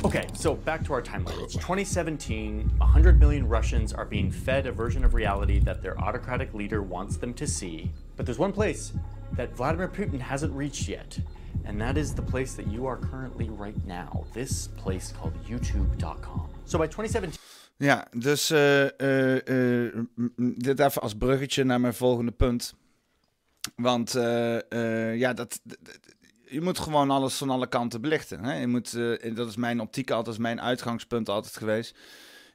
Okay, 0.04 0.28
so 0.36 0.54
back 0.54 0.86
to 0.86 0.94
our 0.94 1.02
timeline. 1.02 1.44
It's 1.44 1.56
2017. 1.56 2.70
100 2.78 3.20
million 3.20 3.48
Russians 3.48 3.94
are 3.94 4.06
being 4.06 4.30
fed 4.30 4.68
a 4.68 4.72
version 4.72 5.04
of 5.04 5.16
reality 5.16 5.58
that 5.62 5.82
their 5.82 6.00
autocratic 6.00 6.54
leader 6.54 6.84
wants 6.84 7.18
them 7.18 7.34
to 7.34 7.48
see. 7.48 7.90
But 8.16 8.28
there's 8.28 8.38
one 8.38 8.52
place 8.52 8.94
that 9.32 9.56
Vladimir 9.56 9.88
Putin 9.88 10.20
hasn't 10.20 10.54
reached 10.54 10.88
yet, 10.88 11.18
and 11.66 11.82
that 11.82 11.98
is 11.98 12.14
the 12.14 12.22
place 12.22 12.54
that 12.54 12.68
you 12.68 12.86
are 12.86 12.98
currently 12.98 13.50
right 13.50 13.88
now. 13.88 14.24
This 14.36 14.68
place 14.68 15.12
called 15.14 15.34
YouTube.com. 15.48 16.48
So 16.66 16.78
by 16.78 16.86
2017. 16.86 17.40
Ja, 17.78 18.08
dus 18.12 18.52
uh, 18.52 18.84
uh, 19.02 19.36
uh, 19.36 19.92
dit 20.38 20.80
even 20.80 21.02
als 21.02 21.16
bruggetje 21.16 21.64
naar 21.64 21.82
mijn 21.82 21.94
volgende 21.94 22.32
punt. 22.32 22.76
Want 23.76 24.16
uh, 24.16 25.16
ja, 25.18 25.34
dat, 25.34 25.62
je 26.46 26.62
moet 26.62 26.80
gewoon 26.80 27.12
alles 27.12 27.36
van 27.36 27.50
alle 27.50 27.68
kanten 27.68 28.02
belichten. 28.02 28.44
Hè? 28.44 28.60
Je 28.60 28.68
moet, 28.68 28.94
uh, 28.94 29.36
dat 29.36 29.48
is 29.48 29.56
mijn 29.56 29.80
optiek 29.80 30.12
altijd, 30.12 30.38
mijn 30.38 30.62
uitgangspunt 30.62 31.30
altijd 31.30 31.58
geweest. 31.58 31.98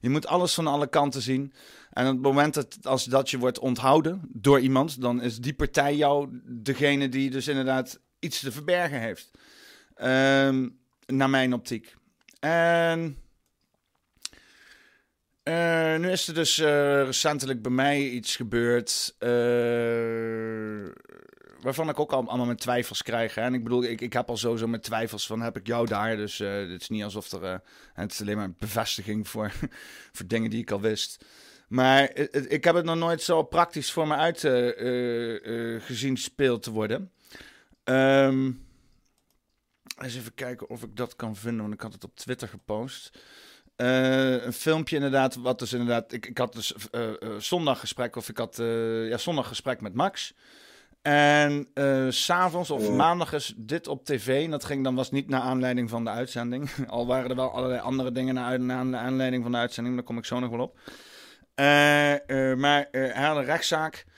Je 0.00 0.10
moet 0.10 0.26
alles 0.26 0.54
van 0.54 0.66
alle 0.66 0.86
kanten 0.86 1.22
zien. 1.22 1.52
En 1.90 2.06
op 2.06 2.12
het 2.12 2.22
moment 2.22 2.54
dat 2.54 2.78
als 2.82 3.04
dat 3.04 3.30
je 3.30 3.38
wordt 3.38 3.58
onthouden 3.58 4.20
door 4.28 4.60
iemand, 4.60 5.00
dan 5.00 5.22
is 5.22 5.38
die 5.38 5.54
partij 5.54 5.96
jou 5.96 6.40
degene 6.44 7.08
die 7.08 7.30
dus 7.30 7.48
inderdaad 7.48 8.00
iets 8.18 8.40
te 8.40 8.52
verbergen 8.52 9.00
heeft. 9.00 9.30
Um, 10.02 10.78
naar 11.06 11.30
mijn 11.30 11.52
optiek. 11.52 11.96
En 12.40 13.16
uh, 15.50 15.96
nu 16.00 16.10
is 16.10 16.28
er 16.28 16.34
dus 16.34 16.58
uh, 16.58 17.02
recentelijk 17.02 17.62
bij 17.62 17.72
mij 17.72 18.08
iets 18.08 18.36
gebeurd. 18.36 19.14
Uh, 19.18 19.28
waarvan 21.60 21.88
ik 21.88 22.00
ook 22.00 22.12
al, 22.12 22.28
allemaal 22.28 22.46
met 22.46 22.60
twijfels 22.60 23.02
krijg. 23.02 23.34
Hè? 23.34 23.42
En 23.42 23.54
ik 23.54 23.62
bedoel, 23.62 23.84
ik, 23.84 24.00
ik 24.00 24.12
heb 24.12 24.28
al 24.28 24.36
sowieso 24.36 24.66
met 24.66 24.82
twijfels 24.82 25.26
van 25.26 25.40
heb 25.40 25.56
ik 25.56 25.66
jou 25.66 25.86
daar. 25.86 26.16
Dus 26.16 26.38
het 26.38 26.80
is 26.80 26.88
niet 26.88 27.04
alsof 27.04 27.32
er. 27.32 27.62
het 27.94 28.12
is 28.12 28.20
alleen 28.20 28.36
maar 28.36 28.44
een 28.44 28.56
bevestiging 28.58 29.28
voor, 29.28 29.52
voor 30.12 30.26
dingen 30.26 30.50
die 30.50 30.60
ik 30.60 30.70
al 30.70 30.80
wist. 30.80 31.24
Maar 31.68 32.16
ik 32.48 32.64
heb 32.64 32.74
het 32.74 32.84
nog 32.84 32.96
nooit 32.96 33.22
zo 33.22 33.42
praktisch 33.42 33.92
voor 33.92 34.06
me 34.06 34.14
uit 34.14 34.40
gezien 35.84 36.16
speelt 36.16 36.62
te 36.62 36.70
worden. 36.70 37.10
Um, 37.84 38.68
eens 39.98 40.16
even 40.16 40.34
kijken 40.34 40.68
of 40.68 40.82
ik 40.82 40.96
dat 40.96 41.16
kan 41.16 41.36
vinden, 41.36 41.60
want 41.60 41.74
ik 41.74 41.80
had 41.80 41.92
het 41.92 42.04
op 42.04 42.16
Twitter 42.16 42.48
gepost. 42.48 43.18
Uh, 43.80 44.44
een 44.44 44.52
filmpje 44.52 44.96
inderdaad, 44.96 45.34
wat 45.34 45.58
dus 45.58 45.72
inderdaad... 45.72 46.12
Ik, 46.12 46.26
ik 46.26 46.38
had 46.38 46.52
dus 46.52 46.74
uh, 46.92 47.00
uh, 47.02 47.28
zondaggesprek, 47.38 48.16
of 48.16 48.28
ik 48.28 48.36
had 48.36 48.56
ja, 49.08 49.16
zondaggesprek 49.16 49.80
met 49.80 49.94
Max. 49.94 50.34
En 51.02 51.68
s 52.10 52.24
s'avonds 52.24 52.70
of 52.70 52.90
maandag 52.90 53.32
is 53.32 53.54
dit 53.56 53.88
op 53.88 54.04
tv. 54.04 54.44
En 54.44 54.50
dat 54.50 54.64
ging 54.64 54.84
dan 54.84 54.94
was 54.94 55.10
niet 55.10 55.28
naar 55.28 55.40
aanleiding 55.40 55.90
van 55.90 56.04
de 56.04 56.10
uitzending. 56.10 56.70
Al 56.86 57.06
waren 57.06 57.30
er 57.30 57.36
wel 57.36 57.52
allerlei 57.52 57.80
andere 57.80 58.12
dingen 58.12 58.34
naar, 58.34 58.60
naar 58.60 58.96
aanleiding 58.96 59.42
van 59.42 59.52
de 59.52 59.58
uitzending. 59.58 59.94
Daar 59.94 60.04
kom 60.04 60.18
ik 60.18 60.24
zo 60.24 60.38
nog 60.38 60.50
wel 60.50 60.60
op. 60.60 60.78
maar 62.58 62.88
hij 62.90 63.26
had 63.26 63.36
een 63.36 63.44
rechtszaak 63.44 63.94
eh, 63.94 64.09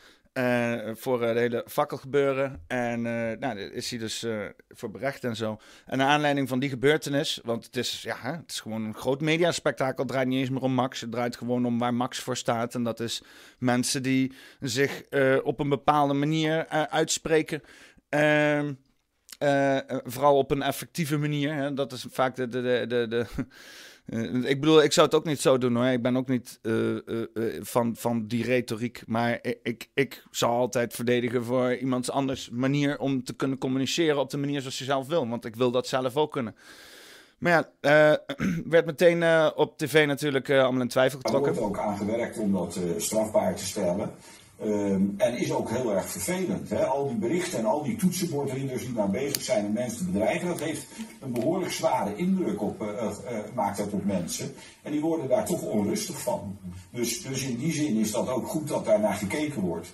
voor 0.94 1.22
eh, 1.22 1.32
de 1.32 1.38
hele 1.38 1.64
fakkelgebeuren. 1.68 2.62
En 2.66 3.06
eh, 3.06 3.38
nou, 3.38 3.58
is 3.58 3.90
hij 3.90 3.98
dus 3.98 4.22
eh, 4.22 4.46
voor 4.68 4.90
berecht 4.90 5.24
en 5.24 5.36
zo. 5.36 5.60
En 5.86 5.98
naar 5.98 6.08
aanleiding 6.08 6.48
van 6.48 6.58
die 6.58 6.68
gebeurtenis, 6.68 7.40
want 7.44 7.64
het 7.64 7.76
is, 7.76 8.02
ja, 8.02 8.16
het 8.20 8.50
is 8.50 8.60
gewoon 8.60 8.84
een 8.84 8.94
groot 8.94 9.20
mediaspectakel. 9.20 10.02
Het 10.02 10.12
draait 10.12 10.28
niet 10.28 10.38
eens 10.38 10.50
meer 10.50 10.62
om 10.62 10.74
Max. 10.74 11.00
Het 11.00 11.12
draait 11.12 11.36
gewoon 11.36 11.66
om 11.66 11.78
waar 11.78 11.94
Max 11.94 12.18
voor 12.18 12.36
staat. 12.36 12.74
En 12.74 12.82
dat 12.82 13.00
is 13.00 13.22
mensen 13.58 14.02
die 14.02 14.32
zich 14.60 15.02
eh, 15.02 15.38
op 15.42 15.60
een 15.60 15.68
bepaalde 15.68 16.14
manier 16.14 16.66
eh, 16.66 16.82
uitspreken. 16.82 17.62
Ehm, 18.08 18.72
eh, 19.42 19.90
eh, 19.90 19.98
vooral 20.04 20.36
op 20.36 20.50
een 20.50 20.62
effectieve 20.62 21.18
manier. 21.18 21.54
Hè? 21.54 21.74
Dat 21.74 21.92
is 21.92 22.06
vaak 22.10 22.34
de, 22.34 22.48
de, 22.48 22.84
de, 22.88 23.06
de 23.08 23.26
eh, 24.06 24.50
ik 24.50 24.60
bedoel, 24.60 24.82
ik 24.82 24.92
zou 24.92 25.06
het 25.06 25.16
ook 25.16 25.24
niet 25.24 25.40
zo 25.40 25.58
doen 25.58 25.76
hoor. 25.76 25.86
Ik 25.86 26.02
ben 26.02 26.16
ook 26.16 26.28
niet 26.28 26.58
eh, 26.62 26.96
eh, 26.96 27.26
van, 27.60 27.96
van 27.96 28.26
die 28.26 28.44
retoriek. 28.44 29.02
Maar 29.06 29.38
ik, 29.42 29.58
ik, 29.62 29.90
ik 29.94 30.24
zal 30.30 30.50
altijd 30.50 30.94
verdedigen 30.94 31.44
voor 31.44 31.76
iemands 31.76 32.10
anders 32.10 32.50
manier 32.50 32.98
om 32.98 33.24
te 33.24 33.32
kunnen 33.32 33.58
communiceren 33.58 34.18
op 34.18 34.30
de 34.30 34.36
manier 34.36 34.60
zoals 34.60 34.78
je 34.78 34.84
zelf 34.84 35.06
wil. 35.06 35.28
Want 35.28 35.44
ik 35.44 35.56
wil 35.56 35.70
dat 35.70 35.86
zelf 35.86 36.16
ook 36.16 36.32
kunnen. 36.32 36.56
Maar 37.38 37.70
ja, 37.80 38.18
werd 38.64 38.86
meteen 38.86 39.52
op 39.54 39.78
tv 39.78 40.06
natuurlijk 40.06 40.50
allemaal 40.50 40.80
in 40.80 40.88
twijfel 40.88 41.18
Er 41.18 41.24
getrokken. 41.24 41.54
wordt 41.54 41.78
ook 41.78 41.84
aan 41.84 41.96
gewerkt 41.96 42.38
om 42.38 42.52
dat 42.52 42.80
strafbaar 42.96 43.56
te 43.56 43.64
stellen. 43.64 44.10
Ehm, 44.62 45.02
en 45.16 45.38
is 45.38 45.52
ook 45.52 45.70
heel 45.70 45.94
erg 45.94 46.10
vervelend. 46.10 46.70
Hè? 46.70 46.86
Al 46.86 47.08
die 47.08 47.16
berichten 47.16 47.58
en 47.58 47.64
al 47.64 47.82
die 47.82 47.96
toetsenbordreaders 47.96 48.82
die 48.82 48.94
maar 48.94 49.10
bezig 49.10 49.42
zijn 49.42 49.66
om 49.66 49.72
mensen 49.72 49.98
te 49.98 50.12
bedreigen, 50.12 50.48
dat 50.48 50.60
heeft 50.60 50.86
een 51.20 51.32
behoorlijk 51.32 51.72
zware 51.72 52.16
indruk 52.16 52.62
op, 52.62 52.82
eh, 52.82 53.06
eh, 53.06 53.44
maakt 53.54 53.76
dat 53.76 53.92
op 53.92 54.04
mensen. 54.04 54.54
En 54.82 54.92
die 54.92 55.00
worden 55.00 55.28
daar 55.28 55.44
toch 55.44 55.62
onrustig 55.62 56.20
van. 56.20 56.58
Dus, 56.90 57.22
dus 57.22 57.42
in 57.42 57.56
die 57.56 57.72
zin 57.72 57.96
is 57.96 58.10
dat 58.10 58.28
ook 58.28 58.46
goed 58.46 58.68
dat 58.68 58.84
daar 58.84 59.00
naar 59.00 59.14
gekeken 59.14 59.60
wordt. 59.60 59.92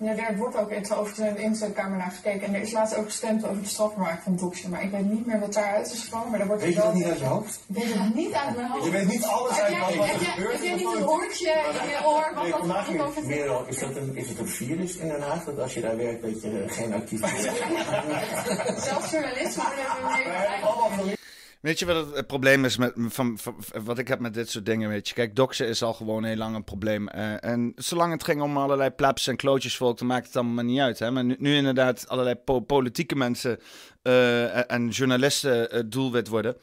Ja, 0.00 0.14
daar 0.14 0.36
wordt 0.36 0.56
ook 0.56 0.70
in 0.70 0.82
de 1.16 1.42
inzetkamer 1.42 1.98
naar 1.98 2.10
gekeken. 2.10 2.46
En 2.46 2.54
er 2.54 2.60
is 2.60 2.72
laatst 2.72 2.96
ook 2.96 3.04
gestemd 3.04 3.44
over 3.44 3.62
de 3.62 3.68
strafmaak 3.68 4.22
van 4.22 4.36
doxen. 4.36 4.70
Maar 4.70 4.82
ik 4.82 4.90
weet 4.90 5.10
niet 5.10 5.26
meer 5.26 5.40
wat 5.40 5.52
daaruit 5.54 5.92
is 5.92 6.02
gekomen. 6.02 6.28
Maar 6.30 6.38
daar 6.38 6.48
wordt 6.48 6.62
Weet 6.62 6.74
je 6.74 6.80
dat 6.80 6.94
niet 6.94 7.04
uit 7.04 7.18
je 7.18 7.24
hoofd? 7.24 7.60
Ik 7.66 7.74
weet 7.76 7.94
het 7.94 8.14
niet 8.14 8.32
uit 8.32 8.56
mijn 8.56 8.68
hoofd. 8.68 8.84
Je 8.84 8.90
weet 8.90 9.08
niet 9.08 9.24
alles 9.24 9.60
uit 9.60 9.78
wat 9.78 9.90
er 9.90 10.06
heb 10.06 10.60
jij- 10.60 10.74
niet 10.74 10.94
een 10.96 11.02
hoortje 11.02 11.50
in 11.82 11.88
je 11.88 12.06
oor? 12.06 12.30
Wat 12.34 12.42
Nee, 12.42 12.50
dat 12.52 12.60
vandaag 12.60 13.06
over 13.06 13.26
Merel, 13.26 13.66
is, 13.66 13.78
dat 13.78 13.96
een, 13.96 14.16
is 14.16 14.28
het 14.28 14.38
een 14.38 14.48
virus 14.48 14.96
in 14.96 15.08
Den 15.08 15.22
Haag 15.22 15.44
dat 15.44 15.58
als 15.58 15.74
je 15.74 15.80
daar 15.80 15.96
werkt 15.96 16.22
dat 16.22 16.42
je 16.42 16.64
eh, 16.68 16.72
geen 16.76 16.94
actief 16.94 17.20
Zelfs 18.86 19.10
journalisten 19.10 19.62
worden 19.62 19.84
er 19.84 21.04
mee 21.04 21.18
Weet 21.60 21.78
je 21.78 21.86
wat 21.86 22.06
het, 22.06 22.14
het 22.16 22.26
probleem 22.26 22.64
is 22.64 22.76
met, 22.76 22.92
van, 22.96 23.38
wat 23.84 23.98
ik 23.98 24.08
heb 24.08 24.18
met 24.20 24.34
dit 24.34 24.50
soort 24.50 24.66
dingen? 24.66 24.88
Weet 24.88 25.08
je, 25.08 25.14
kijk, 25.14 25.36
doxen 25.36 25.66
is 25.68 25.82
al 25.82 25.92
gewoon 25.92 26.24
heel 26.24 26.36
lang 26.36 26.54
een 26.56 26.64
probleem. 26.64 27.08
Eh, 27.08 27.44
en 27.44 27.72
zolang 27.76 28.12
het 28.12 28.24
ging 28.24 28.42
om 28.42 28.56
allerlei 28.56 28.90
plebs 28.90 29.26
en 29.26 29.36
klootjesvolk, 29.36 29.98
dan 29.98 30.06
maakt 30.06 30.26
het 30.26 30.36
allemaal 30.36 30.64
niet 30.64 30.80
uit. 30.80 30.98
Hè? 30.98 31.10
Maar 31.10 31.24
nu, 31.24 31.56
inderdaad 31.56 32.08
allerlei 32.08 32.34
po- 32.36 32.60
politieke 32.60 33.16
mensen 33.16 33.58
eh, 34.02 34.56
en- 34.56 34.68
en 34.68 34.88
journalisten 34.88 35.70
eh, 35.70 35.80
doelwit 35.86 36.28
worden. 36.28 36.56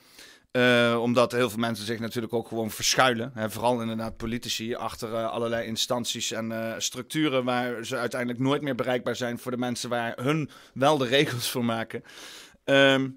Eh, 0.52 1.00
omdat 1.02 1.32
heel 1.32 1.50
veel 1.50 1.60
mensen 1.60 1.86
zich 1.86 2.00
natuurlijk 2.00 2.34
ook 2.34 2.48
gewoon 2.48 2.72
verschuilen. 2.72 3.32
Hè? 3.34 3.50
Vooral 3.50 3.82
inderdaad 3.82 4.18
politici 4.18 4.76
achter 4.76 5.14
eh, 5.14 5.30
allerlei 5.30 5.68
instanties 5.68 6.32
en 6.32 6.52
eh, 6.52 6.74
structuren 6.78 7.44
waar 7.44 7.86
ze 7.86 7.98
uiteindelijk 7.98 8.40
nooit 8.42 8.62
meer 8.62 8.76
bereikbaar 8.76 9.16
zijn 9.16 9.40
voor 9.40 9.52
de 9.52 9.58
mensen 9.58 9.90
waar 9.90 10.14
hun 10.22 10.50
wel 10.74 10.98
de 10.98 11.06
regels 11.08 11.50
voor 11.50 11.66
maken. 11.66 12.04
Ehm, 12.64 13.10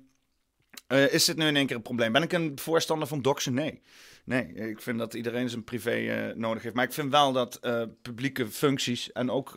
eh, 0.91 1.13
is 1.13 1.25
dit 1.25 1.37
nu 1.37 1.47
in 1.47 1.57
één 1.57 1.67
keer 1.67 1.77
een 1.77 1.83
probleem? 1.83 2.13
Ben 2.13 2.23
ik 2.23 2.33
een 2.33 2.59
voorstander 2.59 3.09
van 3.09 3.23
doxen? 3.23 3.55
Nee. 3.55 3.81
Nee, 4.25 4.55
ik 4.55 4.81
vind 4.81 4.99
dat 4.99 5.15
iedereen 5.15 5.49
zijn 5.49 5.65
privé 5.65 5.91
eh, 5.91 6.35
nodig 6.35 6.63
heeft. 6.63 6.75
Maar 6.75 6.85
ik 6.85 6.93
vind 6.93 7.11
wel 7.11 7.33
dat 7.33 7.57
eh, 7.57 7.83
publieke 8.03 8.49
functies 8.49 9.13
en 9.13 9.31
ook 9.31 9.53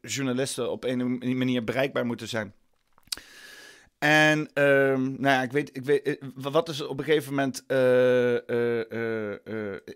journalisten 0.00 0.70
op 0.70 0.84
een 0.84 1.36
manier 1.38 1.64
bereikbaar 1.64 2.06
moeten 2.06 2.28
zijn. 2.28 2.54
En 3.98 4.50
ehm, 4.52 5.02
nou 5.02 5.34
ja, 5.34 5.42
ik 5.42 5.52
weet, 5.52 5.76
ik 5.76 5.84
weet 5.84 6.18
wat 6.34 6.68
is 6.68 6.80
op 6.80 6.98
een 6.98 7.04
gegeven 7.04 7.30
moment 7.30 7.64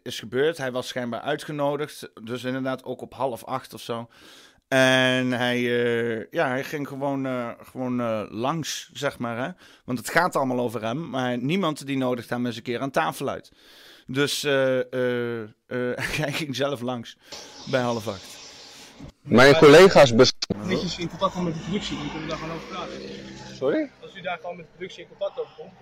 is 0.03 0.19
gebeurd. 0.19 0.59
Hij 0.59 0.73
was 0.73 0.89
schijnbaar 0.89 1.21
uitgenodigd, 1.21 2.11
dus 2.23 2.45
inderdaad 2.45 2.85
ook 2.85 3.01
op 3.01 3.15
half 3.15 3.45
acht 3.45 3.75
of 3.75 3.81
zo. 3.81 4.09
En 4.69 5.33
hij, 5.33 5.57
eh, 5.57 6.27
ja, 6.31 6.49
hij 6.49 6.65
ging 6.65 6.89
gewoon, 6.89 7.27
eh, 7.27 7.49
gewoon 7.71 8.01
eh, 8.01 8.23
langs, 8.29 8.91
zeg 8.93 9.19
maar. 9.19 9.37
Hè? 9.45 9.51
Want 9.85 9.99
het 9.99 10.11
gaat 10.11 10.37
allemaal 10.37 10.59
over 10.61 10.83
hem, 10.83 11.11
maar 11.11 11.39
niemand 11.39 11.87
die 11.87 11.97
nodigt 11.97 12.31
hem 12.31 12.47
eens 12.47 12.57
een 12.57 12.63
keer 12.63 12.81
aan 12.81 12.91
tafel 12.91 13.29
uit. 13.29 13.53
Dus 14.07 14.45
eh, 14.45 14.79
eh, 14.93 15.43
eh, 15.43 15.49
hij 16.23 16.33
ging 16.33 16.57
zelf 16.57 16.81
langs 16.81 17.17
bij 17.71 17.81
half 17.81 18.09
acht. 18.09 18.37
Mijn 19.23 19.57
collega's 19.57 20.15
bes- 20.15 20.33
netjes 20.65 20.99
in 20.99 21.09
contact 21.09 21.33
komen 21.33 21.49
met 21.53 21.59
de 21.59 21.65
productie, 21.65 21.97
dan 21.97 22.05
kunnen 22.11 22.23
we 22.23 22.29
daar 22.29 22.39
gewoon 22.39 22.55
over 22.55 22.69
praten. 22.69 23.01
Sorry? 23.57 23.91
Als 24.03 24.17
u 24.17 24.21
daar 24.21 24.39
gewoon 24.41 24.57
met 24.57 24.65
de 24.67 24.71
productie 24.77 25.03
in 25.03 25.09
contact 25.09 25.41
over 25.41 25.53
komt, 25.57 25.73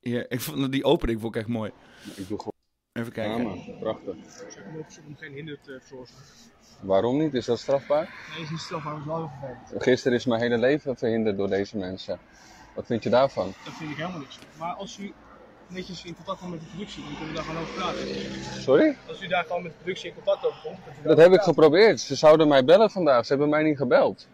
Ja, 0.00 0.24
ik 0.28 0.40
vond 0.40 0.72
die 0.72 0.84
opening 0.84 1.20
vond 1.20 1.34
ik 1.34 1.40
echt 1.40 1.50
mooi. 1.50 1.70
Ik 2.14 2.28
doe 2.28 2.38
gewoon. 2.38 2.52
Even 2.92 3.12
kijken. 3.12 3.64
Ja, 3.66 3.72
prachtig. 3.80 4.14
maar 4.14 4.84
zoek 4.88 5.06
om 5.06 5.16
geen 5.16 5.32
hinder 5.32 5.58
te 5.62 5.80
veroorzaken. 5.82 6.24
Waarom 6.80 7.18
niet? 7.18 7.34
Is 7.34 7.44
dat 7.44 7.58
strafbaar? 7.58 8.14
Nee, 8.34 8.42
is 8.42 8.50
niet 8.50 8.60
strafbaar, 8.60 8.92
dat 8.92 9.00
is 9.00 9.06
wel 9.06 9.16
heel 9.16 9.30
vervelend. 9.40 9.82
Gisteren 9.82 10.18
is 10.18 10.24
mijn 10.24 10.40
hele 10.40 10.58
leven 10.58 10.96
verhinderd 10.96 11.36
door 11.36 11.48
deze 11.48 11.76
mensen. 11.76 12.18
Wat 12.74 12.86
vind 12.86 13.02
je 13.02 13.10
daarvan? 13.10 13.54
Dat 13.64 13.74
vind 13.74 13.90
ik 13.90 13.96
helemaal 13.96 14.18
niks. 14.18 14.38
Maar 14.58 14.74
als 14.74 14.98
u 14.98 15.12
netjes 15.66 16.04
in 16.04 16.16
contact 16.16 16.38
komt 16.38 16.50
met 16.50 16.60
de 16.60 16.66
productie, 16.66 17.02
dan 17.02 17.12
kunnen 17.12 17.28
we 17.28 17.34
daar 17.34 17.44
gewoon 17.44 17.62
over 17.62 17.74
praten. 17.74 18.62
Sorry? 18.62 18.96
Als 19.08 19.22
u 19.22 19.26
daar 19.26 19.44
gewoon 19.44 19.62
met 19.62 19.72
de 19.72 19.78
productie 19.78 20.08
in 20.08 20.14
contact 20.14 20.46
over 20.46 20.60
komt, 20.62 20.78
Dat 21.04 21.18
heb 21.18 21.32
ik 21.32 21.40
geprobeerd. 21.40 22.00
Ze 22.00 22.14
zouden 22.14 22.48
mij 22.48 22.64
bellen 22.64 22.90
vandaag. 22.90 23.26
Ze 23.26 23.32
hebben 23.32 23.48
mij 23.48 23.62
niet 23.62 23.76
gebeld. 23.76 24.28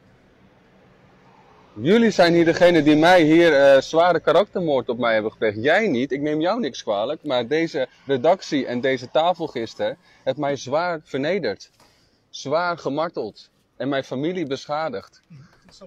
Jullie 1.80 2.10
zijn 2.10 2.34
hier 2.34 2.44
degene 2.44 2.82
die 2.82 2.96
mij 2.96 3.22
hier 3.22 3.54
eh, 3.54 3.80
zware 3.80 4.20
karaktermoord 4.20 4.88
op 4.88 4.98
mij 4.98 5.12
hebben 5.12 5.32
gepleegd. 5.32 5.62
Jij 5.62 5.88
niet, 5.88 6.12
ik 6.12 6.20
neem 6.20 6.40
jou 6.40 6.60
niks 6.60 6.82
kwalijk. 6.82 7.24
Maar 7.24 7.46
deze 7.46 7.88
redactie 8.06 8.66
en 8.66 8.80
deze 8.80 9.10
tafel 9.10 9.46
gisteren 9.46 9.96
heeft 10.24 10.36
mij 10.36 10.56
zwaar 10.56 11.00
vernederd. 11.04 11.70
Zwaar 12.30 12.78
gemarteld. 12.78 13.50
En 13.76 13.88
mijn 13.88 14.04
familie 14.04 14.46
beschadigd. 14.46 15.22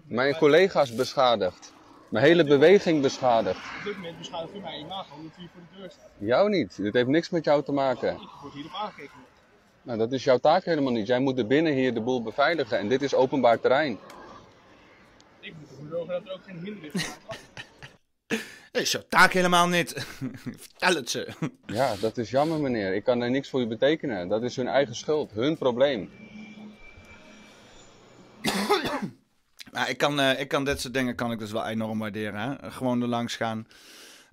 Mijn 0.03 0.35
collega's 0.35 0.95
beschadigd. 0.95 1.73
Mijn 2.09 2.25
hele 2.25 2.43
beweging 2.43 3.01
beschadigd. 3.01 3.57
Op 3.57 3.83
dit 3.83 3.95
moment 3.95 4.17
beschadigt 4.17 4.55
u 4.55 4.59
mijn 4.59 4.79
imago 4.79 5.15
omdat 5.15 5.31
u 5.37 5.39
hier 5.39 5.49
voor 5.53 5.61
de 5.71 5.79
deur 5.79 5.89
staat. 5.89 6.09
Jou 6.17 6.49
niet. 6.49 6.75
Dit 6.75 6.93
heeft 6.93 7.07
niks 7.07 7.29
met 7.29 7.43
jou 7.43 7.63
te 7.63 7.71
maken. 7.71 8.13
Ik 8.13 8.19
word 8.41 8.53
hierop 8.53 8.73
aangekeken. 8.73 9.17
Nou, 9.81 9.97
dat 9.97 10.11
is 10.11 10.23
jouw 10.23 10.37
taak 10.37 10.65
helemaal 10.65 10.91
niet. 10.91 11.07
Jij 11.07 11.19
moet 11.19 11.37
er 11.37 11.47
binnen 11.47 11.73
hier 11.73 11.93
de 11.93 12.01
boel 12.01 12.23
beveiligen. 12.23 12.77
En 12.77 12.87
dit 12.87 13.01
is 13.01 13.15
openbaar 13.15 13.59
terrein. 13.59 13.99
Ik 15.39 15.53
moet 15.59 15.69
ervoor 15.69 15.87
zorgen 15.89 16.13
dat 16.13 16.25
er 16.25 16.33
ook 16.33 16.43
geen 16.45 16.59
hinder 16.63 16.89
is. 16.93 17.09
Is 18.71 18.91
jouw 18.91 19.03
taak 19.09 19.33
helemaal 19.33 19.67
niet. 19.67 20.05
Vertel 20.57 20.95
het 20.95 21.09
ze. 21.09 21.27
Ja, 21.65 21.95
dat 22.01 22.17
is 22.17 22.29
jammer 22.29 22.59
meneer. 22.59 22.93
Ik 22.93 23.03
kan 23.03 23.21
er 23.21 23.29
niks 23.29 23.49
voor 23.49 23.61
u 23.61 23.67
betekenen. 23.67 24.27
Dat 24.27 24.43
is 24.43 24.55
hun 24.55 24.67
eigen 24.67 24.95
schuld, 24.95 25.31
hun 25.31 25.57
probleem. 25.57 26.09
Maar 29.71 29.89
ik 29.89 29.97
kan, 29.97 30.19
eh, 30.19 30.39
ik 30.39 30.47
kan 30.47 30.65
dit 30.65 30.81
soort 30.81 30.93
dingen 30.93 31.15
kan 31.15 31.31
ik 31.31 31.39
dus 31.39 31.51
wel 31.51 31.67
enorm 31.67 31.99
waarderen. 31.99 32.39
Hè? 32.39 32.71
Gewoon 32.71 33.01
er 33.01 33.07
langs 33.07 33.35
gaan. 33.35 33.67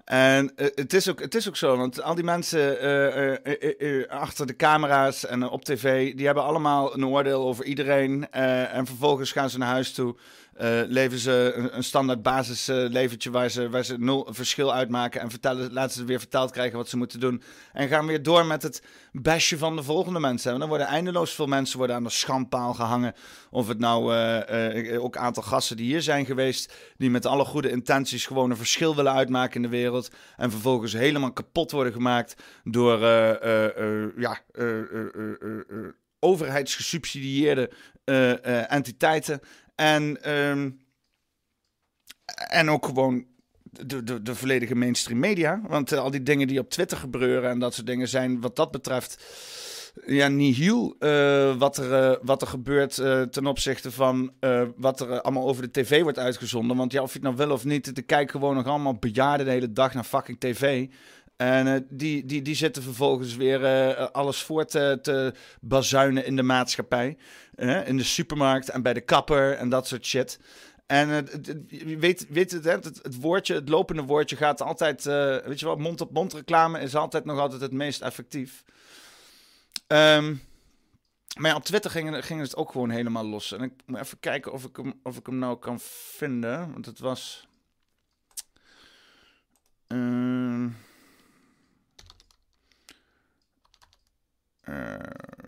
En 0.04 0.56
eh, 0.56 0.66
het, 0.74 0.92
is 0.92 1.08
ook, 1.10 1.20
het 1.20 1.34
is 1.34 1.48
ook 1.48 1.56
zo, 1.56 1.76
want 1.76 2.02
al 2.02 2.14
die 2.14 2.24
mensen 2.24 2.80
eh, 2.80 3.32
eh, 3.32 3.38
eh, 3.44 4.00
eh, 4.00 4.08
achter 4.08 4.46
de 4.46 4.56
camera's 4.56 5.26
en 5.26 5.48
op 5.48 5.64
tv, 5.64 6.14
die 6.14 6.26
hebben 6.26 6.44
allemaal 6.44 6.94
een 6.94 7.06
oordeel 7.06 7.46
over 7.46 7.64
iedereen. 7.64 8.30
eh, 8.30 8.74
en 8.74 8.86
vervolgens 8.86 9.32
gaan 9.32 9.50
ze 9.50 9.58
naar 9.58 9.68
huis 9.68 9.92
toe, 9.92 10.16
eh, 10.58 10.80
leven 10.88 11.18
ze 11.18 11.68
een, 11.72 11.84
standaard 11.84 12.22
basisleventje 12.22 13.30
waar 13.30 13.48
ze, 13.48 13.70
waar 13.70 13.84
ze 13.84 13.98
nul 13.98 14.28
verschil 14.30 14.74
uitmaken. 14.74 15.20
En 15.20 15.30
vertellen, 15.30 15.72
laten 15.72 15.96
ze 15.96 16.04
weer 16.04 16.18
verteld 16.18 16.50
krijgen 16.50 16.76
wat 16.76 16.88
ze 16.88 16.96
moeten 16.96 17.20
doen. 17.20 17.42
En 17.72 17.88
gaan 17.88 18.06
weer 18.06 18.22
door 18.22 18.46
met 18.46 18.62
het 18.62 18.82
bestje 19.12 19.58
van 19.58 19.76
de 19.76 19.82
volgende 19.82 20.20
mensen. 20.20 20.52
En 20.52 20.58
dan 20.58 20.68
worden 20.68 20.86
eindeloos 20.86 21.34
veel 21.34 21.46
mensen 21.46 21.78
worden 21.78 21.96
aan 21.96 22.04
de 22.04 22.10
schandpaal 22.10 22.74
gehangen. 22.74 23.14
Of 23.50 23.68
het 23.68 23.78
nou 23.78 24.14
eh, 24.14 24.94
eh, 24.94 25.02
ook 25.02 25.16
aantal 25.16 25.42
gasten 25.42 25.76
die 25.76 25.86
hier 25.86 26.02
zijn 26.02 26.26
geweest, 26.26 26.74
die 26.96 27.10
met 27.10 27.26
alle 27.26 27.44
goede 27.44 27.70
intenties 27.70 28.26
gewoon 28.26 28.50
een 28.50 28.56
verschil 28.56 28.96
willen 28.96 29.12
uitmaken 29.12 29.56
in 29.56 29.62
de 29.62 29.76
wereld. 29.76 30.10
En 30.36 30.50
vervolgens 30.50 30.92
helemaal 30.92 31.32
kapot 31.32 31.70
worden 31.70 31.92
gemaakt 31.92 32.34
door 32.64 33.02
eh, 33.02 33.30
eh, 33.30 33.64
eh, 33.64 34.10
ja, 34.16 34.38
eh, 34.52 34.78
eh, 34.78 34.80
eh, 34.80 35.30
eh, 35.40 35.58
eh, 35.68 35.88
overheidsgesubsidieerde 36.20 37.70
eh, 38.04 38.44
eh, 38.44 38.72
entiteiten. 38.72 39.40
En, 39.76 40.22
ehm, 40.22 40.70
en 42.48 42.70
ook 42.70 42.86
gewoon 42.86 43.26
de, 43.84 44.02
de, 44.04 44.22
de 44.22 44.34
volledige 44.34 44.74
mainstream 44.74 45.20
media. 45.20 45.60
Want 45.68 45.92
eh, 45.92 45.98
al 45.98 46.10
die 46.10 46.22
dingen 46.22 46.46
die 46.46 46.58
op 46.58 46.70
Twitter 46.70 46.98
gebeuren 46.98 47.50
en 47.50 47.58
dat 47.58 47.74
soort 47.74 47.86
dingen 47.86 48.08
zijn 48.08 48.40
wat 48.40 48.56
dat 48.56 48.70
betreft 48.70 49.24
ja, 50.06 50.28
nihil 50.28 50.96
eh, 50.98 51.56
wat, 51.56 51.76
er, 51.76 51.92
eh, 51.92 52.16
wat 52.22 52.42
er 52.42 52.48
gebeurt 52.48 52.94
ten 53.30 53.46
opzichte 53.46 53.90
van 53.90 54.32
wat 54.76 55.00
er 55.00 55.20
allemaal 55.20 55.48
over 55.48 55.62
de 55.62 55.70
tv 55.70 56.02
wordt 56.02 56.18
uitgezonden. 56.18 56.76
Want 56.76 56.92
ja, 56.92 57.02
of 57.02 57.08
je 57.12 57.18
het 57.18 57.22
nou 57.22 57.36
wil 57.36 57.50
of 57.50 57.64
niet, 57.64 57.96
er 57.96 58.04
kijken 58.04 58.30
gewoon 58.30 58.54
nog 58.54 58.66
allemaal 58.66 58.94
bejaarden 58.94 59.46
de 59.46 59.52
hele 59.52 59.72
dag 59.72 59.94
naar 59.94 60.04
fucking 60.04 60.40
tv. 60.40 60.86
En 61.36 61.66
eh, 61.66 61.80
die, 61.88 62.24
die, 62.24 62.42
die 62.42 62.54
zitten 62.54 62.82
vervolgens 62.82 63.36
weer 63.36 63.64
eh, 63.64 64.06
alles 64.12 64.42
voor 64.42 64.64
te, 64.64 64.98
te 65.02 65.32
bazuinen 65.60 66.26
in 66.26 66.36
de 66.36 66.42
maatschappij. 66.42 67.16
Eh, 67.56 67.88
in 67.88 67.96
de 67.96 68.04
supermarkt 68.04 68.68
en 68.68 68.82
bij 68.82 68.92
de 68.94 69.00
kapper 69.00 69.52
en 69.52 69.68
dat 69.68 69.86
soort 69.86 70.06
shit. 70.06 70.38
En 70.86 71.28
weet, 71.98 72.26
weet 72.28 72.50
het, 72.50 72.64
hè, 72.64 72.72
het, 72.72 73.20
woordje, 73.20 73.54
het 73.54 73.68
lopende 73.68 74.02
woordje 74.02 74.36
gaat 74.36 74.62
altijd, 74.62 75.06
eh, 75.06 75.36
weet 75.36 75.60
je 75.60 75.66
wel, 75.66 75.76
mond-op-mond 75.76 76.32
reclame 76.32 76.80
is 76.80 76.94
altijd 76.94 77.24
nog 77.24 77.38
altijd 77.38 77.60
het 77.60 77.72
meest 77.72 78.00
effectief. 78.00 78.64
Ehm, 79.86 80.34
maar 81.38 81.50
ja, 81.50 81.56
op 81.56 81.64
Twitter 81.64 81.90
ging, 81.90 82.24
ging 82.24 82.40
het 82.40 82.56
ook 82.56 82.70
gewoon 82.70 82.90
helemaal 82.90 83.26
los. 83.26 83.52
En 83.52 83.62
ik 83.62 83.72
moet 83.86 84.00
even 84.00 84.20
kijken 84.20 84.52
of 84.52 84.64
ik 84.64 84.76
hem, 84.76 85.00
of 85.02 85.16
ik 85.16 85.26
hem 85.26 85.38
nou 85.38 85.58
kan 85.58 85.80
vinden. 85.80 86.72
Want 86.72 86.86
het 86.86 86.98
was. 86.98 87.48
Ehm, 89.86 90.68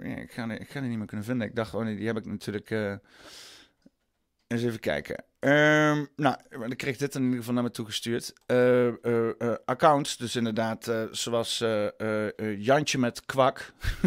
ja, 0.03 0.17
ik, 0.17 0.33
ga, 0.33 0.47
die- 0.47 0.59
ik 0.59 0.69
ga 0.71 0.81
die 0.81 0.89
niet 0.89 0.99
meer 0.99 1.07
kunnen 1.07 1.27
vinden. 1.27 1.47
Ik 1.49 1.55
dacht, 1.55 1.75
oh 1.75 1.83
nee, 1.85 1.97
die 1.97 2.07
heb 2.07 2.17
ik 2.17 2.27
natuurlijk. 2.27 2.71
eh, 2.71 2.95
eens 4.47 4.63
even 4.63 4.81
kijken. 4.81 5.25
Ehm, 5.39 6.05
nou, 6.17 6.37
dan 6.51 6.77
kreeg 6.77 6.93
ik 6.93 6.99
dit 6.99 7.15
in 7.15 7.23
ieder 7.23 7.39
geval 7.39 7.55
naar 7.55 7.63
me 7.63 7.71
toegestuurd. 7.71 8.33
Eh 8.47 8.87
eh, 8.87 9.29
eh, 9.39 9.55
accounts, 9.65 10.17
dus 10.17 10.37
inderdaad, 10.37 10.87
eh, 10.89 11.03
zoals 11.11 11.61
eh, 11.61 11.87
eh, 12.01 12.27
eh, 12.39 12.61
Jantje 12.61 12.99
met 12.99 13.25
kwak. 13.27 13.73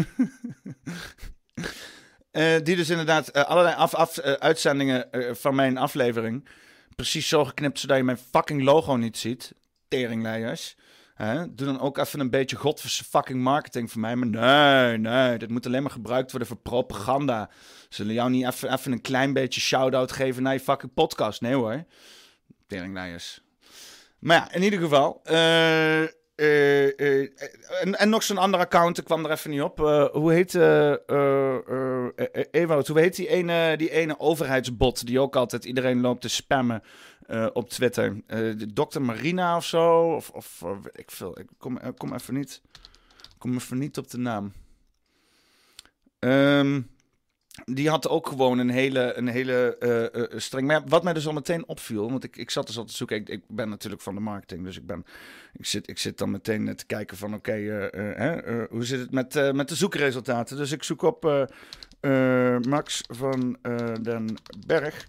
Eh, 2.30 2.56
die 2.62 2.76
dus 2.76 2.90
inderdaad 2.90 3.28
eh, 3.28 3.42
allerlei 3.44 3.76
af, 3.76 3.94
af, 3.94 4.18
eh, 4.18 4.32
uitzendingen 4.32 5.12
eh, 5.12 5.34
van 5.34 5.54
mijn 5.54 5.76
aflevering. 5.78 6.48
Precies 6.94 7.28
zo 7.28 7.44
geknipt 7.44 7.78
zodat 7.78 7.96
je 7.96 8.02
mijn 8.02 8.18
fucking 8.30 8.62
logo 8.62 8.96
niet 8.96 9.16
ziet. 9.18 9.54
Teringleiers. 9.88 10.76
Hè? 11.24 11.54
Doe 11.54 11.66
dan 11.66 11.80
ook 11.80 11.98
even 11.98 12.20
een 12.20 12.30
beetje 12.30 12.56
godverse 12.56 13.04
fucking 13.04 13.40
marketing 13.40 13.90
voor 13.90 14.00
mij. 14.00 14.16
Maar 14.16 14.28
nee, 14.28 14.98
nee, 14.98 15.38
dit 15.38 15.50
moet 15.50 15.66
alleen 15.66 15.82
maar 15.82 15.90
gebruikt 15.90 16.30
worden 16.30 16.48
voor 16.48 16.56
propaganda. 16.56 17.50
Zullen 17.88 18.14
jou 18.14 18.30
niet 18.30 18.46
even, 18.46 18.72
even 18.72 18.92
een 18.92 19.00
klein 19.00 19.32
beetje 19.32 19.60
shout-out 19.60 20.12
geven 20.12 20.42
naar 20.42 20.52
je 20.52 20.60
fucking 20.60 20.94
podcast? 20.94 21.40
Nee 21.40 21.54
hoor. 21.54 21.84
Teringleiers. 22.66 23.42
Maar 24.18 24.36
ja, 24.36 24.52
in 24.52 24.62
ieder 24.62 24.78
geval. 24.80 25.20
eh, 25.24 26.02
eh, 26.02 27.00
eh, 27.00 27.28
en, 27.80 27.98
en 27.98 28.08
nog 28.08 28.22
zo'n 28.22 28.38
ander 28.38 28.60
account, 28.60 28.98
ik 28.98 29.04
kwam 29.04 29.24
er 29.24 29.30
even 29.30 29.50
niet 29.50 29.62
op. 29.62 29.78
Hoe 30.12 30.32
heet 30.32 30.54
Ewout, 32.50 32.86
hoe 32.86 32.98
heet 33.00 33.16
die 33.16 33.28
ene, 33.28 33.76
die 33.76 33.90
ene 33.90 34.20
overheidsbot 34.20 35.06
die 35.06 35.20
ook 35.20 35.36
altijd 35.36 35.64
iedereen 35.64 36.00
loopt 36.00 36.20
te 36.20 36.28
spammen 36.28 36.82
eh, 37.26 37.46
op 37.52 37.68
Twitter? 37.68 38.16
Eh, 38.26 38.50
Dr. 38.50 39.00
Marina 39.00 39.56
of 39.56 39.64
zo? 39.64 40.14
Of, 40.14 40.30
of 40.30 40.62
eh, 40.64 40.76
ik 40.92 41.10
veel. 41.10 41.38
Ik 41.38 41.46
kom, 41.58 41.94
kom 41.96 42.14
even 42.14 42.34
niet. 42.34 42.62
Kom 43.38 43.54
even 43.54 43.78
niet 43.78 43.98
op 43.98 44.10
de 44.10 44.18
naam. 44.18 44.52
Ehm, 46.18 46.80
die 47.64 47.88
had 47.88 48.08
ook 48.08 48.28
gewoon 48.28 48.58
een 48.58 48.70
hele, 48.70 49.14
een 49.14 49.28
hele 49.28 49.76
streng. 50.36 50.66
Maar 50.66 50.82
wat 50.86 51.02
mij 51.02 51.12
dus 51.12 51.26
al 51.26 51.32
meteen 51.32 51.68
opviel, 51.68 52.10
want 52.10 52.24
ik, 52.24 52.36
ik 52.36 52.50
zat 52.50 52.66
dus 52.66 52.78
al 52.78 52.84
te 52.84 52.96
zoeken. 52.96 53.16
Ik, 53.16 53.28
ik 53.28 53.42
ben 53.48 53.68
natuurlijk 53.68 54.02
van 54.02 54.14
de 54.14 54.20
marketing, 54.20 54.64
dus 54.64 54.76
ik, 54.76 54.86
ben, 54.86 55.04
ik, 55.52 55.66
zit, 55.66 55.88
ik 55.88 55.98
zit 55.98 56.18
dan 56.18 56.30
meteen 56.30 56.76
te 56.76 56.86
kijken 56.86 57.16
van: 57.16 57.34
oké, 57.34 57.88
hoe 58.70 58.84
zit 58.84 59.00
het 59.00 59.10
met, 59.10 59.52
met 59.54 59.68
de 59.68 59.74
zoekresultaten? 59.74 60.56
Dus 60.56 60.72
ik 60.72 60.82
zoek 60.82 61.02
op 61.02 61.48
Max 62.68 63.02
van 63.08 63.58
den 64.02 64.36
Berg. 64.66 65.06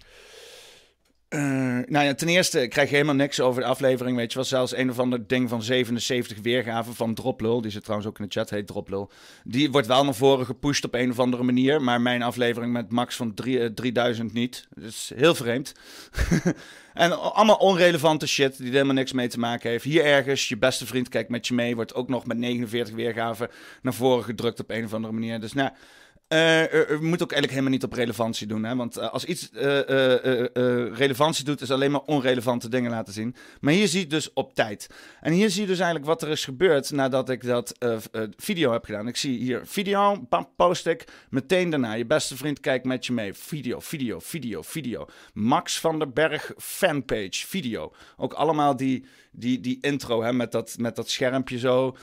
Eh, 1.34 1.40
nou 1.86 2.06
ja, 2.06 2.14
ten 2.14 2.28
eerste 2.28 2.68
krijg 2.68 2.90
je 2.90 2.96
helemaal 2.96 3.16
niks 3.16 3.40
over 3.40 3.62
de 3.62 3.68
aflevering. 3.68 4.18
Weet 4.18 4.32
je 4.32 4.38
wel, 4.38 4.48
zelfs 4.48 4.76
een 4.76 4.90
of 4.90 5.00
ander 5.00 5.28
ding 5.28 5.50
van 5.50 5.64
77 5.64 6.38
weergaven 6.42 6.94
van 6.96 7.14
Droplul. 7.14 7.62
Die 7.62 7.72
zit 7.72 7.84
trouwens 7.84 8.10
ook 8.10 8.20
in 8.20 8.26
de 8.26 8.32
chat, 8.32 8.50
heet 8.50 8.68
Droplul. 8.68 9.12
Die 9.44 9.72
wordt 9.72 9.88
wel 9.88 10.04
naar 10.04 10.14
voren 10.14 10.46
gepusht 10.46 10.86
op 10.86 10.94
een 10.94 11.10
of 11.12 11.20
andere 11.20 11.44
manier. 11.44 11.82
Maar 11.82 12.02
mijn 12.02 12.22
aflevering 12.22 12.74
met 12.74 12.92
Max 12.92 13.16
van 13.16 13.34
drie- 13.34 13.60
eh, 13.60 13.70
3000 13.70 14.34
niet. 14.34 14.68
Dus 14.76 15.12
heel 15.16 15.36
vreemd. 15.36 15.74
en 16.94 17.34
allemaal 17.34 17.56
onrelevante 17.56 18.28
shit 18.28 18.58
die 18.58 18.68
er 18.68 18.72
helemaal 18.72 18.94
niks 18.94 19.14
mee 19.14 19.28
te 19.28 19.40
maken 19.40 19.70
heeft. 19.70 19.84
Hier 19.84 20.06
ergens, 20.06 20.48
je 20.48 20.58
beste 20.58 20.86
vriend 20.86 21.10
kijkt 21.10 21.30
met 21.30 21.48
je 21.48 21.54
mee. 21.54 21.76
Wordt 21.76 21.94
ook 21.94 22.10
nog 22.10 22.26
met 22.26 22.38
49 22.38 22.96
weergaven 22.96 23.50
naar 23.82 23.94
voren 23.94 24.24
gedrukt 24.24 24.60
op 24.60 24.70
een 24.70 24.86
of 24.86 24.94
andere 24.94 25.14
manier. 25.14 25.40
Dus 25.40 25.54
nou. 25.54 25.70
Eh, 26.34 26.64
eh, 26.64 26.70
we 26.88 27.06
moeten 27.06 27.26
ook 27.26 27.32
eigenlijk 27.32 27.50
helemaal 27.50 27.72
niet 27.72 27.84
op 27.84 27.94
relevantie 27.94 28.48
doen. 28.48 28.64
Hè? 28.64 28.76
Want 28.76 28.98
eh, 28.98 29.10
als 29.10 29.26
iets 29.26 29.52
eh, 29.52 29.90
eh, 29.90 30.26
eh, 30.26 30.42
eh, 30.54 30.96
relevantie 30.98 31.46
doet, 31.46 31.62
is 31.62 31.72
alleen 31.72 31.92
maar 31.92 32.02
onrelevante 32.02 32.70
dingen 32.70 32.92
laten 32.92 33.14
zien. 33.14 33.36
Maar 33.62 33.74
hier 33.74 33.88
zie 33.88 34.00
je 34.00 34.08
dus 34.08 34.34
op 34.34 34.54
tijd. 34.54 34.88
En 35.22 35.34
hier 35.34 35.50
zie 35.50 35.62
je 35.62 35.68
dus 35.68 35.78
eigenlijk 35.78 36.06
wat 36.06 36.22
er 36.22 36.30
is 36.30 36.46
gebeurd 36.46 36.92
nadat 36.92 37.30
ik 37.30 37.44
dat 37.44 37.78
eh, 37.78 37.96
eh, 38.12 38.22
video 38.36 38.72
heb 38.72 38.86
gedaan. 38.86 39.08
Ik 39.08 39.18
zie 39.18 39.38
hier 39.38 39.62
video, 39.66 40.26
bam, 40.30 40.50
post 40.56 40.88
ik. 40.88 41.04
Meteen 41.30 41.70
daarna, 41.70 41.94
je 41.94 42.06
beste 42.06 42.38
vriend 42.38 42.60
kijkt 42.60 42.86
met 42.86 43.06
je 43.06 43.14
mee. 43.14 43.34
Video, 43.34 43.80
video, 43.80 44.20
video, 44.20 44.62
video. 44.62 45.06
Max 45.34 45.80
van 45.80 46.00
der 46.00 46.12
Berg 46.12 46.52
fanpage, 46.58 47.48
video. 47.48 47.94
Ook 48.18 48.34
allemaal 48.34 48.76
die, 48.76 49.06
die, 49.32 49.60
die 49.60 49.78
intro 49.82 50.24
hè, 50.24 50.34
met, 50.34 50.52
dat, 50.52 50.76
met 50.78 50.96
dat 50.96 51.10
schermpje 51.10 51.58
zo. 51.58 51.96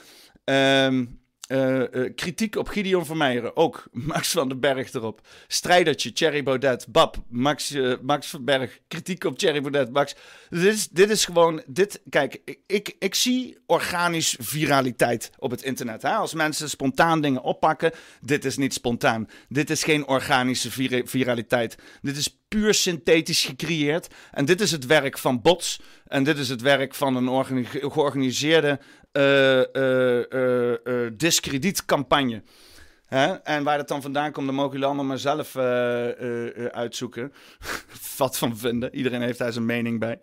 Ehm, 0.44 1.04
eh, 1.50 1.94
eh, 1.94 2.12
kritiek 2.14 2.56
op 2.56 2.68
Gideon 2.68 3.06
Vermeijeren, 3.06 3.56
ook 3.56 3.88
Max 3.92 4.30
van 4.30 4.48
den 4.48 4.60
Berg 4.60 4.92
erop. 4.92 5.20
Strijdertje, 5.46 6.12
Thierry 6.12 6.42
Baudet, 6.42 6.86
Bab, 6.88 7.16
Max, 7.28 7.70
eh, 7.70 7.92
Max 8.02 8.26
van 8.26 8.44
Berg, 8.44 8.78
kritiek 8.88 9.24
op 9.24 9.38
Thierry 9.38 9.60
Baudet, 9.60 9.92
Max. 9.92 10.14
Dit 10.50 10.62
is, 10.62 10.88
dit 10.88 11.10
is 11.10 11.24
gewoon, 11.24 11.62
dit, 11.66 12.00
kijk, 12.08 12.40
ik, 12.44 12.58
ik, 12.66 12.96
ik 12.98 13.14
zie 13.14 13.58
organisch 13.66 14.36
viraliteit 14.40 15.30
op 15.38 15.50
het 15.50 15.62
internet. 15.62 16.02
Hè? 16.02 16.10
Als 16.10 16.34
mensen 16.34 16.70
spontaan 16.70 17.20
dingen 17.20 17.42
oppakken, 17.42 17.92
dit 18.20 18.44
is 18.44 18.56
niet 18.56 18.74
spontaan. 18.74 19.28
Dit 19.48 19.70
is 19.70 19.82
geen 19.84 20.06
organische 20.06 20.70
vira- 20.70 21.06
viraliteit. 21.06 21.76
Dit 22.02 22.16
is 22.16 22.38
puur 22.48 22.74
synthetisch 22.74 23.44
gecreëerd. 23.44 24.06
En 24.30 24.44
dit 24.44 24.60
is 24.60 24.70
het 24.70 24.86
werk 24.86 25.18
van 25.18 25.40
bots. 25.40 25.80
En 26.06 26.24
dit 26.24 26.38
is 26.38 26.48
het 26.48 26.60
werk 26.60 26.94
van 26.94 27.16
een 27.16 27.28
organi- 27.28 27.90
georganiseerde 27.90 28.80
eh, 29.12 29.74
eh, 29.74 30.86
eh, 30.86 31.12
discredietcampagne. 31.16 32.42
Hè? 33.06 33.26
En 33.26 33.64
waar 33.64 33.76
dat 33.76 33.88
dan 33.88 34.02
vandaan 34.02 34.32
komt, 34.32 34.46
dan 34.46 34.54
mogen 34.54 34.72
jullie 34.72 34.86
allemaal 34.86 35.04
maar 35.04 35.18
zelf 35.18 35.56
uitzoeken. 36.70 37.32
Wat 38.16 38.38
van 38.38 38.56
vinden. 38.56 38.94
Iedereen 38.94 39.22
heeft 39.22 39.38
daar 39.38 39.52
zijn 39.52 39.64
mening 39.66 39.98
bij. 39.98 40.20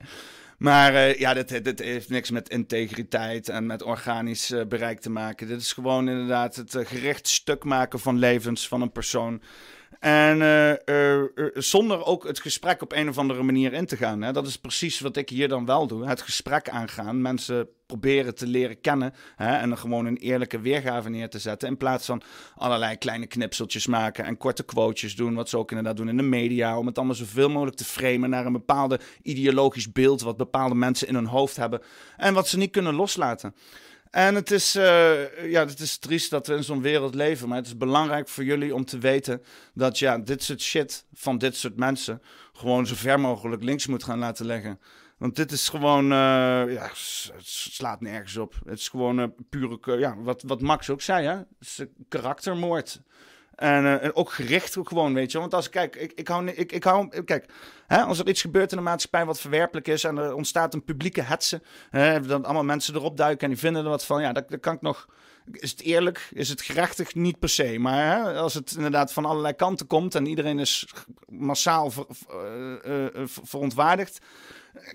Maar 0.57 1.19
ja, 1.19 1.33
dit, 1.33 1.79
heeft 1.79 2.09
niks 2.09 2.31
met 2.31 2.49
integriteit 2.49 3.49
en 3.49 3.65
met 3.65 3.83
organisch 3.83 4.53
bereik 4.67 4.99
te 4.99 5.09
maken. 5.09 5.47
Dit 5.47 5.61
is 5.61 5.73
gewoon 5.73 6.09
inderdaad 6.09 6.55
het 6.55 6.77
gericht 6.83 7.27
stuk 7.27 7.63
maken 7.63 7.99
van 7.99 8.17
levens 8.17 8.67
van 8.67 8.81
een 8.81 8.91
persoon. 8.91 9.41
En 9.99 10.41
eh, 10.41 10.71
eh, 10.71 11.21
eh, 11.21 11.27
zonder 11.53 12.05
ook 12.05 12.27
het 12.27 12.39
gesprek 12.39 12.81
op 12.81 12.91
een 12.91 13.09
of 13.09 13.17
andere 13.17 13.43
manier 13.43 13.73
in 13.73 13.85
te 13.85 13.97
gaan. 13.97 14.21
Hè? 14.21 14.31
Dat 14.31 14.47
is 14.47 14.57
precies 14.57 14.99
wat 14.99 15.17
ik 15.17 15.29
hier 15.29 15.47
dan 15.47 15.65
wel 15.65 15.88
doe. 15.88 16.07
Het 16.07 16.21
gesprek 16.21 16.69
aangaan. 16.69 17.21
Mensen 17.21 17.69
proberen 17.85 18.35
te 18.35 18.47
leren 18.47 18.81
kennen. 18.81 19.13
Hè? 19.35 19.57
En 19.57 19.71
er 19.71 19.77
gewoon 19.77 20.05
een 20.05 20.17
eerlijke 20.17 20.59
weergave 20.59 21.09
neer 21.09 21.29
te 21.29 21.39
zetten. 21.39 21.69
In 21.69 21.77
plaats 21.77 22.05
van 22.05 22.21
allerlei 22.55 22.97
kleine 22.97 23.27
knipseltjes 23.27 23.88
maken 23.88 24.25
en 24.25 24.38
korte 24.38 24.63
quotejes 24.63 25.15
doen. 25.15 25.33
Wat 25.33 25.49
ze 25.49 25.57
ook 25.57 25.69
inderdaad 25.69 25.97
doen 25.97 26.09
in 26.09 26.17
de 26.17 26.23
media. 26.23 26.77
Om 26.77 26.85
het 26.85 26.97
allemaal 26.97 27.15
zoveel 27.15 27.49
mogelijk 27.49 27.77
te 27.77 27.85
framen 27.85 28.29
naar 28.29 28.45
een 28.45 28.51
bepaalde 28.51 28.99
ideologisch 29.21 29.91
beeld. 29.91 30.21
Wat 30.21 30.38
bepaalde 30.38 30.75
mensen 30.75 31.07
in 31.07 31.15
hun 31.15 31.25
hoofd 31.25 31.55
hebben. 31.55 31.81
En 32.17 32.33
wat 32.33 32.47
ze 32.47 32.57
niet 32.57 32.71
kunnen 32.71 32.95
loslaten. 32.95 33.53
En 34.18 34.36
het 34.36 34.51
is, 34.51 34.76
eh, 34.76 35.51
ja, 35.51 35.65
het 35.65 35.80
is 35.80 35.97
triest 35.97 36.30
dat 36.30 36.47
we 36.47 36.55
in 36.55 36.63
zo'n 36.63 36.82
wereld 36.82 37.15
leven. 37.15 37.47
Maar 37.47 37.57
het 37.57 37.68
is 37.68 37.78
belangrijk 37.78 38.28
voor 38.28 38.43
jullie 38.43 38.76
om 38.76 38.86
te 38.86 38.97
weten 38.97 39.41
dat 39.74 39.99
ja, 39.99 40.18
dit 40.18 40.43
soort 40.43 40.61
shit 40.61 41.05
van 41.13 41.38
dit 41.38 41.55
soort 41.55 41.76
mensen 41.76 42.22
gewoon 42.53 42.88
zo 42.88 42.95
ver 42.95 43.20
mogelijk 43.20 43.63
links 43.63 43.88
moet 43.88 44.03
gaan 44.03 44.20
laten 44.20 44.45
leggen. 44.45 44.80
Want 45.18 45.36
dit 45.36 45.51
is 45.51 45.70
gewoon, 45.70 46.03
eh, 46.03 46.74
ja, 46.74 46.84
het 47.34 47.47
slaat 47.47 48.01
nergens 48.01 48.38
op. 48.38 48.53
Het 48.65 48.80
is 48.80 48.89
gewoon 48.89 49.20
eh, 49.20 49.28
pure, 49.49 49.99
ja, 49.99 50.18
wat, 50.18 50.43
wat 50.45 50.61
Max 50.61 50.89
ook 50.89 51.01
zei, 51.01 51.26
hè? 51.26 51.36
Het 51.36 51.47
is 51.59 51.82
karaktermoord. 52.09 53.01
En, 53.58 53.86
eh, 53.86 54.03
en 54.03 54.16
ook 54.16 54.32
gericht 54.32 54.78
ook 54.78 54.88
gewoon, 54.88 55.14
weet 55.14 55.32
je. 55.32 55.39
Want 55.39 55.53
als 55.53 55.70
kijk, 55.70 55.95
ik, 55.95 56.12
ik 56.16 56.28
hou, 56.28 56.47
ik, 56.49 56.72
ik 56.72 56.84
hou, 56.84 57.24
kijk, 57.24 57.45
hè, 57.88 58.01
als 58.01 58.20
er 58.20 58.28
iets 58.28 58.41
gebeurt 58.41 58.72
in 58.72 58.78
de 58.78 58.84
maatschappij 58.84 59.26
wat 59.26 59.39
verwerpelijk 59.39 59.88
is 59.88 60.03
en 60.03 60.18
er 60.18 60.34
ontstaat 60.34 60.74
een 60.74 60.84
publieke 60.84 61.22
hetze, 61.22 61.62
hè, 61.89 62.22
dan 62.22 62.45
allemaal 62.45 62.64
mensen 62.64 62.95
erop 62.95 63.18
duiken 63.18 63.43
en 63.43 63.49
die 63.49 63.60
vinden 63.60 63.84
er 63.84 63.89
wat 63.89 64.05
van, 64.05 64.22
ja, 64.22 64.32
dat, 64.32 64.49
dat 64.49 64.60
kan 64.60 64.74
ik 64.74 64.82
nog. 64.82 65.08
Is 65.51 65.72
het 65.72 65.82
eerlijk? 65.82 66.30
Is 66.34 66.49
het 66.49 66.62
gerechtig? 66.62 67.16
Niet 67.16 67.39
per 67.39 67.49
se. 67.49 67.80
Maar 67.80 68.05
hè, 68.05 68.34
als 68.39 68.53
het 68.53 68.74
inderdaad 68.76 69.14
van 69.14 69.26
allerlei 69.26 69.53
kanten 69.53 69.88
komt 69.88 70.16
en 70.16 70.26
iedereen 70.26 70.60
is 70.60 70.88
massaal 71.28 71.91
eh, 72.30 72.74
eh, 72.74 73.12
ver- 73.14 73.30
verontwaardigd. 73.43 74.20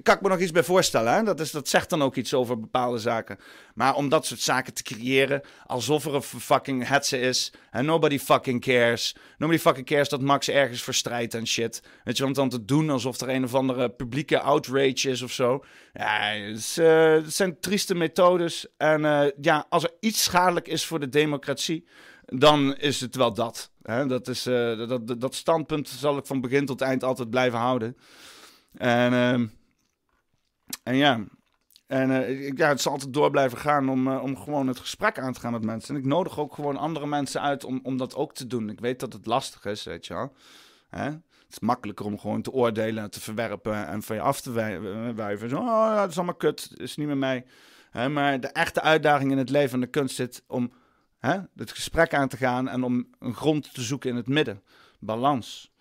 Kan 0.02 0.14
ik 0.14 0.20
me 0.20 0.28
nog 0.28 0.38
iets 0.38 0.50
bij 0.50 0.62
voorstellen. 0.62 1.14
Hè? 1.14 1.22
Dat, 1.22 1.40
is, 1.40 1.50
dat 1.50 1.68
zegt 1.68 1.90
dan 1.90 2.02
ook 2.02 2.16
iets 2.16 2.34
over 2.34 2.60
bepaalde 2.60 2.98
zaken. 2.98 3.38
Maar 3.74 3.94
om 3.94 4.08
dat 4.08 4.26
soort 4.26 4.40
zaken 4.40 4.74
te 4.74 4.82
creëren, 4.82 5.42
alsof 5.66 6.04
er 6.04 6.14
een 6.14 6.22
fucking 6.22 6.88
hetze 6.88 7.20
is. 7.20 7.52
En 7.70 7.84
nobody 7.84 8.18
fucking 8.18 8.60
cares. 8.60 9.16
Nobody 9.38 9.58
fucking 9.58 9.86
cares 9.86 10.08
dat 10.08 10.20
Max 10.20 10.48
ergens 10.48 10.82
verstrijdt 10.82 11.34
en 11.34 11.46
shit. 11.46 11.82
Weet 12.04 12.16
je, 12.16 12.22
want 12.22 12.36
dan 12.36 12.48
te 12.48 12.64
doen 12.64 12.90
alsof 12.90 13.20
er 13.20 13.28
een 13.28 13.44
of 13.44 13.54
andere 13.54 13.90
publieke 13.90 14.40
outrage 14.40 15.10
is 15.10 15.22
of 15.22 15.32
zo. 15.32 15.64
Ja, 15.92 16.18
het, 16.20 16.58
is, 16.58 16.78
eh, 16.78 17.16
zijn 17.26 17.60
trieste 17.60 17.94
methodes. 17.94 18.66
En 18.76 19.04
eh, 19.04 19.30
ja, 19.40 19.66
als 19.68 19.82
er 19.82 19.92
iets 20.00 20.22
schadelijk 20.22 20.68
is 20.68 20.86
voor 20.86 21.00
de 21.00 21.08
democratie, 21.08 21.86
dan 22.24 22.76
is 22.76 23.00
het 23.00 23.16
wel 23.16 23.32
dat. 23.32 23.70
Hè? 23.82 24.06
Dat, 24.06 24.28
is, 24.28 24.46
eh, 24.46 24.76
dat, 24.76 25.06
dat, 25.06 25.20
dat 25.20 25.34
standpunt 25.34 25.88
zal 25.88 26.16
ik 26.16 26.26
van 26.26 26.40
begin 26.40 26.66
tot 26.66 26.80
eind 26.80 27.04
altijd 27.04 27.30
blijven 27.30 27.58
houden. 27.58 27.96
En, 28.76 29.12
ehm, 29.12 29.46
en 30.82 30.96
ja, 30.96 31.24
en 31.86 32.10
eh, 32.10 32.46
ik- 32.46 32.58
ja, 32.58 32.68
het 32.68 32.80
zal 32.80 32.92
altijd 32.92 33.12
door 33.12 33.30
blijven 33.30 33.58
gaan 33.58 33.88
om, 33.88 34.08
eh, 34.08 34.22
om 34.22 34.36
gewoon 34.36 34.66
het 34.66 34.78
gesprek 34.78 35.18
aan 35.18 35.32
te 35.32 35.40
gaan 35.40 35.52
met 35.52 35.64
mensen. 35.64 35.94
En 35.94 36.00
ik 36.00 36.06
nodig 36.06 36.38
ook 36.38 36.54
gewoon 36.54 36.76
andere 36.76 37.06
mensen 37.06 37.40
uit 37.40 37.64
om, 37.64 37.80
om 37.82 37.96
dat 37.96 38.14
ook 38.14 38.34
te 38.34 38.46
doen. 38.46 38.70
Ik 38.70 38.80
weet 38.80 39.00
dat 39.00 39.12
het 39.12 39.26
lastig 39.26 39.64
is, 39.64 39.84
weet 39.84 40.06
je 40.06 40.14
wel. 40.14 40.32
Hè? 40.88 41.04
Het 41.04 41.22
is 41.48 41.58
makkelijker 41.60 42.06
om 42.06 42.18
gewoon 42.18 42.42
te 42.42 42.52
oordelen, 42.52 43.10
te 43.10 43.20
verwerpen 43.20 43.86
en 43.86 44.02
van 44.02 44.16
je 44.16 44.22
af 44.22 44.40
te 44.40 44.50
wij- 44.52 44.80
eh. 44.80 45.48
Zo, 45.48 45.56
oh, 45.58 45.64
ja, 45.66 46.00
dat 46.00 46.10
is 46.10 46.16
allemaal 46.16 46.34
kut, 46.34 46.70
dat 46.70 46.80
is 46.80 46.96
niet 46.96 47.06
met 47.08 47.16
mij. 47.16 47.44
Maar 48.10 48.40
de 48.40 48.48
echte 48.48 48.80
uitdaging 48.80 49.30
in 49.30 49.38
het 49.38 49.50
leven 49.50 49.74
en 49.74 49.80
de 49.80 49.86
kunst 49.86 50.16
zit 50.16 50.44
om 50.46 50.72
het 51.56 51.70
gesprek 51.72 52.14
aan 52.14 52.28
te 52.28 52.36
gaan 52.36 52.68
en 52.68 52.82
om 52.82 53.06
een 53.18 53.34
grond 53.34 53.74
te 53.74 53.82
zoeken 53.82 54.10
in 54.10 54.16
het 54.16 54.28
midden. 54.28 54.62
Balans, 55.00 55.72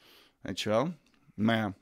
weet 0.42 0.62
je 0.62 0.70
wel. 0.70 0.94
Maar 1.34 1.56
ja. 1.56 1.74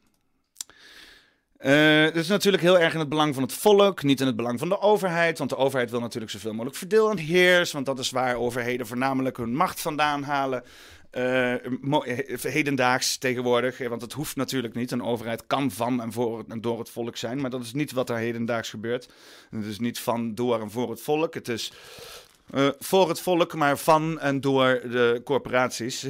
Het 1.59 2.15
is 2.15 2.27
natuurlijk 2.27 2.63
heel 2.63 2.79
erg 2.79 2.93
in 2.93 2.99
het 2.99 3.09
belang 3.09 3.33
van 3.33 3.43
het 3.43 3.53
volk, 3.53 4.03
niet 4.03 4.19
in 4.19 4.25
het 4.27 4.35
belang 4.35 4.59
van 4.59 4.69
de 4.69 4.79
overheid. 4.79 5.37
Want 5.37 5.49
de 5.49 5.57
overheid 5.57 5.91
wil 5.91 5.99
natuurlijk 5.99 6.31
zoveel 6.31 6.51
mogelijk 6.51 6.75
verdeel 6.75 7.09
en 7.09 7.17
heers. 7.17 7.71
Want 7.71 7.85
dat 7.85 7.99
is 7.99 8.09
waar 8.09 8.35
overheden 8.35 8.87
voornamelijk 8.87 9.37
hun 9.37 9.55
macht 9.55 9.81
vandaan 9.81 10.23
halen. 10.23 10.63
eh, 11.11 11.53
eh, 11.53 12.39
hedendaags 12.41 13.17
tegenwoordig. 13.17 13.77
Want 13.87 14.01
het 14.01 14.13
hoeft 14.13 14.35
natuurlijk 14.35 14.75
niet. 14.75 14.91
Een 14.91 15.03
overheid 15.03 15.47
kan 15.47 15.71
van 15.71 16.01
en 16.01 16.11
voor 16.11 16.43
en 16.47 16.61
door 16.61 16.79
het 16.79 16.89
volk 16.89 17.17
zijn. 17.17 17.41
Maar 17.41 17.49
dat 17.49 17.63
is 17.63 17.73
niet 17.73 17.91
wat 17.91 18.09
er 18.09 18.17
hedendaags 18.17 18.69
gebeurt. 18.69 19.09
Het 19.49 19.65
is 19.65 19.79
niet 19.79 19.99
van, 19.99 20.35
door 20.35 20.61
en 20.61 20.71
voor 20.71 20.89
het 20.89 21.01
volk. 21.01 21.33
Het 21.33 21.47
is 21.47 21.71
voor 22.79 23.09
het 23.09 23.19
volk, 23.19 23.53
maar 23.53 23.77
van 23.77 24.19
en 24.19 24.41
door 24.41 24.81
de 24.89 25.21
corporaties. 25.23 26.05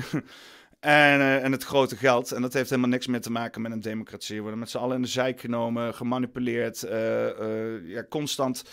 En, 0.80 1.19
eh, 1.19 1.43
en 1.43 1.51
het 1.51 1.63
grote 1.63 1.95
geld. 1.95 2.32
En 2.32 2.41
dat 2.41 2.53
heeft 2.53 2.69
helemaal 2.69 2.89
niks 2.89 3.07
meer 3.07 3.21
te 3.21 3.32
maken 3.32 3.61
met 3.61 3.71
een 3.71 3.80
democratie. 3.80 4.36
We 4.36 4.41
worden 4.41 4.59
met 4.59 4.69
z'n 4.69 4.77
allen 4.77 4.95
in 4.95 5.01
de 5.01 5.07
zijk 5.07 5.39
genomen, 5.39 5.93
gemanipuleerd, 5.93 6.84
eh, 6.84 7.30
eh, 7.30 7.88
ja, 7.88 8.05
constant 8.09 8.63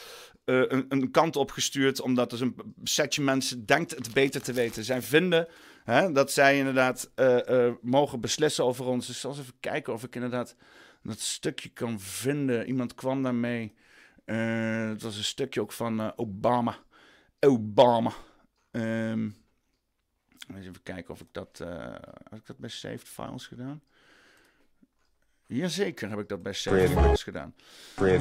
een, 0.44 0.86
een 0.88 1.10
kant 1.10 1.36
opgestuurd. 1.36 2.00
Omdat 2.00 2.30
dus 2.30 2.40
een 2.40 2.56
setje 2.82 3.22
mensen 3.22 3.66
denkt 3.66 3.90
het 3.90 4.12
beter 4.12 4.42
te 4.42 4.52
weten. 4.52 4.84
Zij 4.84 5.02
vinden 5.02 5.48
hè, 5.84 6.12
dat 6.12 6.32
zij 6.32 6.58
inderdaad 6.58 7.10
mogen 7.82 8.20
beslissen 8.20 8.64
over 8.64 8.86
ons. 8.86 9.06
Dus 9.06 9.20
zal 9.20 9.30
eens 9.30 9.40
even 9.40 9.60
kijken 9.60 9.92
of 9.92 10.04
ik 10.04 10.14
inderdaad 10.14 10.56
dat 11.02 11.18
stukje 11.18 11.68
kan 11.68 12.00
vinden. 12.00 12.66
Iemand 12.66 12.94
kwam 12.94 13.22
daarmee. 13.22 13.74
Het 14.24 15.02
was 15.02 15.16
een 15.16 15.24
stukje 15.24 15.60
ook 15.60 15.72
van 15.72 16.16
Obama. 16.16 16.78
Obama. 17.40 18.12
Ehm 18.70 19.28
even 20.54 20.82
kijken 20.82 21.14
of 21.14 21.20
ik 21.20 21.26
dat... 21.32 21.60
eh 21.60 21.68
had 22.30 22.38
ik 22.38 22.46
dat 22.46 22.58
bij 22.58 22.68
Saved 22.70 23.08
Files 23.08 23.46
gedaan? 23.46 23.82
Jazeker 25.48 26.08
heb 26.10 26.18
ik 26.18 26.28
dat 26.28 26.42
bij 26.42 26.52
Saved 26.52 26.80
Files 27.02 27.22
gedaan. 27.22 27.54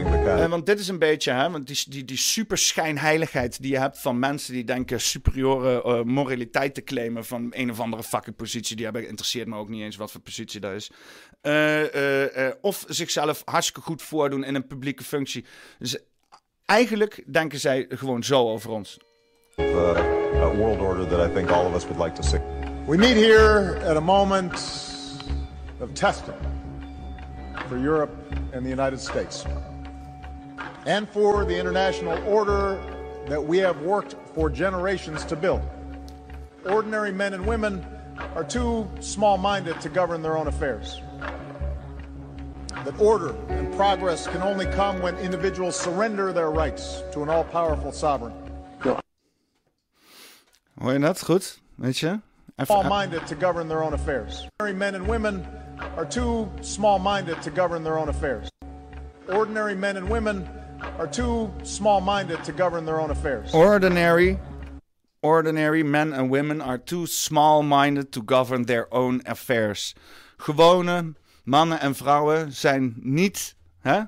of- 0.05 0.49
want 0.49 0.65
dit 0.65 0.80
is 0.80 0.88
een 0.88 0.99
beetje, 0.99 1.32
hè, 1.32 1.49
want 1.51 1.67
die, 1.67 1.84
die, 1.88 2.05
die 2.05 2.17
super 2.17 2.57
schijnheiligheid 2.57 3.61
die 3.61 3.71
je 3.71 3.80
hebt 3.80 3.99
van 3.99 4.19
mensen 4.19 4.53
die 4.53 4.63
denken 4.63 5.01
superieure 5.01 5.84
eh, 5.84 6.03
moraliteit 6.03 6.73
te 6.73 6.84
claimen 6.84 7.26
van 7.26 7.47
een 7.55 7.69
of 7.71 7.80
andere 7.80 8.03
fucking 8.03 8.36
positie. 8.36 8.76
Die 8.76 8.86
hebben 8.86 9.07
interesseert 9.07 9.47
me 9.47 9.55
ook 9.57 9.69
niet 9.69 9.82
eens 9.82 9.95
wat 9.95 10.11
voor 10.11 10.21
positie 10.21 10.59
dat 10.59 10.73
is. 10.73 10.91
Of 12.61 12.86
zichzelf 12.88 13.41
hartstikke 13.45 13.82
goed 13.82 14.01
voordoen 14.01 14.43
in 14.43 14.55
een 14.55 14.67
publieke 14.67 15.03
functie. 15.03 15.45
Dus 15.80 15.97
eigenlijk 16.65 17.23
denken 17.34 17.59
zij 17.59 17.86
gewoon 17.89 18.23
zo 18.23 18.49
over 18.49 18.69
ons. 18.71 18.97
Uh, 19.76 19.91
uh, 19.91 20.53
world 20.53 20.80
order 20.80 21.06
that 21.06 21.20
I 21.20 21.28
think 21.28 21.51
all 21.51 21.66
of 21.68 21.74
us 21.74 21.86
would 21.86 21.97
like 21.97 22.16
to 22.16 22.24
see. 22.24 22.38
We 22.88 22.97
meet 22.97 23.18
here 23.18 23.80
at 23.84 23.97
a 23.97 24.01
moment 24.01 24.53
of 25.80 25.93
testing 25.93 26.36
for 27.68 27.78
Europe 27.78 28.12
and 28.53 28.66
the 28.66 28.70
United 28.70 28.99
States, 28.99 29.45
and 30.86 31.10
for 31.10 31.45
the 31.45 31.58
international 31.58 32.22
order 32.28 32.82
that 33.28 33.43
we 33.43 33.58
have 33.58 33.82
worked 33.82 34.16
for 34.34 34.49
generations 34.49 35.26
to 35.26 35.36
build. 35.36 35.62
Ordinary 36.66 37.12
men 37.12 37.34
and 37.34 37.45
women 37.45 37.86
are 38.36 38.43
too 38.43 38.89
small 38.99 39.38
minded 39.38 39.82
to 39.82 39.89
govern 39.89 40.22
their 40.22 40.38
own 40.38 40.47
affairs. 40.47 41.01
That 42.84 42.99
order 42.99 43.36
and 43.49 43.74
progress 43.76 44.28
can 44.28 44.41
only 44.41 44.68
come 44.68 45.01
when 45.01 45.18
individuals 45.18 45.80
surrender 45.80 46.32
their 46.32 46.51
rights 46.51 47.01
to 47.14 47.24
an 47.24 47.30
all 47.30 47.43
powerful 47.43 47.91
sovereign. 47.91 48.45
Hoor 50.76 50.93
je 50.93 50.99
dat? 50.99 51.21
Goed? 51.21 51.61
Weet 51.76 51.97
je? 51.97 52.19
Small-minded 52.63 53.28
to 53.28 53.36
govern 53.36 53.67
their 53.67 53.82
own 53.82 53.93
affairs. 53.93 54.47
Ordinary 54.57 54.78
men 54.78 54.95
and 54.95 55.07
women 55.07 55.45
are 55.95 56.07
too 56.07 56.47
small-minded 56.61 57.41
to 57.41 57.51
govern 57.51 57.84
their 57.84 57.97
own 57.97 58.07
affairs. 58.07 58.49
Ordinary 59.28 59.76
men 59.76 59.97
and 59.97 60.07
women 60.07 60.47
are 60.97 61.09
too 61.09 61.49
small-minded 61.61 62.43
to 62.43 62.51
govern 62.51 62.86
their 62.86 62.99
own 62.99 63.09
affairs. 63.09 63.53
Ordinary, 63.53 64.39
ordinary 65.21 65.84
men 65.84 66.13
and 66.13 66.30
women 66.30 66.61
are 66.61 66.78
too 66.78 67.05
small-minded 67.05 68.11
to 68.11 68.21
govern 68.26 68.65
their 68.65 68.88
own 68.89 69.21
affairs. 69.26 69.95
Gewone 70.38 71.13
mannen 71.43 71.80
en 71.80 71.95
vrouwen 71.95 72.51
zijn 72.51 72.93
niet 72.97 73.55
hè, 73.80 74.01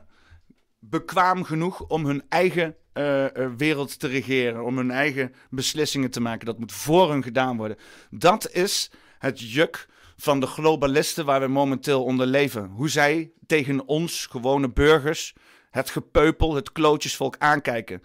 bekwaam 0.79 1.43
genoeg 1.43 1.81
om 1.81 2.05
hun 2.05 2.23
eigen 2.29 2.75
eh, 2.97 3.25
eh, 3.25 3.51
wereld 3.57 3.99
te 3.99 4.07
regeren, 4.07 4.63
om 4.63 4.77
hun 4.77 4.91
eigen 4.91 5.33
beslissingen 5.49 6.11
te 6.11 6.19
maken. 6.19 6.45
Dat 6.45 6.59
moet 6.59 6.71
voor 6.71 7.09
hun 7.09 7.23
gedaan 7.23 7.57
worden. 7.57 7.77
Dat 8.09 8.51
is 8.51 8.91
het 9.19 9.51
juk 9.51 9.87
van 10.15 10.39
de 10.39 10.45
globalisten 10.45 11.25
waar 11.25 11.41
we 11.41 11.47
momenteel 11.47 12.03
onder 12.03 12.27
leven. 12.27 12.65
Hoe 12.65 12.89
zij 12.89 13.31
tegen 13.47 13.87
ons, 13.87 14.25
gewone 14.25 14.69
burgers, 14.69 15.33
het 15.71 15.89
gepeupel, 15.89 16.55
het 16.55 16.71
klootjesvolk 16.71 17.35
aankijken. 17.37 18.03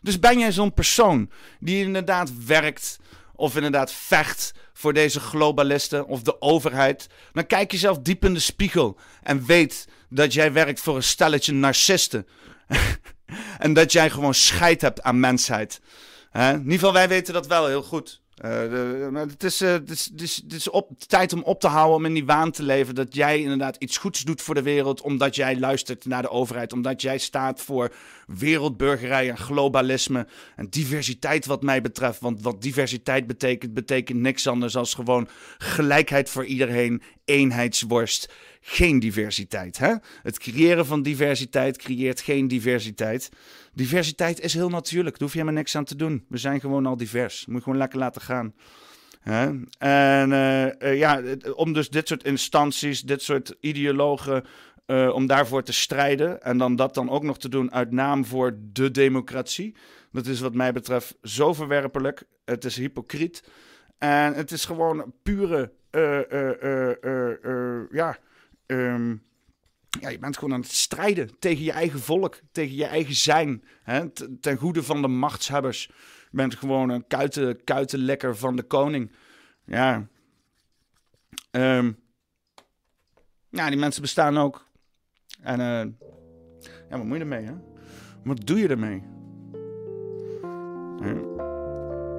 Dus 0.00 0.18
ben 0.18 0.38
jij 0.38 0.52
zo'n 0.52 0.74
persoon 0.74 1.30
die 1.60 1.84
inderdaad 1.84 2.44
werkt 2.46 2.98
of 3.34 3.56
inderdaad 3.56 3.92
vecht 3.92 4.52
voor 4.72 4.92
deze 4.92 5.20
globalisten 5.20 6.06
of 6.06 6.22
de 6.22 6.40
overheid, 6.40 7.08
dan 7.32 7.46
kijk 7.46 7.72
jezelf 7.72 7.98
diep 7.98 8.24
in 8.24 8.34
de 8.34 8.40
spiegel 8.40 8.98
en 9.22 9.44
weet 9.44 9.88
dat 10.08 10.32
jij 10.32 10.52
werkt 10.52 10.80
voor 10.80 10.96
een 10.96 11.02
stelletje 11.02 11.52
narcisten. 11.52 12.26
en 13.58 13.72
dat 13.72 13.92
jij 13.92 14.10
gewoon 14.10 14.34
scheid 14.34 14.80
hebt 14.80 15.02
aan 15.02 15.20
mensheid. 15.20 15.80
In 16.32 16.58
ieder 16.58 16.72
geval, 16.72 16.92
wij 16.92 17.08
weten 17.08 17.34
dat 17.34 17.46
wel 17.46 17.66
heel 17.66 17.82
goed. 17.82 18.22
Eh, 18.34 18.50
de- 18.50 19.26
het 19.28 19.44
is, 19.44 19.60
eh, 19.60 19.72
het 19.72 19.90
is, 19.90 20.04
het 20.12 20.22
is, 20.22 20.36
het 20.36 20.52
is 20.52 20.70
op, 20.70 20.90
tijd 21.06 21.32
om 21.32 21.42
op 21.42 21.60
te 21.60 21.66
houden, 21.68 21.96
om 21.96 22.04
in 22.04 22.14
die 22.14 22.24
waan 22.24 22.50
te 22.50 22.62
leven 22.62 22.94
dat 22.94 23.14
jij 23.14 23.40
inderdaad 23.40 23.76
iets 23.78 23.96
goeds 23.96 24.22
doet 24.22 24.42
voor 24.42 24.54
de 24.54 24.62
wereld, 24.62 25.00
omdat 25.00 25.34
jij 25.34 25.58
luistert 25.58 26.04
naar 26.04 26.22
de 26.22 26.30
overheid, 26.30 26.72
omdat 26.72 27.02
jij 27.02 27.18
staat 27.18 27.60
voor 27.60 27.92
wereldburgerij 28.26 29.30
en 29.30 29.38
globalisme 29.38 30.26
en 30.56 30.66
diversiteit 30.70 31.46
wat 31.46 31.62
mij 31.62 31.80
betreft. 31.80 32.20
Want 32.20 32.42
wat 32.42 32.62
diversiteit 32.62 33.26
betekent, 33.26 33.74
betekent 33.74 34.18
niks 34.18 34.46
anders 34.46 34.72
dan 34.72 34.86
gewoon 34.86 35.28
gelijkheid 35.58 36.30
voor 36.30 36.44
iedereen, 36.44 37.02
eenheidsworst, 37.24 38.32
geen 38.66 38.98
diversiteit. 38.98 39.78
Hè? 39.78 39.94
Het 40.22 40.38
creëren 40.38 40.86
van 40.86 41.02
diversiteit 41.02 41.76
creëert 41.76 42.20
geen 42.20 42.48
diversiteit. 42.48 43.28
Diversiteit 43.72 44.40
is 44.40 44.54
heel 44.54 44.68
natuurlijk, 44.68 45.18
daar 45.18 45.22
hoef 45.22 45.32
je 45.32 45.38
helemaal 45.38 45.60
niks 45.60 45.76
aan 45.76 45.84
te 45.84 45.96
doen. 45.96 46.24
We 46.28 46.38
zijn 46.38 46.60
gewoon 46.60 46.86
al 46.86 46.96
divers, 46.96 47.46
moet 47.46 47.56
je 47.56 47.62
gewoon 47.62 47.78
lekker 47.78 47.98
laten 47.98 48.22
gaan. 48.22 48.54
Hè? 49.20 49.44
En 49.78 50.32
eh, 50.32 50.82
eh, 50.82 50.98
ja, 50.98 51.22
om 51.54 51.72
dus 51.72 51.90
dit 51.90 52.08
soort 52.08 52.24
instanties, 52.24 53.02
dit 53.02 53.22
soort 53.22 53.56
ideologen, 53.60 54.44
eh, 54.86 55.10
om 55.14 55.26
daarvoor 55.26 55.62
te 55.62 55.72
strijden. 55.72 56.42
En 56.42 56.58
dan 56.58 56.76
dat 56.76 56.94
dan 56.94 57.10
ook 57.10 57.22
nog 57.22 57.38
te 57.38 57.48
doen 57.48 57.72
uit 57.72 57.90
naam 57.90 58.24
voor 58.24 58.56
de 58.72 58.90
democratie. 58.90 59.74
Dat 60.12 60.26
is 60.26 60.40
wat 60.40 60.54
mij 60.54 60.72
betreft 60.72 61.14
zo 61.22 61.52
verwerpelijk. 61.52 62.24
Het 62.44 62.64
is 62.64 62.76
hypocriet. 62.76 63.44
En 63.98 64.34
het 64.34 64.50
is 64.50 64.64
gewoon 64.64 65.12
pure, 65.22 65.72
eh, 65.90 66.20
ja, 67.90 68.18
ehm, 68.66 69.16
ja, 70.00 70.08
je 70.08 70.18
bent 70.18 70.38
gewoon 70.38 70.54
aan 70.54 70.60
het 70.60 70.70
strijden 70.72 71.38
tegen 71.38 71.64
je 71.64 71.72
eigen 71.72 72.00
volk, 72.00 72.40
tegen 72.52 72.76
je 72.76 72.84
eigen 72.84 73.14
zijn. 73.14 73.64
Hè? 73.82 74.10
Ten 74.40 74.56
goede 74.56 74.82
van 74.82 75.02
de 75.02 75.08
machtshebbers. 75.08 75.86
Je 76.30 76.36
bent 76.36 76.54
gewoon 76.54 76.88
een 76.88 77.06
kuiten, 77.06 77.64
kuitenlekker 77.64 78.36
van 78.36 78.56
de 78.56 78.62
koning. 78.62 79.12
Ja. 79.64 80.08
Ehm, 81.50 81.92
ja, 83.50 83.68
die 83.68 83.78
mensen 83.78 84.02
bestaan 84.02 84.38
ook. 84.38 84.66
En 85.42 85.60
eh, 85.60 86.08
Ja, 86.90 86.96
wat 86.96 87.04
moet 87.06 87.16
je 87.16 87.22
ermee, 87.22 87.44
hè? 87.44 87.54
Wat 88.24 88.46
doe 88.46 88.58
je 88.58 88.68
ermee? 88.68 89.02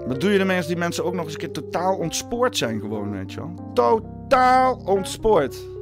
Wat 0.08 0.22
doe 0.22 0.32
je 0.32 0.40
ermee 0.40 0.58
als 0.58 0.68
die 0.68 0.78
mensen 0.78 1.06
ook 1.06 1.14
nog 1.14 1.24
eens 1.24 1.34
een 1.34 1.40
keer 1.40 1.52
totaal 1.52 1.98
ontspoord 1.98 2.58
zijn 2.58 2.80
gewoon, 2.80 3.12
weet 3.12 3.34
je? 3.34 3.54
Totaal 3.74 4.76
ontspoord. 4.76 5.75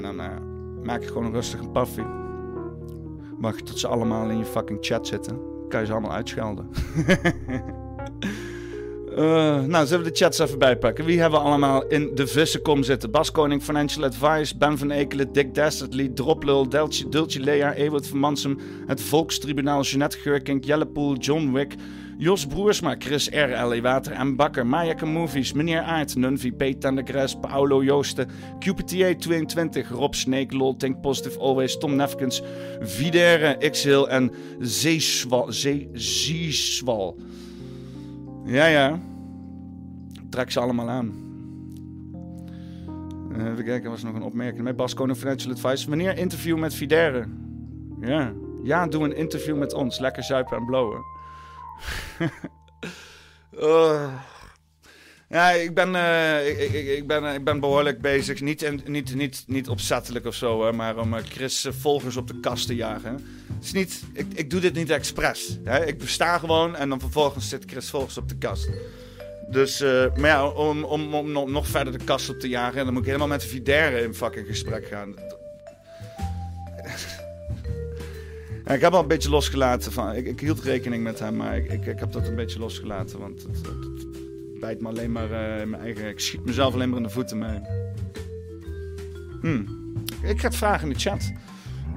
Nou, 0.00 0.16
dan 0.16 0.26
eh, 0.26 0.36
maak 0.82 1.02
je 1.02 1.08
gewoon 1.08 1.32
rustig 1.32 1.60
een 1.60 1.70
paffie. 1.70 2.06
Je 3.56 3.62
tot 3.62 3.78
ze 3.78 3.88
allemaal 3.88 4.30
in 4.30 4.38
je 4.38 4.44
fucking 4.44 4.78
chat 4.80 5.06
zitten. 5.06 5.38
Kan 5.68 5.80
je 5.80 5.86
ze 5.86 5.92
allemaal 5.92 6.12
uitschelden. 6.12 6.68
Eh, 9.16 9.60
nou, 9.60 9.86
zullen 9.86 10.04
we 10.04 10.10
de 10.10 10.16
chats 10.16 10.38
even 10.38 10.58
bijpakken? 10.58 11.04
Wie 11.04 11.20
hebben 11.20 11.40
we 11.40 11.46
allemaal 11.46 11.86
in 11.86 12.10
de 12.14 12.26
vissenkom 12.26 12.82
zitten? 12.82 13.10
Bas 13.10 13.30
Koning, 13.30 13.62
Financial 13.62 14.04
Advice, 14.04 14.56
Ben 14.56 14.78
van 14.78 14.90
Ekelen, 14.90 15.32
Dick 15.32 15.54
Dastardly, 15.54 16.08
Droplul, 16.08 16.68
Deltje, 16.68 17.08
Dultje 17.08 17.40
Lea, 17.40 17.74
Ewert 17.74 18.06
van 18.06 18.18
Mansum, 18.18 18.58
Het 18.86 19.00
Volkstribunaal, 19.00 19.82
Jeanette 19.82 20.18
Geurkink, 20.18 20.64
Jellepoel, 20.64 21.16
John 21.16 21.52
Wick, 21.52 21.74
Jos 22.18 22.46
Broersma, 22.46 22.94
Chris 22.98 23.28
R, 23.28 23.52
Ellie 23.52 23.82
Water 23.82 24.12
en 24.12 24.36
Bakker, 24.36 24.66
Mayake 24.66 25.06
Movies, 25.06 25.52
Meneer 25.52 25.82
Aert, 25.82 26.16
Nunvi, 26.16 26.52
P. 26.52 26.80
Tendegres, 26.80 27.34
Paolo 27.40 27.82
Joosten, 27.82 28.28
QPTA 28.58 29.14
22, 29.18 29.90
Rob 29.90 30.14
Snake, 30.14 30.56
Lol, 30.56 30.76
Think 30.76 31.00
Positive 31.00 31.38
Always, 31.38 31.78
Tom 31.78 31.96
Nefkens, 31.96 32.42
Videre, 32.80 33.56
Xhill 33.70 34.06
en 34.08 34.30
Zeeswal. 34.60 35.52
Zee, 35.52 35.88
Zieswal. 35.92 37.16
Ja, 38.44 38.66
ja. 38.66 39.00
Trek 40.30 40.50
ze 40.50 40.60
allemaal 40.60 40.90
aan. 40.90 41.22
Eh, 43.32 43.50
even 43.50 43.64
kijken, 43.64 43.84
er 43.84 43.90
was 43.90 44.02
nog 44.02 44.14
een 44.14 44.22
opmerking. 44.22 44.62
Met 44.62 44.76
Bas 44.76 44.94
Koning 44.94 45.18
Financial 45.18 45.52
Advice. 45.52 45.88
Wanneer 45.88 46.18
interview 46.18 46.58
met 46.58 46.74
Videre? 46.74 47.26
Ja. 48.00 48.32
Ja, 48.62 48.86
doe 48.86 49.04
een 49.04 49.16
interview 49.16 49.58
met 49.58 49.74
ons. 49.74 49.98
Lekker 49.98 50.22
zuipen 50.22 50.56
en 50.56 50.64
blowen. 50.64 51.04
Oh. 53.56 54.12
Ja, 55.28 55.50
ik 55.50 55.74
ben, 55.74 55.94
eh, 55.94 56.48
ik, 56.48 56.58
ik, 56.72 56.86
ik 56.86 57.06
ben, 57.06 57.34
ik 57.34 57.44
ben 57.44 57.60
behoorlijk 57.60 58.00
bezig. 58.00 58.40
Niet, 58.40 58.86
niet, 58.88 59.14
niet, 59.14 59.44
niet 59.46 59.68
opzettelijk 59.68 60.26
of 60.26 60.34
zo, 60.34 60.64
hè, 60.64 60.72
maar 60.72 60.98
om 60.98 61.14
eh, 61.14 61.24
Chris 61.24 61.64
eh, 61.64 61.72
volgers 61.72 62.16
op 62.16 62.28
de 62.28 62.40
kast 62.40 62.66
te 62.66 62.74
jagen. 62.74 63.12
Het 63.54 63.64
is 63.64 63.72
niet, 63.72 64.02
ik, 64.12 64.26
ik 64.34 64.50
doe 64.50 64.60
dit 64.60 64.74
niet 64.74 64.90
expres. 64.90 65.58
Hè. 65.64 65.86
Ik 65.86 65.98
besta 65.98 66.38
gewoon 66.38 66.76
en 66.76 66.88
dan 66.88 67.00
vervolgens 67.00 67.48
zit 67.48 67.64
Chris 67.66 67.90
volgers 67.90 68.18
op 68.18 68.28
de 68.28 68.36
kast. 68.36 68.68
Dus, 69.48 69.80
eh, 69.80 70.16
maar 70.16 70.30
ja, 70.30 70.48
om, 70.48 70.84
om, 70.84 71.14
om 71.14 71.30
nog- 71.52 71.66
verder 71.66 71.98
de 71.98 72.04
kast 72.04 72.28
op 72.28 72.40
te 72.40 72.48
jagen, 72.48 72.84
dan 72.84 72.92
moet 72.92 73.02
ik 73.02 73.08
helemaal 73.08 73.28
met 73.28 73.40
de 73.64 74.02
in 74.02 74.14
fucking 74.14 74.46
gesprek 74.46 74.86
gaan. 74.86 75.14
Ik 78.74 78.80
heb 78.80 78.92
al 78.92 79.00
een 79.00 79.08
beetje 79.08 79.30
losgelaten 79.30 79.92
van. 79.92 80.14
Ik, 80.14 80.40
hield 80.40 80.60
rekening 80.60 81.02
met 81.02 81.18
hem, 81.18 81.36
maar 81.36 81.56
ik, 81.56 81.86
ik, 81.86 81.98
heb 81.98 82.12
dat 82.12 82.26
een 82.26 82.34
beetje 82.34 82.58
losgelaten. 82.58 83.18
Want 83.18 83.42
het 83.42 83.93
me 84.80 84.88
alleen 84.88 85.12
maar 85.12 85.30
eh, 85.30 85.60
in 85.60 85.70
mijn 85.70 85.82
eigen. 85.82 86.08
Ik 86.08 86.20
schiet 86.20 86.44
mezelf 86.44 86.74
alleen 86.74 86.88
maar 86.88 86.98
in 86.98 87.04
de 87.04 87.10
voeten 87.10 87.38
mee. 87.38 87.60
Hmm. 89.40 89.82
Ik 90.22 90.40
ga 90.40 90.46
het 90.46 90.56
vragen 90.56 90.88
in 90.88 90.92
de 90.94 91.00
chat. 91.00 91.32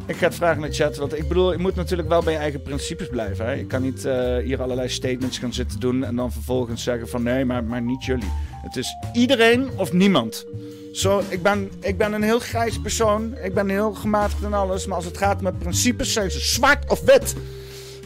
Ik 0.05 0.15
ga 0.15 0.25
het 0.25 0.35
vragen 0.35 0.63
in 0.63 0.69
de 0.69 0.75
chat. 0.75 0.97
Want 0.97 1.17
ik 1.17 1.27
bedoel, 1.27 1.51
je 1.51 1.57
moet 1.57 1.75
natuurlijk 1.75 2.09
wel 2.09 2.23
bij 2.23 2.33
je 2.33 2.39
eigen 2.39 2.61
principes 2.61 3.09
blijven. 3.09 3.57
Je 3.57 3.65
kan 3.65 3.81
niet 3.81 4.05
eh, 4.05 4.37
hier 4.37 4.61
allerlei 4.61 4.89
statements 4.89 5.37
gaan 5.37 5.53
zitten 5.53 5.79
doen. 5.79 6.03
En 6.03 6.15
dan 6.15 6.31
vervolgens 6.31 6.83
zeggen 6.83 7.09
van 7.09 7.23
nee, 7.23 7.45
maar, 7.45 7.63
maar 7.63 7.81
niet 7.81 8.05
jullie. 8.05 8.31
Het 8.61 8.75
is 8.75 8.95
iedereen 9.13 9.69
of 9.75 9.93
niemand. 9.93 10.45
Zo, 10.93 11.21
ik, 11.29 11.41
ben, 11.41 11.71
ik 11.79 11.97
ben 11.97 12.13
een 12.13 12.23
heel 12.23 12.39
grijs 12.39 12.79
persoon. 12.79 13.37
Ik 13.43 13.53
ben 13.53 13.69
heel 13.69 13.93
gematigd 13.93 14.43
en 14.43 14.53
alles. 14.53 14.85
Maar 14.85 14.95
als 14.95 15.05
het 15.05 15.17
gaat 15.17 15.41
met 15.41 15.59
principes, 15.59 16.13
zijn 16.13 16.31
ze 16.31 16.39
zwart 16.39 16.91
of 16.91 17.01
wit. 17.01 17.35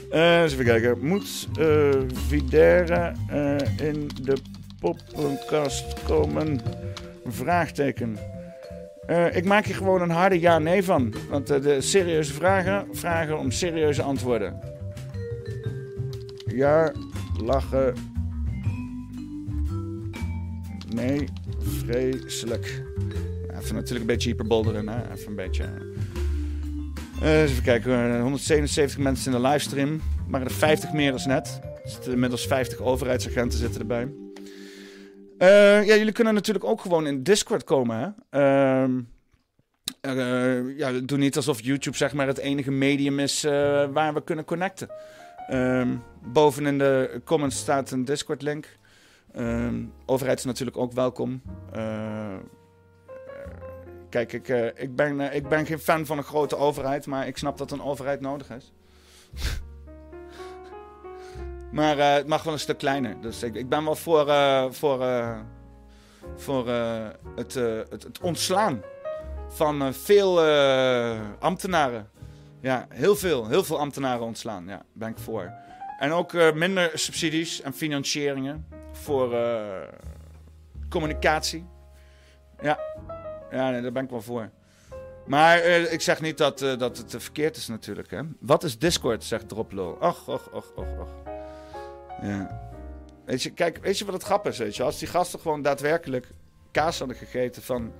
Eh, 0.10 0.42
eens 0.42 0.54
even 0.54 0.66
kijken. 0.66 0.98
Moet 1.02 1.48
eh 1.60 1.90
Videre 2.28 3.14
in 3.78 4.10
de 4.22 4.38
poppenkast 4.82 6.04
komen? 6.04 6.60
Vraagteken. 7.26 8.18
Eh, 9.06 9.36
ik 9.36 9.46
maak 9.46 9.66
hier 9.66 9.76
gewoon 9.76 10.02
een 10.02 10.10
harde 10.10 10.40
ja-nee 10.40 10.84
van. 10.84 11.14
Want 11.30 11.50
eh, 11.50 11.62
de 11.62 11.82
serieuze 11.82 12.34
vragen 12.34 12.88
vragen 12.92 13.40
om 13.40 13.52
serieuze 13.52 14.02
antwoorden. 14.02 14.60
Ja, 16.46 16.94
lachen. 17.44 17.94
Nee, 20.96 21.28
vreselijk. 21.60 22.84
Even 23.60 23.76
natuurlijk 23.76 24.00
een 24.00 24.06
beetje 24.06 24.30
hyperbolderen, 24.30 24.88
hè? 24.90 25.12
Even 25.12 25.28
een 25.28 25.36
beetje. 25.36 25.64
Eens 27.22 27.52
even 27.52 27.64
kijken, 27.64 28.16
eh, 28.16 28.22
177 28.22 28.98
mensen 28.98 29.34
in 29.34 29.42
de 29.42 29.48
livestream. 29.48 30.02
Maar 30.28 30.42
er 30.42 30.52
50 30.52 30.94
meer 30.94 31.12
als 31.12 31.26
net. 31.26 31.60
Er 31.84 31.90
zitten 31.90 32.12
inmiddels 32.14 32.48
50 32.48 32.80
overheidsagenten 32.80 33.60
zitten 33.60 33.82
erbij. 33.82 34.21
Eh, 35.42 35.86
ja, 35.86 35.96
jullie 35.96 36.12
kunnen 36.12 36.34
natuurlijk 36.34 36.66
ook 36.66 36.82
gewoon 36.82 37.08
in 37.08 37.24
Discord 37.24 37.64
komen, 37.64 37.98
hè? 37.98 38.40
Ehm, 38.40 39.02
eh, 40.02 40.78
ja, 40.78 40.92
doe 40.92 41.18
niet 41.18 41.36
alsof 41.36 41.62
YouTube 41.62 41.98
zeg 41.98 42.14
maar 42.14 42.28
het 42.28 42.38
enige 42.38 42.72
medium 42.72 43.20
is 43.20 43.44
eh, 43.44 43.52
waar 43.92 44.14
we 44.14 44.24
kunnen 44.24 44.46
connecten. 44.46 44.90
Ehm, 45.48 45.96
boven 46.24 46.66
in 46.66 46.78
de 46.78 47.22
comments 47.26 47.58
staat 47.58 47.92
een 47.92 48.06
Discord 48.06 48.42
link. 48.42 48.78
Ehm, 49.34 49.84
overheid 50.06 50.38
is 50.38 50.46
natuurlijk 50.46 50.78
ook 50.78 50.92
welkom. 50.92 51.42
Kijk, 54.10 54.34
ik, 54.34 54.48
ik, 54.76 54.96
ben, 54.96 55.34
ik 55.34 55.48
ben 55.48 55.66
geen 55.66 55.80
fan 55.80 56.06
van 56.06 56.18
een 56.18 56.24
grote 56.24 56.56
overheid, 56.56 57.06
maar 57.06 57.28
ik 57.28 57.38
snap 57.38 57.58
dat 57.58 57.72
een 57.72 57.84
overheid 57.84 58.22
nodig 58.22 58.50
is. 58.50 58.74
maar 61.72 61.98
eh, 61.98 62.14
het 62.14 62.28
mag 62.28 62.44
wel 62.44 62.54
een 62.54 62.60
stuk 62.60 62.78
kleiner. 62.78 63.22
Dus 63.22 63.44
ik, 63.44 63.56
ik 63.56 63.70
ben 63.70 63.84
wel 63.84 63.96
voor, 63.96 64.30
eh, 64.30 64.66
voor, 64.70 65.02
eh, 65.02 65.40
voor 66.36 66.68
het, 67.36 67.54
het, 67.90 68.04
het 68.04 68.20
ontslaan 68.22 68.82
van 69.50 69.94
veel 69.94 70.42
ambtenaren. 71.40 72.10
Ja, 72.62 72.86
heel 72.90 73.16
veel. 73.16 73.48
Heel 73.48 73.64
veel 73.64 73.80
ambtenaren 73.80 74.26
ontslaan. 74.26 74.68
Ja, 74.68 74.82
ben 74.94 75.10
ik 75.10 75.18
voor. 75.18 75.52
En 76.00 76.12
ook 76.12 76.54
minder 76.54 76.92
subsidies 76.94 77.62
en 77.62 77.74
financieringen 77.74 78.68
voor 78.92 79.36
communicatie. 80.90 81.66
Ja, 82.62 82.80
ja 83.52 83.82
daar 83.82 83.92
ben 83.92 84.04
ik 84.04 84.10
wel 84.10 84.22
voor. 84.22 84.50
Maar 85.26 85.64
ik 85.66 86.02
zeg 86.02 86.22
niet 86.22 86.38
dat, 86.38 86.60
dat 86.60 86.98
het 86.98 87.16
verkeerd 87.18 87.56
is 87.56 87.68
natuurlijk. 87.68 88.12
Hè? 88.12 88.22
Wat 88.40 88.64
is 88.64 88.78
Discord, 88.78 89.24
zegt 89.24 89.50
Droplul. 89.50 89.98
Och, 90.00 90.28
och, 90.28 90.54
och, 90.54 90.72
och, 90.76 91.00
och. 91.00 91.31
Ja. 92.22 92.70
Weet 93.26 93.44
je, 93.44 93.50
kijk, 93.50 93.78
weet 93.78 93.98
je 93.98 94.06
wat 94.06 94.14
het 94.14 94.24
grap 94.24 94.48
is? 94.48 94.58
Weet 94.58 94.76
je? 94.76 94.84
Als 94.84 95.00
die 95.00 95.08
gasten 95.08 95.40
gewoon 95.40 95.62
daadwerkelijk 95.62 96.32
kaas 96.72 97.00
hadden 97.00 97.18
gegeten 97.18 97.62
van 97.62 97.92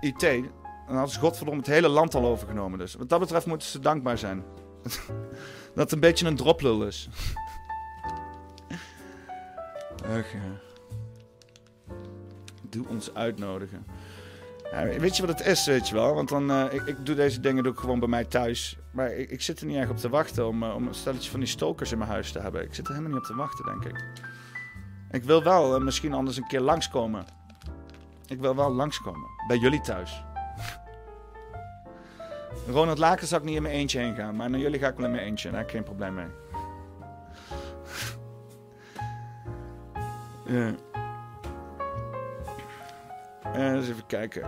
IT, 0.00 0.20
dan 0.20 0.50
hadden 0.86 1.08
ze 1.08 1.18
godverdomme 1.18 1.60
het 1.60 1.70
hele 1.70 1.88
land 1.88 2.14
al 2.14 2.26
overgenomen. 2.26 2.78
Dus 2.78 2.94
wat 2.94 3.08
dat 3.08 3.20
betreft 3.20 3.46
moeten 3.46 3.68
ze 3.68 3.78
dankbaar 3.78 4.18
zijn. 4.18 4.44
dat 5.74 5.84
het 5.84 5.92
een 5.92 6.00
beetje 6.00 6.26
een 6.26 6.36
droplul 6.36 6.86
is. 6.86 7.08
Ja. 10.06 10.60
Doe 12.68 12.88
ons 12.88 13.14
uitnodigen. 13.14 13.86
Ja, 14.72 14.98
weet 14.98 15.16
je 15.16 15.26
wat 15.26 15.38
het 15.38 15.46
is, 15.46 15.66
weet 15.66 15.88
je 15.88 15.94
wel? 15.94 16.14
Want 16.14 16.28
dan, 16.28 16.50
eh, 16.50 16.64
ik, 16.70 16.86
ik 16.86 17.06
doe 17.06 17.14
deze 17.14 17.40
dingen 17.40 17.62
doe 17.62 17.72
ik 17.72 17.78
gewoon 17.78 17.98
bij 17.98 18.08
mij 18.08 18.24
thuis. 18.24 18.78
Maar 18.90 19.12
ik, 19.12 19.30
ik 19.30 19.42
zit 19.42 19.60
er 19.60 19.66
niet 19.66 19.76
erg 19.76 19.90
op 19.90 19.96
te 19.96 20.08
wachten 20.08 20.46
om, 20.46 20.62
eh, 20.62 20.74
om 20.74 20.86
een 20.86 20.94
stelletje 20.94 21.30
van 21.30 21.40
die 21.40 21.48
stokers 21.48 21.92
in 21.92 21.98
mijn 21.98 22.10
huis 22.10 22.32
te 22.32 22.40
hebben. 22.40 22.62
Ik 22.62 22.74
zit 22.74 22.86
er 22.86 22.94
helemaal 22.94 23.12
niet 23.12 23.22
op 23.22 23.26
te 23.26 23.36
wachten, 23.36 23.64
denk 23.64 23.84
ik. 23.84 24.04
Ik 25.10 25.24
wil 25.24 25.42
wel 25.42 25.74
eh, 25.74 25.80
misschien 25.80 26.12
anders 26.12 26.36
een 26.36 26.46
keer 26.46 26.60
langskomen. 26.60 27.24
Ik 28.26 28.40
wil 28.40 28.56
wel 28.56 28.72
langskomen. 28.72 29.28
Bij 29.48 29.56
jullie 29.56 29.80
thuis. 29.80 30.22
Ronald 32.66 32.98
Laken 32.98 33.26
zou 33.26 33.40
ik 33.40 33.46
niet 33.46 33.56
in 33.56 33.62
mijn 33.62 33.74
eentje 33.74 33.98
heen 33.98 34.14
gaan. 34.14 34.36
Maar 34.36 34.50
naar 34.50 34.60
jullie 34.60 34.80
ga 34.80 34.88
ik 34.88 34.96
wel 34.96 35.06
in 35.06 35.12
mijn 35.12 35.24
eentje. 35.24 35.48
Daar 35.48 35.58
heb 35.58 35.66
ik 35.66 35.74
geen 35.74 35.84
probleem 35.84 36.14
mee. 36.14 36.26
Ja. 40.48 40.74
Eh, 43.54 43.72
eens 43.72 43.88
even 43.88 44.06
kijken. 44.06 44.42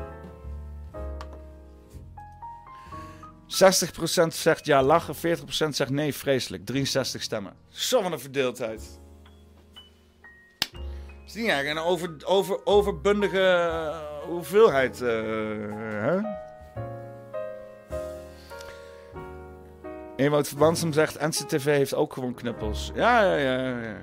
60% 3.47 4.35
zegt 4.35 4.67
ja 4.67 4.83
lachen, 4.83 5.15
40% 5.15 5.77
zegt 5.77 5.91
nee 5.91 6.15
vreselijk. 6.15 6.67
63 6.67 7.23
stemmen. 7.23 7.53
Zo 7.69 8.03
van 8.03 8.13
een 8.13 8.21
verdeeldheid. 8.21 9.01
Is 11.27 11.35
niet 11.35 11.49
eigenlijk 11.49 11.79
een 11.79 11.85
over, 11.85 12.17
over, 12.25 12.67
overbundige 12.67 13.41
eh, 13.41 13.99
hoeveelheid. 14.29 15.01
eh, 15.01 15.09
hè? 15.09 16.21
Ewout 20.17 20.55
zegt 20.91 21.21
NCTV 21.21 21.65
heeft 21.65 21.95
ook 21.95 22.13
gewoon 22.13 22.35
knuppels. 22.35 22.91
Ja, 22.95 23.23
ja, 23.23 23.37
ja. 23.37 23.69
ja, 23.69 23.97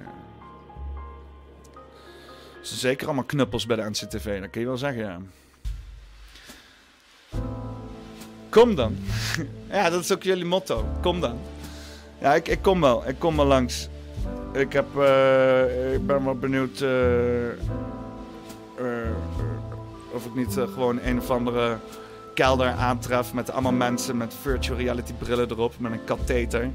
zeker 2.67 3.05
allemaal 3.05 3.23
knuppels 3.23 3.65
bij 3.65 3.75
de 3.75 3.89
NCTV, 3.89 4.39
dat 4.41 4.49
kun 4.49 4.61
je 4.61 4.67
wel 4.67 4.77
zeggen, 4.77 5.03
ja. 5.03 5.19
Kom 8.49 8.75
dan. 8.75 8.97
ja, 9.71 9.89
dat 9.89 10.03
is 10.03 10.11
ook 10.11 10.23
jullie 10.23 10.45
motto. 10.45 10.85
Kom 11.01 11.19
dan. 11.19 11.39
Ja, 12.21 12.33
ik, 12.33 12.47
ik 12.47 12.61
kom 12.61 12.81
wel. 12.81 13.07
Ik 13.07 13.19
kom 13.19 13.35
wel 13.35 13.45
langs. 13.45 13.89
Ik, 14.53 14.73
heb, 14.73 14.97
eh, 14.97 15.93
ik 15.93 16.05
ben 16.05 16.23
wel 16.23 16.35
benieuwd 16.35 16.81
eh, 16.81 17.49
eh, 17.49 17.55
of 20.11 20.25
ik 20.25 20.35
niet 20.35 20.53
gewoon 20.53 20.99
een 21.03 21.19
of 21.19 21.29
andere 21.29 21.77
kelder 22.33 22.67
aantref 22.67 23.33
met 23.33 23.51
allemaal 23.51 23.71
mensen 23.71 24.17
met 24.17 24.33
virtual 24.41 24.77
reality 24.77 25.13
brillen 25.13 25.51
erop, 25.51 25.73
met 25.79 25.91
een 25.91 26.03
katheter 26.03 26.69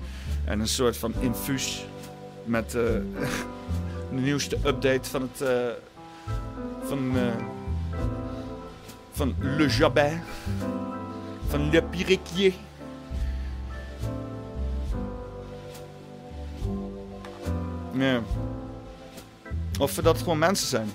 en 0.45 0.61
een 0.61 0.69
soort 0.69 0.97
van 0.97 1.13
infuus 1.21 1.85
met 2.45 2.77
de 4.11 4.21
nieuwste 4.21 4.57
update 4.65 5.11
van 5.11 5.23
het 5.23 5.41
eh, 5.41 5.49
van, 6.83 7.17
eh, 7.17 7.45
van 9.13 9.35
Le 9.41 9.67
Jabet, 9.69 10.19
van 11.49 11.71
Le 11.71 11.83
Piriquier. 11.83 12.53
Ja. 17.93 18.21
Of 19.79 19.95
dat 19.95 20.19
gewoon 20.19 20.39
mensen 20.39 20.67
zijn. 20.67 20.91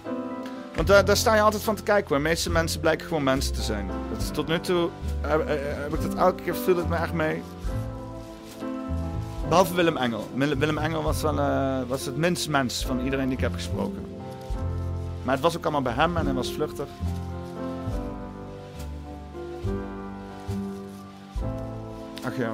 Want 0.75 0.87
daar, 0.87 1.05
daar 1.05 1.17
sta 1.17 1.35
je 1.35 1.41
altijd 1.41 1.63
van 1.63 1.75
te 1.75 1.83
kijken 1.83 2.07
hoor. 2.07 2.17
De 2.17 2.23
meeste 2.23 2.49
mensen 2.49 2.79
blijken 2.79 3.07
gewoon 3.07 3.23
mensen 3.23 3.53
te 3.53 3.61
zijn. 3.61 3.89
Is, 4.17 4.29
tot 4.29 4.47
nu 4.47 4.59
toe 4.59 4.89
heb, 5.21 5.39
eh, 5.39 5.55
heb 5.57 5.93
ik 5.93 6.01
dat 6.01 6.15
elke 6.15 6.43
keer, 6.43 6.55
viel 6.55 6.77
het 6.77 6.89
me 6.89 6.95
echt 6.95 7.13
mee. 7.13 7.43
Behalve 9.49 9.73
Willem 9.73 9.97
Engel. 9.97 10.27
Willem 10.35 10.77
Engel 10.77 11.03
was, 11.03 11.21
wel, 11.21 11.39
eh, 11.39 11.79
was 11.87 12.05
het 12.05 12.17
minst 12.17 12.49
mens 12.49 12.85
van 12.85 12.99
iedereen 12.99 13.25
die 13.25 13.37
ik 13.37 13.43
heb 13.43 13.53
gesproken. 13.53 14.05
Maar 15.23 15.33
het 15.33 15.43
was 15.43 15.57
ook 15.57 15.63
allemaal 15.63 15.81
bij 15.81 15.93
hem 15.93 16.17
en 16.17 16.25
hij 16.25 16.33
was 16.33 16.51
vluchtig. 16.51 16.85
Ach 22.23 22.37
ja. 22.37 22.53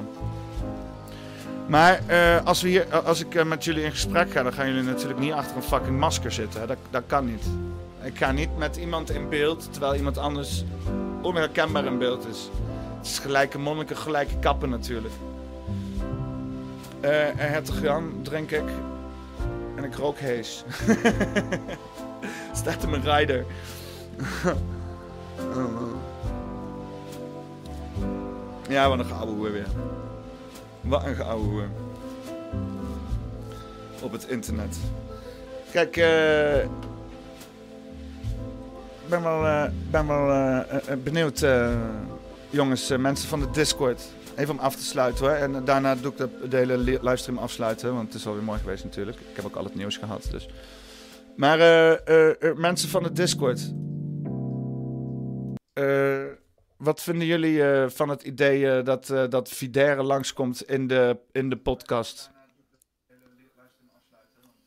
Maar 1.66 2.00
eh, 2.06 2.44
als, 2.44 2.62
we 2.62 2.68
hier, 2.68 2.96
als 3.04 3.20
ik 3.20 3.34
eh, 3.34 3.44
met 3.44 3.64
jullie 3.64 3.84
in 3.84 3.90
gesprek 3.90 4.30
ga, 4.30 4.42
dan 4.42 4.52
gaan 4.52 4.66
jullie 4.66 4.82
natuurlijk 4.82 5.20
niet 5.20 5.32
achter 5.32 5.56
een 5.56 5.62
fucking 5.62 5.98
masker 5.98 6.32
zitten. 6.32 6.60
Hè? 6.60 6.66
Dat, 6.66 6.78
dat 6.90 7.02
kan 7.06 7.24
niet. 7.24 7.44
Ik 8.02 8.16
ga 8.16 8.32
niet 8.32 8.58
met 8.58 8.76
iemand 8.76 9.10
in 9.10 9.28
beeld, 9.28 9.68
terwijl 9.70 9.94
iemand 9.94 10.18
anders 10.18 10.64
onherkenbaar 11.22 11.84
in 11.84 11.98
beeld 11.98 12.26
is. 12.26 12.48
Het 12.96 13.06
is 13.06 13.18
gelijke 13.18 13.58
monniken, 13.58 13.96
gelijke 13.96 14.38
kappen 14.38 14.70
natuurlijk. 14.70 15.14
En 17.02 17.36
hertog 17.36 17.80
Jan 17.80 18.20
drink 18.22 18.50
ik. 18.50 18.68
En 19.76 19.84
ik 19.84 19.94
rook 19.94 20.18
hees. 20.18 20.64
Staat 22.52 22.82
in 22.82 22.90
mijn 22.90 23.16
rider. 23.16 23.44
ja, 28.68 28.88
wat 28.88 28.98
een 28.98 29.04
geouwe 29.04 29.50
weer. 29.50 29.66
Wat 30.80 31.04
een 31.04 31.14
geouwe. 31.14 31.64
Op 34.00 34.12
het 34.12 34.28
internet. 34.28 34.76
Kijk, 35.72 35.96
eh... 35.96 36.68
Ben 39.08 39.22
wel, 39.22 39.46
eh, 39.46 39.64
ben 39.90 40.06
wel 40.06 40.64
benieuwd, 41.02 41.46
jongens, 42.50 42.96
mensen 42.96 43.28
van 43.28 43.40
de 43.40 43.50
Discord. 43.50 44.02
Even 44.36 44.54
om 44.54 44.60
af 44.60 44.76
te 44.76 44.82
sluiten 44.84 45.26
hoor. 45.26 45.34
En 45.34 45.64
daarna 45.64 45.94
doe 45.94 46.12
ik 46.12 46.16
de, 46.16 46.48
de 46.48 46.56
hele 46.56 46.78
li- 46.78 46.98
livestream 47.00 47.38
afsluiten. 47.38 47.94
Want 47.94 48.06
het 48.06 48.16
is 48.16 48.26
alweer 48.26 48.42
mooi 48.42 48.58
geweest 48.58 48.84
natuurlijk. 48.84 49.20
Ik 49.20 49.36
heb 49.36 49.44
ook 49.44 49.56
al 49.56 49.64
het 49.64 49.74
nieuws 49.74 49.96
gehad. 49.96 50.28
Dus. 50.30 50.48
Maar 51.36 51.58
eh, 51.58 52.06
eh, 52.08 52.42
eh, 52.42 52.56
mensen 52.56 52.88
van 52.88 53.02
de 53.02 53.12
Discord. 53.12 53.72
Wat 56.76 57.02
vinden 57.02 57.26
jullie 57.26 57.88
van 57.90 58.08
het 58.08 58.22
idee 58.22 58.82
dat, 58.82 59.06
dat 59.06 59.48
Videre 59.48 60.02
langskomt 60.02 60.62
in 60.62 60.86
de, 60.86 61.18
in 61.32 61.48
de 61.50 61.56
podcast? 61.56 62.30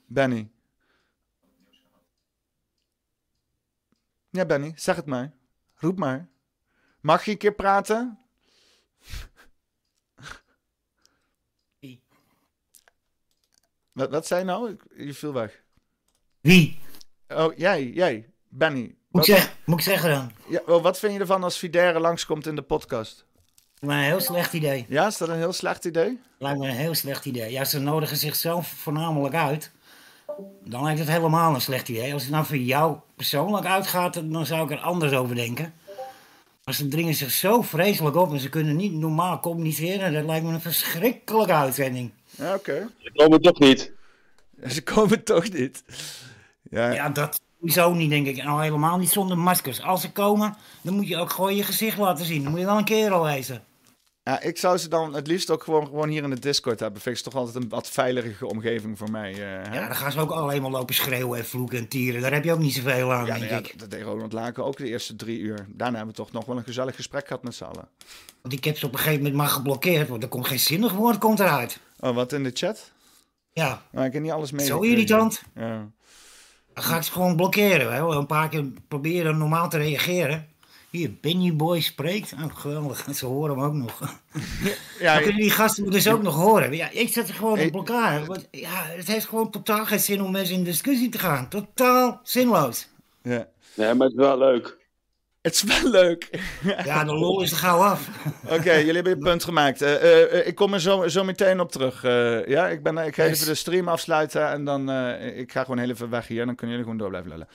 Benny. 0.05 0.49
Ja, 4.29 4.45
Benny, 4.45 4.71
zeg 4.75 4.95
het 4.95 5.05
maar. 5.05 5.33
Roep 5.75 5.97
maar. 5.97 6.27
Mag 7.01 7.25
je 7.25 7.31
een 7.31 7.37
keer 7.37 7.53
praten? 7.53 8.19
Wat, 13.95 14.09
wat 14.09 14.27
zei 14.27 14.43
nou? 14.43 14.76
Je 14.97 15.13
viel 15.13 15.34
weg. 15.34 15.63
Wie? 16.41 16.77
Oh, 17.27 17.57
jij, 17.57 17.88
jij. 17.88 18.30
Benny. 18.49 18.95
Moet 19.09 19.27
ik, 19.27 19.35
zeg, 19.35 19.55
moet 19.65 19.77
ik 19.77 19.84
zeggen 19.84 20.09
dan? 20.09 20.31
Ja, 20.49 20.61
wel, 20.65 20.81
wat 20.81 20.99
vind 20.99 21.13
je 21.13 21.19
ervan 21.19 21.43
als 21.43 21.57
Videre 21.57 21.99
langskomt 21.99 22.47
in 22.47 22.55
de 22.55 22.61
podcast? 22.61 23.26
Maar 23.80 23.97
een 23.97 24.03
heel 24.03 24.19
slecht 24.19 24.53
idee. 24.53 24.85
Ja, 24.89 25.07
is 25.07 25.17
dat 25.17 25.30
een 25.30 25.38
heel 25.38 25.53
slecht 25.53 25.85
idee? 25.85 26.19
Lijkt 26.38 26.59
me 26.59 26.67
een 26.67 26.76
heel 26.76 26.93
slecht 26.93 27.26
idee. 27.26 27.51
Ja, 27.51 27.63
ze 27.63 27.80
nodigen 27.80 28.17
zichzelf 28.17 28.67
voornamelijk 28.67 29.35
uit. 29.35 29.72
Dan 30.63 30.84
lijkt 30.84 30.99
het 30.99 31.09
helemaal 31.09 31.53
een 31.53 31.61
slecht 31.61 31.89
idee. 31.89 32.13
Als 32.13 32.22
het 32.22 32.31
nou 32.31 32.45
voor 32.45 32.57
jou 32.57 32.97
persoonlijk 33.15 33.65
uitgaat, 33.65 34.31
dan 34.31 34.45
zou 34.45 34.63
ik 34.63 34.72
er 34.72 34.84
anders 34.84 35.13
over 35.13 35.35
denken. 35.35 35.73
Maar 36.65 36.73
ze 36.73 36.87
dringen 36.87 37.13
zich 37.13 37.31
zo 37.31 37.61
vreselijk 37.61 38.15
op 38.15 38.31
en 38.31 38.39
ze 38.39 38.49
kunnen 38.49 38.75
niet 38.75 38.93
normaal 38.93 39.39
communiceren. 39.39 40.13
Dat 40.13 40.25
lijkt 40.25 40.45
me 40.45 40.53
een 40.53 40.61
verschrikkelijke 40.61 41.53
uitzending. 41.53 42.11
Ja, 42.29 42.53
oké. 42.53 42.89
Ze 42.97 43.11
komen 43.13 43.41
toch 43.41 43.59
niet. 43.59 43.91
Ze 44.67 44.83
komen 44.83 45.23
toch 45.23 45.51
niet. 45.51 45.83
Ja, 46.69 46.91
Ja, 46.91 47.09
dat 47.09 47.41
sowieso 47.57 47.93
niet, 47.93 48.09
denk 48.09 48.27
ik. 48.27 48.43
Nou, 48.43 48.63
helemaal 48.63 48.97
niet 48.97 49.09
zonder 49.09 49.37
maskers. 49.37 49.81
Als 49.81 50.01
ze 50.01 50.11
komen, 50.11 50.55
dan 50.81 50.93
moet 50.93 51.07
je 51.07 51.17
ook 51.17 51.29
gewoon 51.31 51.55
je 51.55 51.63
gezicht 51.63 51.97
laten 51.97 52.25
zien. 52.25 52.41
Dan 52.41 52.51
moet 52.51 52.59
je 52.59 52.65
wel 52.65 52.77
een 52.77 52.83
kerel 52.83 53.23
wezen. 53.23 53.63
Ja, 54.27 54.41
ik 54.41 54.57
zou 54.57 54.77
ze 54.77 54.89
dan 54.89 55.14
het 55.14 55.27
liefst 55.27 55.49
ook 55.49 55.64
gewoon, 55.64 55.85
gewoon 55.85 56.10
hier 56.10 56.23
in 56.23 56.30
de 56.30 56.39
Discord 56.39 56.80
hebben. 56.80 57.02
Vind 57.02 57.18
ik 57.18 57.23
toch 57.23 57.35
altijd 57.35 57.56
een 57.64 57.69
wat 57.69 57.89
veilige 57.89 58.45
omgeving 58.47 58.97
voor 58.97 59.11
mij. 59.11 59.31
eh? 59.31 59.73
Ja, 59.73 59.88
dan 59.88 59.95
gaan 59.95 60.11
ze 60.11 60.19
ook 60.19 60.31
alleen 60.31 60.61
maar 60.61 60.72
lopen 60.72 60.95
schreeuwen 60.95 61.39
en 61.39 61.45
vloeken 61.45 61.77
en 61.77 61.88
tieren. 61.88 62.22
Daar 62.22 62.34
heb 62.34 62.43
je 62.43 62.52
ook 62.52 62.60
niet 62.60 62.73
zoveel 62.73 63.14
aan, 63.14 63.26
Ja, 63.26 63.38
denk 63.38 63.39
nou 63.39 63.52
ja, 63.52 63.57
ik. 63.57 63.69
dat, 63.72 63.80
dat 63.80 63.91
deed 63.91 64.02
Ronald 64.02 64.34
Laken 64.34 64.65
ook 64.65 64.77
de 64.77 64.88
eerste 64.88 65.15
drie 65.15 65.39
uur. 65.39 65.65
Daarna 65.69 65.97
hebben 65.97 66.15
we 66.15 66.22
toch 66.22 66.31
nog 66.31 66.45
wel 66.45 66.57
een 66.57 66.64
gezellig 66.64 66.95
gesprek 66.95 67.27
gehad 67.27 67.43
met 67.43 67.56
z'n 67.56 67.64
allen. 67.64 67.88
Want 68.41 68.53
ik 68.53 68.64
heb 68.64 68.77
ze 68.77 68.85
op 68.85 68.91
een 68.91 68.97
gegeven 68.97 69.19
moment 69.19 69.35
maar 69.38 69.47
geblokkeerd, 69.47 70.07
want 70.07 70.23
er 70.23 70.30
komt 70.30 70.47
geen 70.47 70.60
zinnig 70.60 70.91
woord 70.91 71.18
komt 71.18 71.39
eruit. 71.39 71.80
Oh, 71.99 72.15
wat 72.15 72.34
in 72.34 72.43
de 72.43 72.52
chat? 72.53 72.91
Ja. 73.52 73.81
Nou, 73.91 74.06
ik 74.06 74.14
heb 74.14 74.22
niet 74.22 74.31
alles 74.31 74.52
mee. 74.52 74.65
Zo 74.65 74.80
irritant. 74.80 75.41
Ja. 75.56 75.88
Dan 76.73 76.84
ga 76.84 76.95
ik 76.97 77.03
ze 77.03 77.11
gewoon 77.11 77.35
blokkeren. 77.35 77.93
Hè? 77.93 77.99
Een 78.02 78.26
paar 78.26 78.49
keer 78.49 78.64
proberen 78.88 79.38
normaal 79.38 79.69
te 79.69 79.77
reageren. 79.77 80.47
Hier, 80.95 81.11
Benny 81.22 81.55
Boy 81.55 81.81
spreekt. 81.81 82.34
Oh, 82.34 82.55
geweldig. 82.55 83.05
Ze 83.15 83.26
horen 83.26 83.55
hem 83.57 83.65
ook 83.65 83.73
nog. 83.73 84.17
Ja, 84.99 85.17
kunnen 85.22 85.41
die 85.41 85.51
gasten 85.51 85.91
dus 85.91 86.07
ook 86.09 86.22
nog 86.22 86.35
horen. 86.35 86.76
Ja, 86.76 86.89
ik 86.91 87.09
zet 87.13 87.27
ze 87.27 87.34
gewoon 87.34 87.57
Hey. 87.57 87.67
op 87.67 87.73
elkaar. 87.76 88.26
Want, 88.26 88.47
ja, 88.51 88.84
het 88.85 89.07
heeft 89.07 89.26
gewoon 89.27 89.49
totaal 89.51 89.85
geen 89.85 89.99
zin 89.99 90.22
om 90.22 90.31
mensen 90.31 90.55
in 90.55 90.63
discussie 90.63 91.09
te 91.09 91.19
gaan. 91.19 91.49
Totaal 91.49 92.19
zinloos. 92.23 92.88
Ja. 93.22 93.47
Nee, 93.73 93.93
maar 93.93 94.07
het 94.07 94.15
is 94.17 94.23
wel 94.26 94.38
leuk. 94.38 94.77
Het 95.41 95.53
is 95.53 95.63
wel 95.63 95.89
leuk. 95.91 96.30
Ja, 96.85 97.03
de 97.03 97.13
lol 97.13 97.41
is 97.41 97.51
er 97.51 97.57
gauw 97.57 97.80
af. 97.80 98.09
Oké, 98.49 98.73
jullie 98.73 98.93
hebben 98.93 99.11
je 99.17 99.17
punt 99.23 99.43
gemaakt. 99.43 99.81
Eh, 99.81 99.95
eh, 99.95 100.39
eh, 100.39 100.47
ik 100.47 100.55
kom 100.55 100.73
er 100.73 100.81
zo, 100.81 101.07
zo 101.07 101.23
meteen 101.23 101.59
op 101.59 101.72
terug. 101.72 102.03
Eh, 102.03 102.45
ja, 102.47 102.67
ik, 102.67 102.84
ben, 102.84 102.97
ik 102.97 103.15
ga 103.15 103.23
Yes. 103.23 103.34
even 103.34 103.47
de 103.47 103.55
stream 103.55 103.88
afsluiten 103.88 104.49
en 104.49 104.65
dan 104.65 104.89
eh, 104.89 105.38
ik 105.38 105.51
ga 105.51 105.61
gewoon 105.61 105.77
heel 105.80 105.89
even 105.89 106.09
weg 106.09 106.27
hier 106.27 106.39
en 106.39 106.45
dan 106.45 106.55
kunnen 106.55 106.76
jullie 106.76 106.91
gewoon 106.91 106.97
door 107.09 107.09
blijven 107.22 107.31
lullen. 107.31 107.47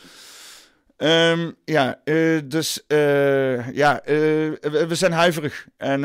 Ehm, 1.00 1.50
ja, 1.64 2.00
eh, 2.04 2.40
dus 2.44 2.86
eh, 2.86 3.70
ja, 3.70 4.00
eh, 4.00 4.14
we, 4.60 4.94
zijn 4.94 5.12
huiverig 5.12 5.66
en 5.76 6.04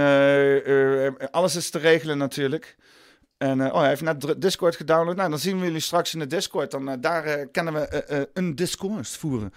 alles 1.31 1.55
is 1.55 1.69
te 1.69 1.79
regelen 1.79 2.17
natuurlijk. 2.17 2.75
En 3.37 3.71
oh, 3.71 3.79
hij 3.79 3.87
heeft 3.87 4.01
net 4.01 4.41
Discord 4.41 4.75
gedownload. 4.75 5.15
Nou, 5.15 5.29
dan 5.29 5.39
zien 5.39 5.59
we 5.59 5.65
jullie 5.65 5.79
straks 5.79 6.13
in 6.13 6.19
de 6.19 6.27
Discord. 6.27 6.71
Dan 6.71 7.01
daar 7.01 7.47
kunnen 7.47 7.73
we 7.73 8.27
een 8.33 8.55
discours 8.55 9.15
voeren. 9.15 9.53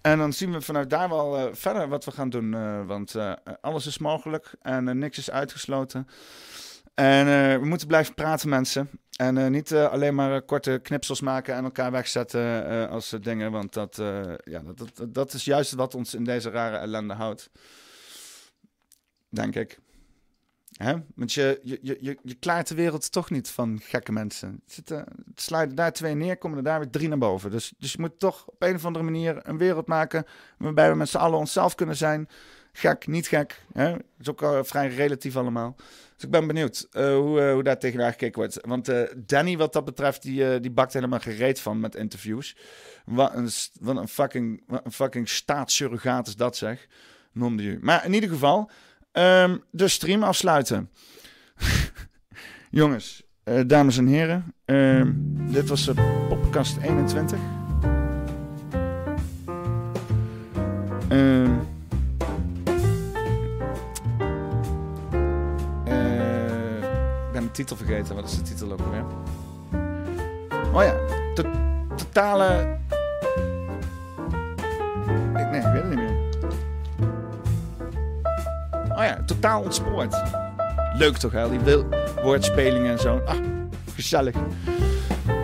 En 0.00 0.18
dan 0.18 0.32
zien 0.32 0.52
we 0.52 0.60
vanuit 0.60 0.90
daar 0.90 1.08
wel 1.08 1.50
verder 1.52 1.88
wat 1.88 2.04
we 2.04 2.10
gaan 2.10 2.30
doen. 2.30 2.86
want 2.86 3.14
alles 3.60 3.86
is 3.86 3.98
mogelijk 3.98 4.50
en 4.62 4.98
niks 4.98 5.18
is 5.18 5.30
uitgesloten. 5.30 6.08
En 6.94 7.26
we 7.60 7.66
moeten 7.66 7.86
blijven 7.86 8.14
praten, 8.14 8.48
mensen. 8.48 8.90
En 9.16 9.38
eh, 9.38 9.46
niet 9.46 9.72
eh, 9.72 9.90
alleen 9.90 10.14
maar 10.14 10.34
eh, 10.34 10.46
korte 10.46 10.80
knipsels 10.82 11.20
maken 11.20 11.54
en 11.54 11.64
elkaar 11.64 11.90
wegzetten 11.90 12.88
als 12.88 13.16
dingen. 13.20 13.52
Want 13.52 13.72
dat, 13.72 13.96
ja, 14.44 14.62
dat, 14.74 14.90
dat, 14.94 15.14
dat 15.14 15.32
is 15.32 15.44
juist 15.44 15.72
wat 15.72 15.94
ons 15.94 16.14
in 16.14 16.24
deze 16.24 16.50
rare 16.50 16.76
ellende 16.76 17.14
houdt. 17.14 17.50
Denk 19.28 19.54
ik. 19.54 19.78
Hè? 20.72 20.94
Want 21.14 21.32
je, 21.32 21.60
je, 21.62 21.78
je, 21.82 22.18
je, 22.22 22.34
klaart 22.34 22.68
de 22.68 22.74
wereld 22.74 23.12
toch 23.12 23.30
niet 23.30 23.48
van 23.48 23.80
gekke 23.82 24.12
mensen. 24.12 24.62
Het 24.74 25.06
slijden 25.34 25.74
daar 25.74 25.92
twee 25.92 26.14
neer, 26.14 26.36
komen 26.36 26.58
er 26.58 26.64
daar 26.64 26.78
weer 26.78 26.90
drie 26.90 27.08
naar 27.08 27.18
boven. 27.18 27.50
Dus, 27.50 27.72
dus 27.78 27.92
je 27.92 28.00
moet 28.00 28.18
toch 28.18 28.46
op 28.46 28.62
een 28.62 28.74
of 28.74 28.84
andere 28.84 29.04
manier 29.04 29.48
een 29.48 29.58
wereld 29.58 29.86
maken 29.86 30.24
waarbij 30.58 30.90
we 30.90 30.96
met 30.96 31.08
z'n 31.08 31.16
allen 31.16 31.38
onszelf 31.38 31.74
kunnen 31.74 31.96
zijn. 31.96 32.28
Gek, 32.72 33.06
niet 33.06 33.28
gek. 33.28 33.64
Hè? 33.72 33.94
Is 34.18 34.28
ook 34.28 34.60
vrij 34.62 34.88
relatief 34.88 35.36
allemaal. 35.36 35.76
Dus 36.22 36.24
ik 36.24 36.30
ben 36.30 36.46
benieuwd 36.46 36.86
eh, 36.90 37.14
hoe, 37.14 37.40
eh, 37.40 37.52
hoe 37.52 37.62
daar 37.62 37.78
tegenaan 37.78 38.10
gekeken 38.10 38.38
wordt. 38.38 38.58
Want 38.60 38.88
eh, 38.88 39.02
Danny, 39.16 39.56
wat 39.56 39.72
dat 39.72 39.84
betreft, 39.84 40.22
die, 40.22 40.60
die 40.60 40.70
bakt 40.70 40.92
helemaal 40.92 41.18
gereed 41.18 41.60
van 41.60 41.80
met 41.80 41.94
interviews. 41.94 42.56
Wat 43.04 43.34
een, 43.34 43.48
wat 43.80 43.96
een 43.96 44.08
fucking, 44.08 44.62
fucking 44.90 45.28
staatssurrogaat 45.28 46.26
is 46.26 46.36
dat 46.36 46.56
zeg. 46.56 46.86
Noemde 47.32 47.62
je. 47.62 47.78
Maar 47.80 48.04
in 48.04 48.12
ieder 48.14 48.28
geval, 48.28 48.70
ehm, 49.12 49.58
de 49.70 49.88
stream 49.88 50.22
afsluiten. 50.22 50.90
Jongens, 52.70 53.22
dames 53.66 53.96
en 53.96 54.06
heren. 54.06 54.54
ehm, 54.64 55.12
dit 55.52 55.68
was 55.68 55.84
de 55.84 56.26
podcast 56.28 56.76
21. 56.76 57.38
Ehm, 61.08 61.58
titel 67.52 67.76
vergeten. 67.76 68.14
Wat 68.14 68.24
is 68.24 68.36
de 68.36 68.42
titel 68.42 68.72
ook 68.72 68.80
weer? 68.90 69.04
Oh 70.72 70.82
ja, 70.82 70.94
to- 71.34 71.50
totale... 71.96 72.78
Ik, 75.36 75.50
nee, 75.50 75.60
ik 75.60 75.66
weet 75.72 75.82
het 75.82 75.88
niet 75.88 75.98
meer. 75.98 76.20
Oh 78.96 79.04
ja, 79.04 79.18
totaal 79.26 79.62
ontspoord. 79.62 80.22
Leuk 80.94 81.16
toch, 81.16 81.32
hè? 81.32 81.50
Die 81.50 81.84
woordspelingen 82.22 82.92
en 82.92 82.98
zo. 82.98 83.20
Ah, 83.26 83.36
gezellig. 83.94 84.34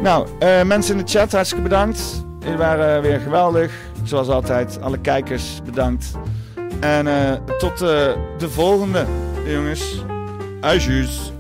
Nou, 0.03 0.29
eh, 0.39 0.63
mensen 0.63 0.99
in 0.99 1.05
de 1.05 1.11
chat, 1.11 1.33
hartstikke 1.33 1.63
bedankt. 1.65 2.25
Jullie 2.41 2.57
waren 2.57 3.03
weer 3.03 3.21
geweldig. 3.21 3.73
Zoals 4.03 4.29
altijd, 4.29 4.83
alle 4.83 4.99
kijkers 4.99 5.61
bedankt. 5.65 6.13
En 6.81 7.07
eh, 7.07 7.33
tot 7.59 7.73
eh, 7.73 8.13
de 8.39 8.49
volgende, 8.49 9.07
jongens. 9.45 10.05
Ajus. 10.61 11.33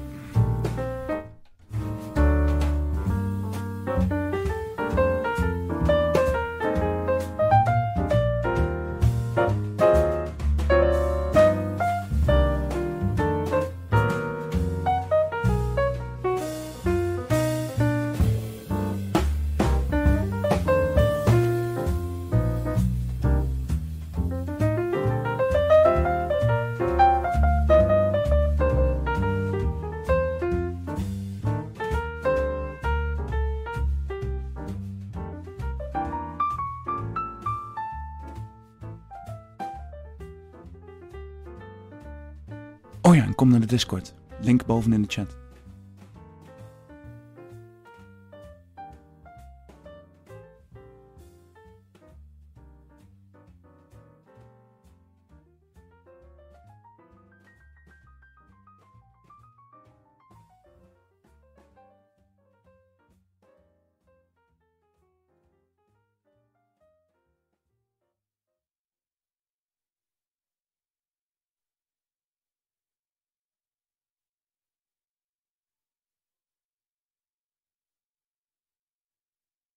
Discord. 43.68 44.12
Link 44.40 44.66
boven 44.66 44.92
in 44.92 45.02
de 45.02 45.08
chat. 45.08 45.47